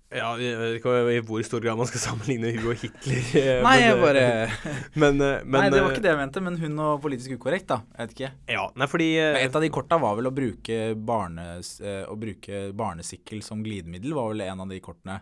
[0.09, 3.19] Ja, jeg vet ikke i hvor stor grad man skal sammenligne hun og Hitler.
[3.37, 4.23] eh, Nei, men, jeg eh, bare
[5.03, 7.35] men, eh, men, Nei, det var eh, ikke det jeg mente, men hun og politisk
[7.37, 7.77] ukorrekt, da.
[7.93, 8.31] Jeg vet ikke.
[8.55, 12.17] Ja, nei, fordi eh, Et av de korta var vel å bruke, barnes, eh, å
[12.17, 15.19] bruke barnesikkel som glidemiddel, var vel en av de kortene.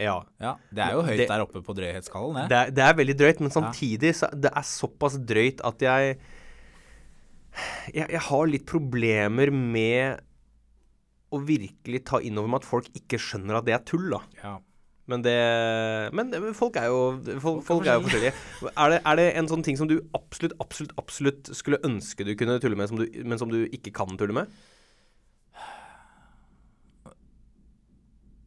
[0.00, 0.14] Ja.
[0.40, 2.48] Ja, Det er jo høyt Det- der oppe på drøyhetskallen, det.
[2.54, 6.14] Det det er veldig drøyt, men samtidig så det er såpass drøyt at jeg,
[7.92, 10.20] jeg Jeg har litt problemer med
[11.30, 14.20] å virkelig ta inn over meg at folk ikke skjønner at det er tull, da.
[14.42, 14.56] Ja.
[15.10, 15.34] Men det
[16.14, 16.98] Men folk er jo
[17.42, 18.34] Folk, Folk er jo forskjellige.
[18.70, 22.36] Er det, er det en sånn ting som du absolutt, absolutt, absolutt skulle ønske du
[22.38, 24.52] kunne tulle med, som du, men som du ikke kan tulle med?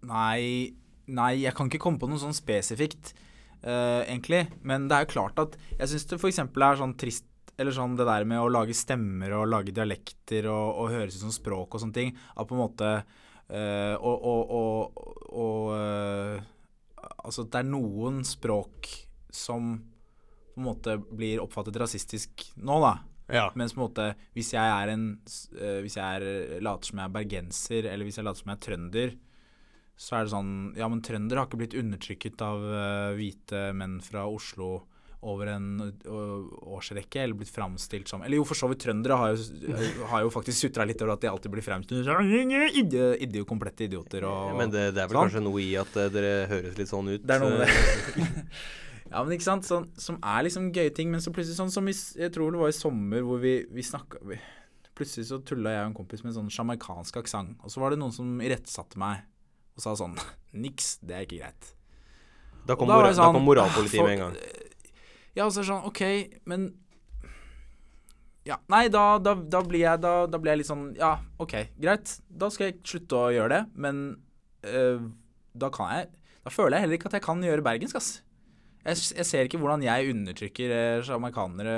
[0.04, 0.76] Nei,
[1.08, 3.14] nei, jeg kan ikke komme på noe sånn spesifikt,
[3.64, 4.46] uh, egentlig.
[4.68, 6.42] Men det er jo klart at jeg syns det f.eks.
[6.44, 7.28] er sånn trist
[7.58, 11.28] Eller sånn det der med å lage stemmer og lage dialekter og, og høres ut
[11.28, 12.14] som språk og sånne ting.
[12.34, 16.42] At på en måte øh, Og, og, og, eh,
[17.24, 18.90] Altså, det er noen språk
[19.34, 19.76] som
[20.54, 22.94] på en måte blir oppfattet rasistisk nå, da.
[23.34, 23.46] Ja.
[23.58, 25.06] Mens på en måte, hvis jeg er en
[25.58, 28.60] eh, Hvis jeg er, later som jeg er bergenser, eller hvis jeg later som jeg
[28.60, 29.14] er trønder,
[29.94, 32.66] så er det sånn Ja, men trøndere har ikke blitt undertrykket av
[33.14, 34.72] hvite menn fra Oslo
[35.24, 35.68] over en
[36.12, 39.66] årsrekke, eller blitt framstilt som Eller jo, for så vidt, trøndere har jo,
[40.12, 43.88] har jo faktisk sutra litt over at de alltid blir fremstilt som idi- idi- komplette
[43.88, 45.30] idioter og Men det, det er vel sånn.
[45.30, 47.24] kanskje noe i at dere høres litt sånn ut.
[47.24, 48.38] Det er noe med det.
[49.14, 51.86] ja, men ikke sant, sånn, som er liksom gøye ting, men så plutselig sånn som
[51.88, 54.24] vi, Jeg tror det var i sommer hvor vi, vi snakka
[54.94, 57.94] Plutselig så tulla jeg og en kompis med en sånn sjamaikansk aksent, og så var
[57.94, 59.24] det noen som irettesatte meg
[59.74, 60.14] og sa sånn
[60.64, 61.72] Niks, det er ikke greit.
[62.64, 64.36] Da kom, da mora, sånn, da kom moralpolitiet med en gang.
[65.34, 66.02] Ja, og så er det sånn OK,
[66.50, 66.72] men
[68.46, 71.56] Ja, nei, da, da, da, blir jeg, da, da blir jeg litt sånn Ja, OK,
[71.80, 72.18] greit.
[72.28, 74.04] Da skal jeg slutte å gjøre det, men
[74.68, 75.08] øh,
[75.54, 76.12] da kan jeg
[76.44, 78.12] Da føler jeg heller ikke at jeg kan gjøre bergensk, ass.
[78.84, 81.12] Jeg, jeg ser ikke hvordan jeg undertrykker eh,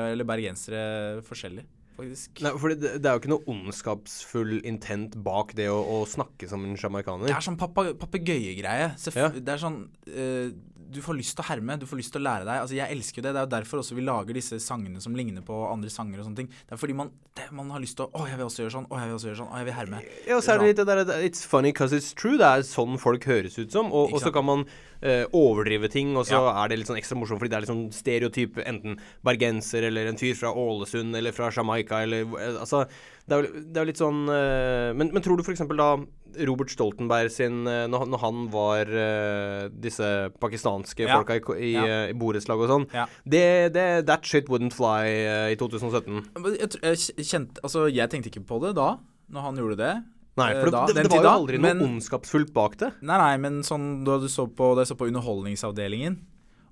[0.09, 1.67] eller bergensere forskjellig,
[1.97, 2.43] faktisk.
[2.45, 6.49] Nei, for det, det er jo ikke noe ondskapsfull intent bak det å, å snakke
[6.51, 7.29] som en sjamaikaner.
[7.29, 8.93] Det er sånn papegøyegreie.
[8.95, 9.27] Ja.
[9.35, 10.47] Det er sånn uh,
[10.95, 12.61] Du får lyst til å herme, du får lyst til å lære deg.
[12.63, 13.33] Altså Jeg elsker jo det.
[13.35, 16.29] Det er jo derfor også vi lager disse sangene som ligner på andre sanger og
[16.29, 16.51] sånne ting.
[16.51, 18.75] Det er fordi man, det, man har lyst til å Å, jeg vil også gjøre
[18.77, 18.89] sånn.
[18.89, 19.51] Å, jeg vil også gjøre sånn.
[19.51, 20.03] Å, jeg vil herme.
[20.27, 22.37] Ja, og så er det litt det der It's funny because it's true.
[22.41, 23.91] Det er sånn folk høres ut som.
[23.91, 24.67] Og, og så kan man
[25.01, 26.63] eh, overdrive ting, og så Ja.
[26.63, 30.07] er det litt sånn ekstra morsomt fordi det er litt sånn stereotyp enten bergenser eller
[30.07, 32.85] en fyr fra Ålesund eller fra Jamaica eller eh, Altså,
[33.27, 35.59] det er jo, det er jo litt sånn uh, men, men tror du f.eks.
[35.75, 35.97] da
[36.45, 41.17] Robert Stoltenberg sin Når, han- når han var uh, disse pakistanske Ja.
[41.23, 42.07] folka i, i, Ja.
[42.09, 43.05] i borettslag og sånn Ja.
[43.25, 45.05] det, det, That shit wouldn't fly
[45.51, 46.23] i 2017.
[46.59, 48.97] Jeg, jeg kjent, Altså, jeg tenkte ikke på det da,
[49.31, 49.93] når han gjorde det.
[50.35, 52.91] Nei, for for da- det, det, var jo aldri noe men- ondskapsfullt bak det.
[53.01, 56.19] Nei, nei, men sånn da du så på, da jeg så på Underholdningsavdelingen,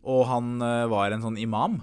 [0.03, 1.79] og han uh, var en sånn imam,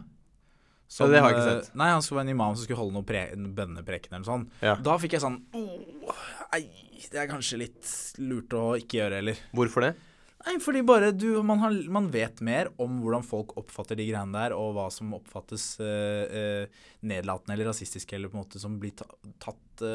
[0.91, 1.75] Ja, det har jeg ikke eh, sett.
[1.79, 4.29] Nei, han skulle være en imam som skulle holde noe pre en bønnepreken eller noe
[4.29, 4.61] sånt.
[4.61, 4.75] Ja.
[4.75, 6.17] Da fikk jeg sånn oh,
[6.57, 6.65] Ei,
[7.13, 9.39] det er kanskje litt lurt å ikke gjøre heller.
[9.55, 9.93] Hvorfor det?
[10.41, 14.33] Nei, fordi bare du man, har, man vet mer om hvordan folk oppfatter de greiene
[14.33, 18.79] der, og hva som oppfattes uh, uh, nedlatende eller rasistiske, eller på en måte som
[18.81, 19.91] blir tatt uh,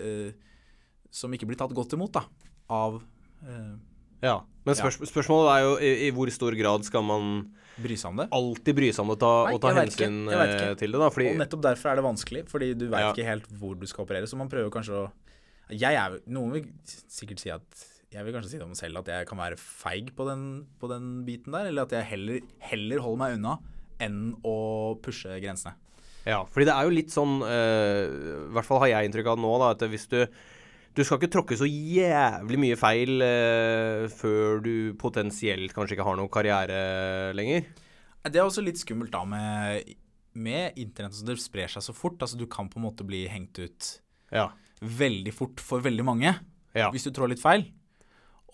[0.00, 0.55] eh,
[1.10, 2.24] Som ikke blir tatt godt imot, da,
[2.72, 3.00] av
[3.46, 3.74] eh,
[4.24, 4.40] Ja.
[4.66, 8.16] Men spørs spørsmålet er jo i, i hvor stor grad skal man bry seg om
[8.22, 8.24] det.
[8.34, 11.10] alltid bry seg om det ta, Nei, og ta hensyn eh, til det, da?
[11.12, 13.12] Fordi Og nettopp derfor er det vanskelig, fordi du veit Ja.
[13.12, 14.26] ikke helt hvor du skal operere.
[14.26, 15.10] Så man prøver kanskje å
[15.70, 16.66] Jeg er Noen vil
[17.10, 17.84] sikkert si at
[18.14, 20.66] Jeg vil kanskje si det om meg selv at jeg kan være feig på den,
[20.80, 22.40] på den biten der, eller at jeg heller,
[22.72, 23.56] heller holder meg unna
[24.00, 24.56] enn å
[25.02, 25.74] pushe grensene.
[26.26, 27.56] Ja, fordi det er jo litt sånn I
[28.10, 30.18] I hvert fall har jeg inntrykk av det nå, da, at hvis du
[30.96, 34.70] Du skal ikke tråkke så jævlig mye feil eh, før du
[35.00, 36.78] potensielt kanskje ikke har noen karriere
[37.36, 37.66] lenger.
[38.24, 39.92] Det er også litt skummelt da med,
[40.40, 42.16] med internett, det sprer seg så fort.
[42.24, 43.90] Altså Du kan på en måte bli hengt ut
[44.32, 44.48] Ja.
[44.80, 46.32] veldig fort for veldig mange
[46.74, 46.88] Ja.
[46.90, 47.68] hvis du trår litt feil.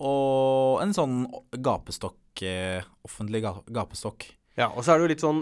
[0.02, 1.28] Og en sånn
[1.62, 4.26] gapestokk, eh, offentlig gapestokk.
[4.58, 4.66] Ja.
[4.76, 5.38] Og så er det jo litt sånn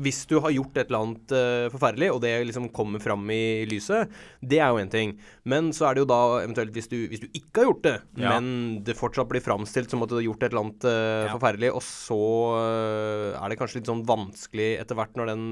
[0.00, 3.66] Hvis du har gjort et eller annet uh, forferdelig, og det liksom kommer fram i
[3.68, 4.08] lyset,
[4.40, 5.12] det er jo én ting.
[5.44, 7.96] Men så er det jo da eventuelt hvis du, hvis du ikke har gjort det,
[8.22, 8.32] Ja.
[8.38, 11.34] men det fortsatt blir framstilt som at du har gjort et eller annet uh, Ja.
[11.36, 12.20] forferdelig, og så
[12.56, 15.46] uh, er det kanskje litt sånn vanskelig etter hvert når den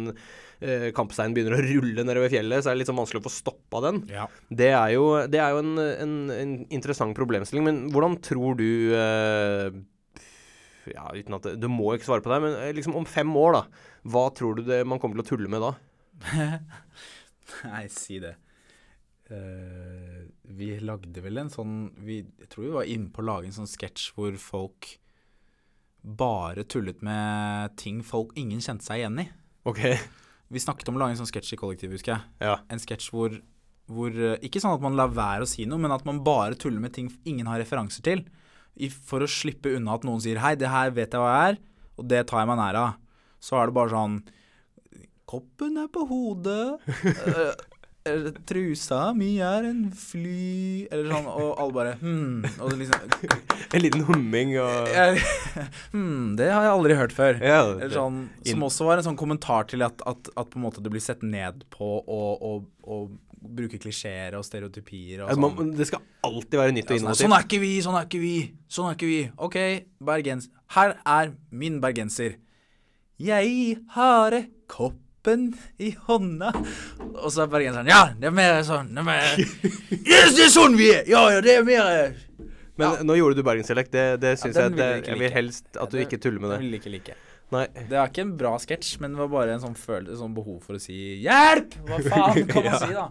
[0.96, 3.80] kampsteinen begynner å rulle nedover fjellet, så er det litt sånn vanskelig å få stoppa
[3.84, 3.98] den.
[4.08, 4.24] Ja.
[4.48, 8.94] Det er jo, det er jo en, en, en interessant problemstilling, men hvordan tror du
[8.96, 9.74] eh,
[10.92, 13.30] Ja, uten at det, Du må ikke svare på det, men eh, liksom om fem
[13.40, 13.84] år, da.
[14.12, 15.72] Hva tror du det man kommer til å tulle med da?
[17.70, 18.34] Nei, si det.
[19.24, 23.48] Uh, vi lagde vel en sånn vi, Jeg tror vi var inne på å lage
[23.48, 24.90] en sånn sketsj hvor folk
[26.04, 29.26] bare tullet med ting folk ingen kjente seg igjen i.
[29.64, 29.80] Ok.
[30.52, 32.32] Vi snakket om å lage en sånn sketsj i kollektivet, husker jeg.
[32.44, 32.58] Ja.
[32.68, 33.38] En sketsj hvor,
[33.88, 36.58] hvor eh, Ikke sånn at man lar være å si noe, men at man bare
[36.60, 38.26] tuller med ting ingen har referanser til.
[38.76, 41.54] I, for å slippe unna at noen sier 'hei, det her vet jeg hva jeg
[41.54, 41.60] er',
[41.98, 42.96] og det tar jeg meg nær av.
[43.40, 44.22] Så er det bare sånn
[45.24, 46.80] Koppen er på hodet.
[48.04, 52.44] eh, trusa mi er en fly Eller sånn, og alle bare hmm.
[52.60, 53.14] Og liksom
[53.74, 55.22] En liten humming og jeg,
[55.94, 57.38] Hm, det har jeg aldri hørt før.
[57.40, 60.66] Ja, Eller sånn, som også var en sånn kommentar til at, at, at på en
[60.66, 62.98] måte det blir sett ned på å
[63.44, 65.40] bruke klisjeer og stereotypier og sånn.
[65.56, 67.24] man- Det skal alltid være nytt og innovativt.
[67.28, 68.34] sånn er ikke vi, sånn er ikke vi,
[68.68, 69.30] sånn er ikke vi.
[69.38, 69.58] OK,
[70.02, 70.48] bergens...
[70.74, 72.36] Her er min bergenser.
[73.20, 74.34] Jeg har
[74.66, 76.48] koppen i hånda
[77.14, 79.36] Og så er bergenseren Ja, det er mer sånn det er mer,
[80.10, 81.04] Yes, det er sånn vi er!
[81.06, 82.16] Ja, ja, det er mer
[82.76, 83.92] Men nå gjorde du bergensdialekt.
[83.94, 86.58] Det, det syns ja, jeg vil jeg vil helst at du ikke tuller med Det
[86.58, 86.64] det.
[86.66, 87.14] vil ikke like.
[87.54, 87.64] Nei.
[87.88, 90.58] Det er ikke en bra sketsj, men det var bare en sånn, følelse, sånn behov
[90.66, 91.76] for å si 'hjelp'!
[91.86, 92.80] Hva faen kan man Ja.
[92.82, 93.04] si, da?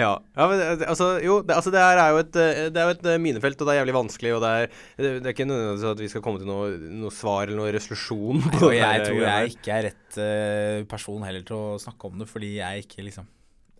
[0.00, 2.80] Ja, ja men det- altså, jo, det, altså, det her er jo et, eh, det
[2.80, 4.66] er jo et eh, minefelt, og det er jævlig vanskelig, og det er,
[4.98, 6.72] det, det er ikke nødvendigvis at vi skal komme til noe,
[7.04, 11.22] noe svar eller noe resolusjon Nei, Og jeg tror jeg ikke er rett uh, person
[11.28, 13.28] heller til å snakke om det, fordi jeg ikke liksom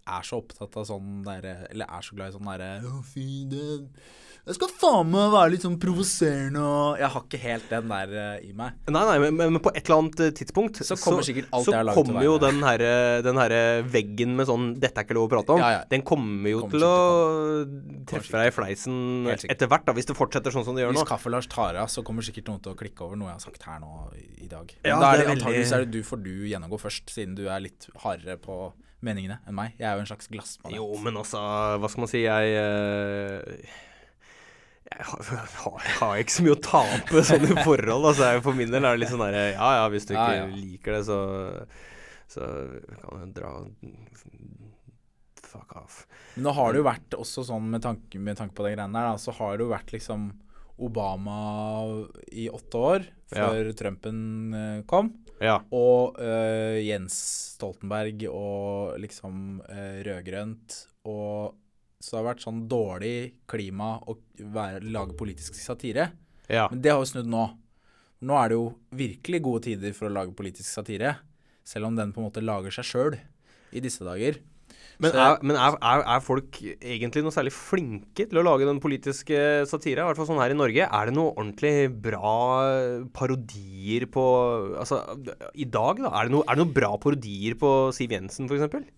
[0.04, 2.72] er så opptatt av sånn derre Eller er så glad i sånn derre
[3.08, 3.24] fy,
[4.44, 8.10] det skal faen meg være litt sånn provoserende og Jeg har ikke helt den der
[8.12, 8.74] uh, i meg.
[8.92, 11.72] Nei, nei, men, men på et eller annet eh, tidspunkt Så kommer sikkert alt så
[11.72, 12.84] jeg har laget til å kommer jo den her,
[13.24, 13.54] den her
[13.94, 15.80] veggen med sånn 'dette er ikke lov å prate om', Ja, ja.
[15.88, 18.98] den kommer jo Kommer til å treffe deg i fleisen
[19.32, 21.08] etter hvert, da, hvis det fortsetter sånn som det gjør Hvis nå.
[21.08, 23.64] Kaffe-Lars tar av, så kommer sikkert noen til å klikke over noe jeg har sagt
[23.64, 24.76] her nå i, dag.
[24.84, 27.64] Ja, da er det antageligvis er det du får du gjennomgå først, siden du er
[27.64, 28.58] litt hardere på
[29.04, 29.74] meningene enn meg.
[29.80, 30.76] Jeg er jo en slags glassmanet.
[30.76, 31.40] Jo, men altså,
[31.80, 33.74] hva skal man si, jeg eh,
[34.94, 38.10] jeg har, ikke så mye å tape sånne forhold.
[38.12, 40.46] Altså, for min del er det litt sånn derre Ja ja, hvis du ikke ja.
[40.50, 41.18] liker det, så
[42.30, 42.50] Så
[43.02, 43.56] kan du dra
[45.44, 46.00] Fuck off.
[46.34, 48.90] Men nå har det jo vært også sånn med tanke, med tanke på de greiene
[48.96, 50.32] der, da, så har det jo vært liksom
[50.82, 51.36] Obama
[52.34, 54.18] i åtte år før Trumpen
[54.58, 55.12] eh, kom.
[55.42, 55.60] Ja.
[55.74, 57.16] Og uh, Jens
[57.54, 60.78] Stoltenberg og liksom uh, rød-grønt.
[61.10, 61.54] Og
[62.04, 63.16] så det har vært sånn dårlig
[63.48, 64.18] klima å
[64.52, 66.10] være, lage politisk satire.
[66.52, 66.68] ja.
[66.70, 67.44] Men det har jo snudd nå.
[68.24, 71.16] Nå er det jo virkelig gode tider for å lage politisk satire.
[71.64, 73.16] Selv om den på en måte lager seg sjøl
[73.72, 74.36] i disse dager.
[75.02, 78.78] Men, er, men er, er, er folk egentlig noe særlig flinke til å lage den
[78.82, 80.04] politiske satire?
[80.04, 80.86] I hvert fall sånn her i Norge.
[80.86, 82.34] Er det noe ordentlig bra
[83.16, 84.26] parodier på
[84.78, 85.00] Altså,
[85.56, 86.12] i dag, da?
[86.12, 88.92] Er det noe, det noe bra parodier på Siv Jensen, f.eks.?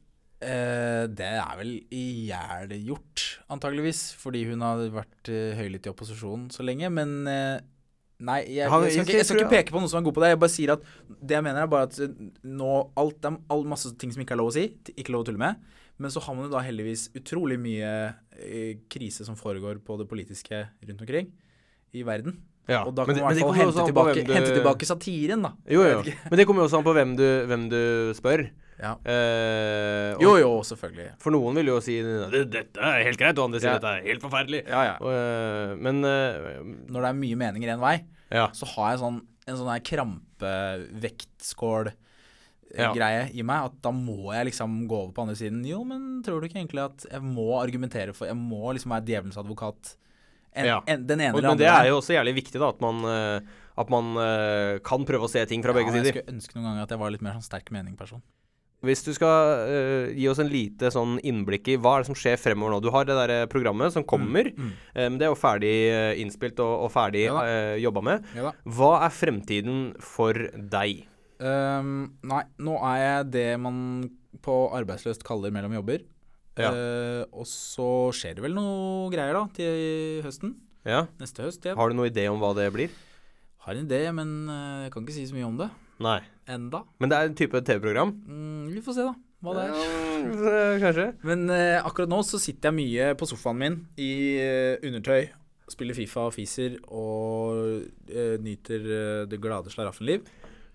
[0.45, 3.23] Eh, det er vel ihjelgjort,
[3.53, 4.03] antageligvis.
[4.21, 6.91] Fordi hun har vært eh, høylytt i opposisjonen så lenge.
[6.93, 7.57] Men eh,
[8.17, 10.23] Nei, jeg, jeg, skal, ikke, jeg skal ikke peke på noen som er god på
[10.25, 10.29] det.
[10.33, 10.85] Jeg bare sier at
[11.21, 12.15] Det jeg mener, er bare at eh,
[12.49, 15.25] nå alt, Det er all masse ting som ikke er lov å si, ikke lov
[15.27, 15.61] å tulle med.
[16.01, 17.91] Men så har man jo da heldigvis utrolig mye
[18.37, 21.29] eh, krise som foregår på det politiske rundt omkring
[21.97, 22.39] i verden.
[22.69, 22.83] Ja.
[22.89, 25.53] Og da kan det- man i hvert fall hente tilbake, du- hente tilbake satiren, da.
[25.71, 26.01] Jo, jo.
[26.31, 27.81] Men det kommer jo også an på hvem du, hvem du
[28.19, 28.49] spør.
[28.79, 28.91] Ja.
[29.09, 31.15] Eh, Jo, jo, selvfølgelig.
[31.23, 33.79] For noen vil jo si dette er helt greit, og andre sier Ja.
[33.79, 34.63] dette er helt forferdelig.
[34.69, 34.97] Ja, ja.
[35.01, 36.61] Og, eh, men eh,
[36.93, 37.97] Når det er mye meninger én vei,
[38.31, 38.49] ja.
[38.53, 41.95] så har jeg sånn, en sånn her krampevektskål-greie
[42.77, 43.27] Ja.
[43.33, 43.65] i meg.
[43.71, 45.65] At da må jeg liksom gå over på andre siden.
[45.67, 49.05] Jo, men tror du ikke egentlig at jeg må argumentere for Jeg må liksom være
[49.07, 49.97] djevelens advokat.
[50.53, 50.81] En, Ja.
[50.87, 53.05] en, den ene Og, eller men det er jo også jævlig viktig, da, at man,
[53.05, 53.41] eh,
[53.77, 56.13] at man eh, kan prøve å se ting fra begge sider.
[56.13, 58.23] Jeg skulle ønske noen ganger at jeg var litt mer sånn sterk mening-person.
[58.87, 62.19] Hvis du skal uh, gi oss en lite sånn innblikk i hva er det som
[62.19, 62.81] skjer fremover nå.
[62.85, 64.71] Du har det der eh, programmet som kommer, Mm.
[64.71, 64.73] mm.
[64.97, 65.75] men det er jo ferdig
[66.23, 68.27] innspilt og, og ferdig Ja uh, jobba med.
[68.37, 68.53] Ja.
[68.79, 71.07] Hva er fremtiden for deg?
[71.43, 73.79] Um, nei, nå er jeg det man
[74.45, 76.05] på arbeidsløst kaller mellom jobber.
[76.57, 76.71] Ja.
[76.73, 80.55] Uh, og så skjer det vel noe greier da til høsten.
[80.87, 81.05] Ja.
[81.21, 81.67] Neste høst.
[81.67, 81.75] Ja.
[81.77, 82.95] Har du noen idé om hva det blir?
[83.67, 84.29] har en idé, men
[84.85, 85.67] jeg kan ikke si så mye om det
[86.03, 86.21] Nei.
[86.47, 86.83] enda.
[87.01, 88.13] Men det er en type TV-program?
[88.27, 89.15] Mm, vi får se, da.
[89.45, 89.75] Hva det er.
[89.77, 91.07] Ja, Kanskje.
[91.29, 94.11] Men eh, akkurat nå så sitter jeg mye på sofaen min i
[94.41, 95.29] eh, undertøy,
[95.71, 100.25] spiller Fifa og fiser og eh, nyter eh, det glade slaraffenliv.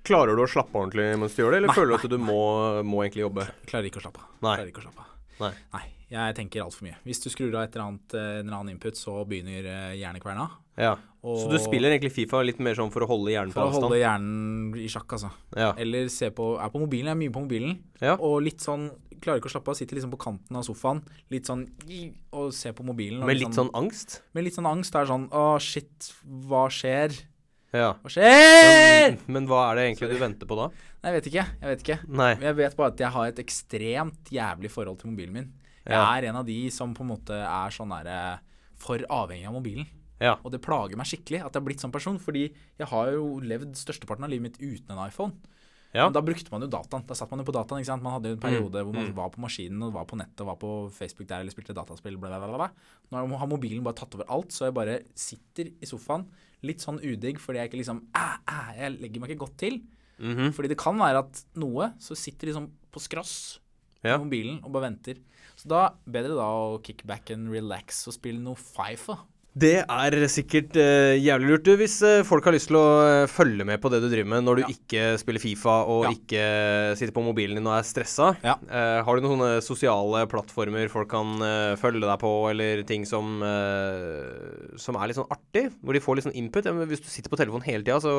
[0.08, 2.18] Klarer du å slappe ordentlig mens du gjør det, eller Nei, føler du at du
[2.22, 2.42] må,
[2.88, 3.46] må egentlig jobbe?
[3.70, 4.30] Klarer ikke å slappe av.
[4.42, 4.56] Nei.
[4.58, 5.10] Klarer ikke å slappe av.
[5.42, 5.52] Nei.
[5.74, 6.98] Nei, jeg tenker altfor mye.
[7.08, 9.94] Hvis du skrur av et eller annet, eh, en eller annen input, så begynner eh,
[10.02, 10.48] hjernekverna.
[10.82, 10.96] Ja.
[11.24, 13.76] Og Så du spiller egentlig Fifa litt mer sånn for å holde hjernen på avstand?
[13.76, 15.30] for å holde hjernen i sjakk, altså.
[15.56, 15.72] Ja.
[15.78, 17.06] Eller se på Er på mobilen.
[17.12, 17.76] Jeg er mye på mobilen.
[18.02, 18.16] Ja.
[18.18, 18.90] Og litt sånn
[19.22, 19.76] Klarer ikke å slappe av.
[19.78, 21.04] Sitter liksom på kanten av sofaen.
[21.30, 21.68] Litt sånn
[22.34, 23.22] Og ser på mobilen.
[23.24, 24.22] Med litt sånn angst?
[24.34, 24.92] Med litt sånn angst.
[24.94, 26.10] Det er sånn Å, shit.
[26.26, 27.14] Hva skjer?
[27.72, 27.94] Ja.
[28.02, 29.12] Hva skjer?
[29.12, 30.66] Men, men hva er det egentlig du venter på da?
[31.04, 31.46] Nei, jeg vet ikke.
[31.62, 32.00] Jeg vet ikke.
[32.10, 32.32] Nei.
[32.42, 35.52] Jeg vet bare at jeg har et ekstremt jævlig forhold til mobilen min.
[35.86, 36.02] Jeg Ja.
[36.18, 38.40] er en av de som på en måte er sånn derre
[38.82, 39.86] For avhengig av mobilen.
[40.22, 40.36] Ja.
[40.46, 43.40] Og det plager meg skikkelig at jeg har blitt sånn person, fordi jeg har jo
[43.42, 45.34] levd størsteparten av livet mitt uten en iPhone.
[45.92, 46.06] Ja.
[46.06, 47.04] Men da brukte man jo dataen.
[47.08, 47.82] Da satt man jo på dataen.
[47.82, 48.04] ikke sant?
[48.06, 49.16] Man hadde jo en periode hvor man mm.
[49.18, 52.20] var på maskinen og var på nettet og var på Facebook der eller spilte dataspill.
[52.22, 52.70] Bla, bla, bla.
[53.12, 56.30] Nå har mobilen bare tatt over alt, så jeg bare sitter i sofaen
[56.64, 59.82] litt sånn udigg fordi jeg ikke liksom æ, æ, Jeg legger meg ikke godt til.
[60.22, 60.54] Mhm.
[60.56, 63.60] Fordi det kan være at noe så sitter liksom på skross
[64.04, 64.16] Ja.
[64.18, 65.20] på mobilen og bare venter.
[65.60, 69.20] Så da bedre da å kick back and relax og spille noe Fifa.
[69.52, 71.66] Det er sikkert uh, jævlig lurt.
[71.68, 74.30] Du, hvis uh, folk har lyst til å uh, følge med på det du driver
[74.32, 74.70] med når du Ja.
[74.72, 76.12] ikke spiller Fifa og Ja.
[76.16, 76.44] ikke
[76.96, 78.56] sitter på mobilen din og er stressa, Ja.
[79.04, 81.36] har du noen sosiale plattformer folk kan
[81.76, 83.42] følge deg på, eller ting som,
[84.80, 85.66] som er litt sånn artig?
[85.84, 86.64] Hvor de får litt sånn input?
[86.88, 88.16] Hvis du sitter på telefonen hele tida, så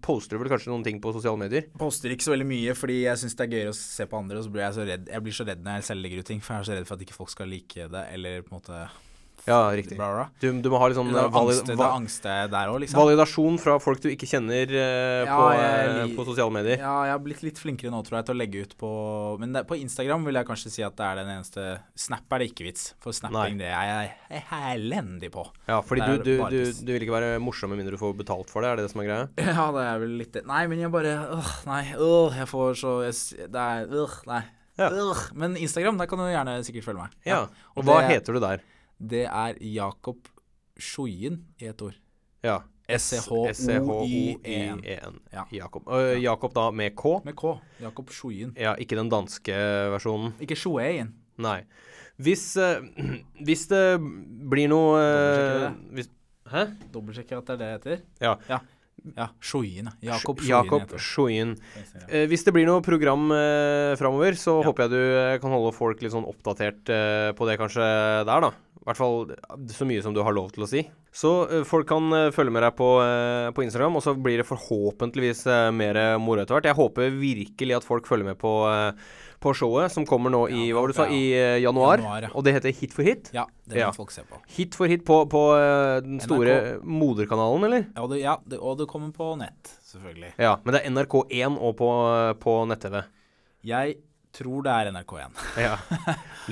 [0.00, 1.68] poster du vel kanskje noen ting på sosiale medier?
[1.76, 4.40] Poster ikke så veldig mye fordi jeg syns det er gøyere å se på andre,
[4.40, 6.30] og så blir jeg så redd Jeg blir så redd når jeg selv legger ut
[6.32, 8.54] ting, for jeg er så redd for at ikke folk skal like det, eller på
[8.54, 8.80] en måte
[9.50, 9.98] Ja, riktig.
[9.98, 10.26] bla, bla.
[10.42, 13.00] Du, du må ha litt sånn Da eh, da angster jeg der òg, liksom.
[13.00, 16.78] validasjon fra folk du ikke kjenner uh, Ja, på, eh, på sosiale medier.
[16.80, 18.90] Ja, jeg har blitt litt flinkere nå, tror jeg, til å legge ut på
[19.42, 21.66] Men det, på Instagram vil jeg kanskje si at det er den eneste
[21.98, 25.44] Snap er det ikke vits, for snapping det er jeg elendig på.
[25.68, 28.50] Ja, fordi du, du, du, du vil ikke være morsom med mindre du får betalt
[28.52, 29.26] for det, er det det som er greia?
[29.60, 30.44] Ja, det er vel litt det.
[30.48, 34.42] Nei, men jeg bare øh, Nei, øh, jeg får så jeg, Det er øh, Nei.
[34.80, 34.88] Ja.
[35.36, 37.16] Men Instagram, der kan du gjerne sikkert følge meg.
[37.26, 37.42] Ja.
[37.74, 38.62] Og Og hva det- heter du der?
[39.00, 40.28] Det er Jakob
[40.80, 41.96] Sjoien i ett ord.
[42.44, 42.60] Ja.
[42.90, 43.52] S-C-H-O-I-E-N.
[43.54, 45.20] S-C-H-O-I-E-N.
[45.32, 45.44] Ja.
[45.54, 45.88] Jakob.
[45.88, 47.20] Uh, Jakob da med K?
[47.24, 47.54] Med K.
[47.80, 48.52] Jakob Sjoien.
[48.58, 49.54] Ja, ikke den danske
[49.94, 50.34] versjonen.
[50.42, 51.14] Ikke Sjoeien.
[51.40, 51.60] Nei.
[52.20, 52.82] Hvis, uh,
[53.46, 53.84] hvis det
[54.50, 56.10] blir noe uh, hvis,
[56.50, 56.66] Hæ?
[56.90, 58.00] Dobbeltsjekker at det er det det heter.
[58.24, 58.32] Ja.
[58.50, 58.58] Ja,
[59.14, 59.92] ja Sjoien.
[60.02, 60.42] Jakob.
[60.98, 61.54] Sjoien.
[62.08, 64.66] Eh, hvis det blir noe program eh, framover, så Ja.
[64.66, 67.86] håper jeg du eh, kan holde folk litt sånn oppdatert eh, på det kanskje
[68.26, 68.50] der, da.
[68.90, 70.80] I hvert fall så mye som du har lov til å si.
[71.14, 74.40] Så eh, folk kan eh, følge med deg på, eh, på Instagram, og så blir
[74.42, 76.66] det forhåpentligvis eh, mer moro etter hvert.
[76.72, 80.66] Jeg håper virkelig at folk følger med på, eh, på showet som kommer nå i
[80.72, 82.02] Ja, sa, i eh, januar.
[82.02, 82.32] Januar, ja.
[82.34, 83.30] Og det heter Hit for hit.
[83.36, 83.92] Ja, det vil Ja.
[83.94, 84.42] folk se på.
[84.58, 87.86] Hit for hit på, på eh, den store moderkanalen, eller?
[87.94, 90.34] Ja, det, ja det, og det kommer på nett, selvfølgelig.
[90.42, 91.90] Ja, men det er NRK1 og på,
[92.42, 93.02] på nett-TV.
[93.70, 93.98] Jeg
[94.36, 95.40] tror det er NRK1.
[95.60, 95.76] Ja.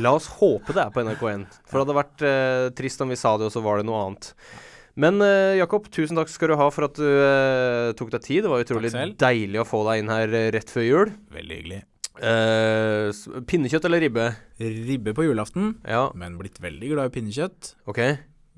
[0.05, 1.45] La oss håpe det er på NRK1.
[1.69, 4.01] For det hadde vært eh, trist om vi sa det, og så var det noe
[4.07, 4.33] annet.
[4.99, 8.43] Men eh, Jakob, tusen takk skal du ha for at du eh, tok deg tid.
[8.47, 8.91] Det var utrolig
[9.21, 11.15] deilig å få deg inn her eh, rett før jul.
[11.35, 11.83] Veldig hyggelig.
[12.19, 14.31] Eh, pinnekjøtt eller ribbe?
[14.59, 17.77] Ribbe på julaften, Ja, men blitt veldig glad i pinnekjøtt.
[17.91, 18.03] OK.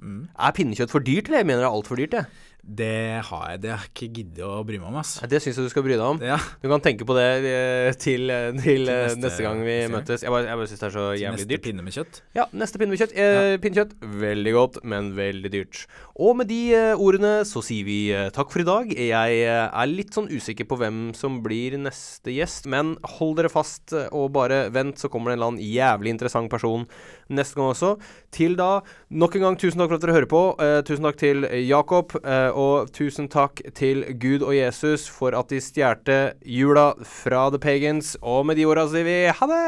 [0.00, 0.22] Mm.
[0.32, 1.42] Er pinnekjøtt for dyrt, eller?
[1.42, 2.48] Jeg mener det er altfor dyrt, jeg.
[2.62, 5.16] Det har jeg, det har jeg ikke giddet å bry meg om, ass.
[5.28, 6.20] Det syns jeg du skal bry deg om.
[6.22, 9.76] Ja, Du kan tenke på det til, til, eh, til, eh, neste- neste, gang vi
[9.80, 10.22] neste møtes.
[10.22, 11.62] Jeg bare, jeg bare syns det er så til jævlig neste dyrt.
[11.64, 12.20] pinne med kjøtt.
[12.36, 13.16] Ja, neste pinne med kjøtt.
[13.16, 15.86] Eh, Pinnekjøtt, veldig godt, men veldig dyrt.
[16.20, 18.92] Og med de eh, ordene så sier vi eh, takk for i dag.
[18.92, 23.48] Jeg eh, er litt sånn usikker på hvem som blir neste gjest, men hold dere
[23.52, 26.86] fast eh, og bare vent, så kommer det en eller annen jævlig interessant person
[27.30, 27.94] neste gang også.
[28.34, 28.80] Til da,
[29.10, 30.42] nok en gang tusen takk for at dere hører på.
[30.62, 35.50] Eh, tusen takk til Jakob, eh, og tusen takk til Gud og Jesus for at
[35.52, 38.16] de stjerte jula fra The Pagans.
[38.22, 39.62] Og med de orda sier vi ha det!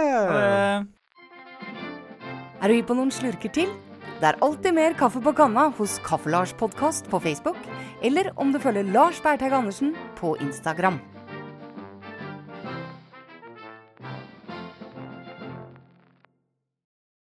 [2.62, 3.72] Er du hypp på noen slurker til?
[4.22, 7.58] Det er alltid mer kaffe på kanna hos Kaffe-Lars podkast på Facebook,
[8.06, 11.00] eller om du følger Lars Berthaug Andersen på Instagram.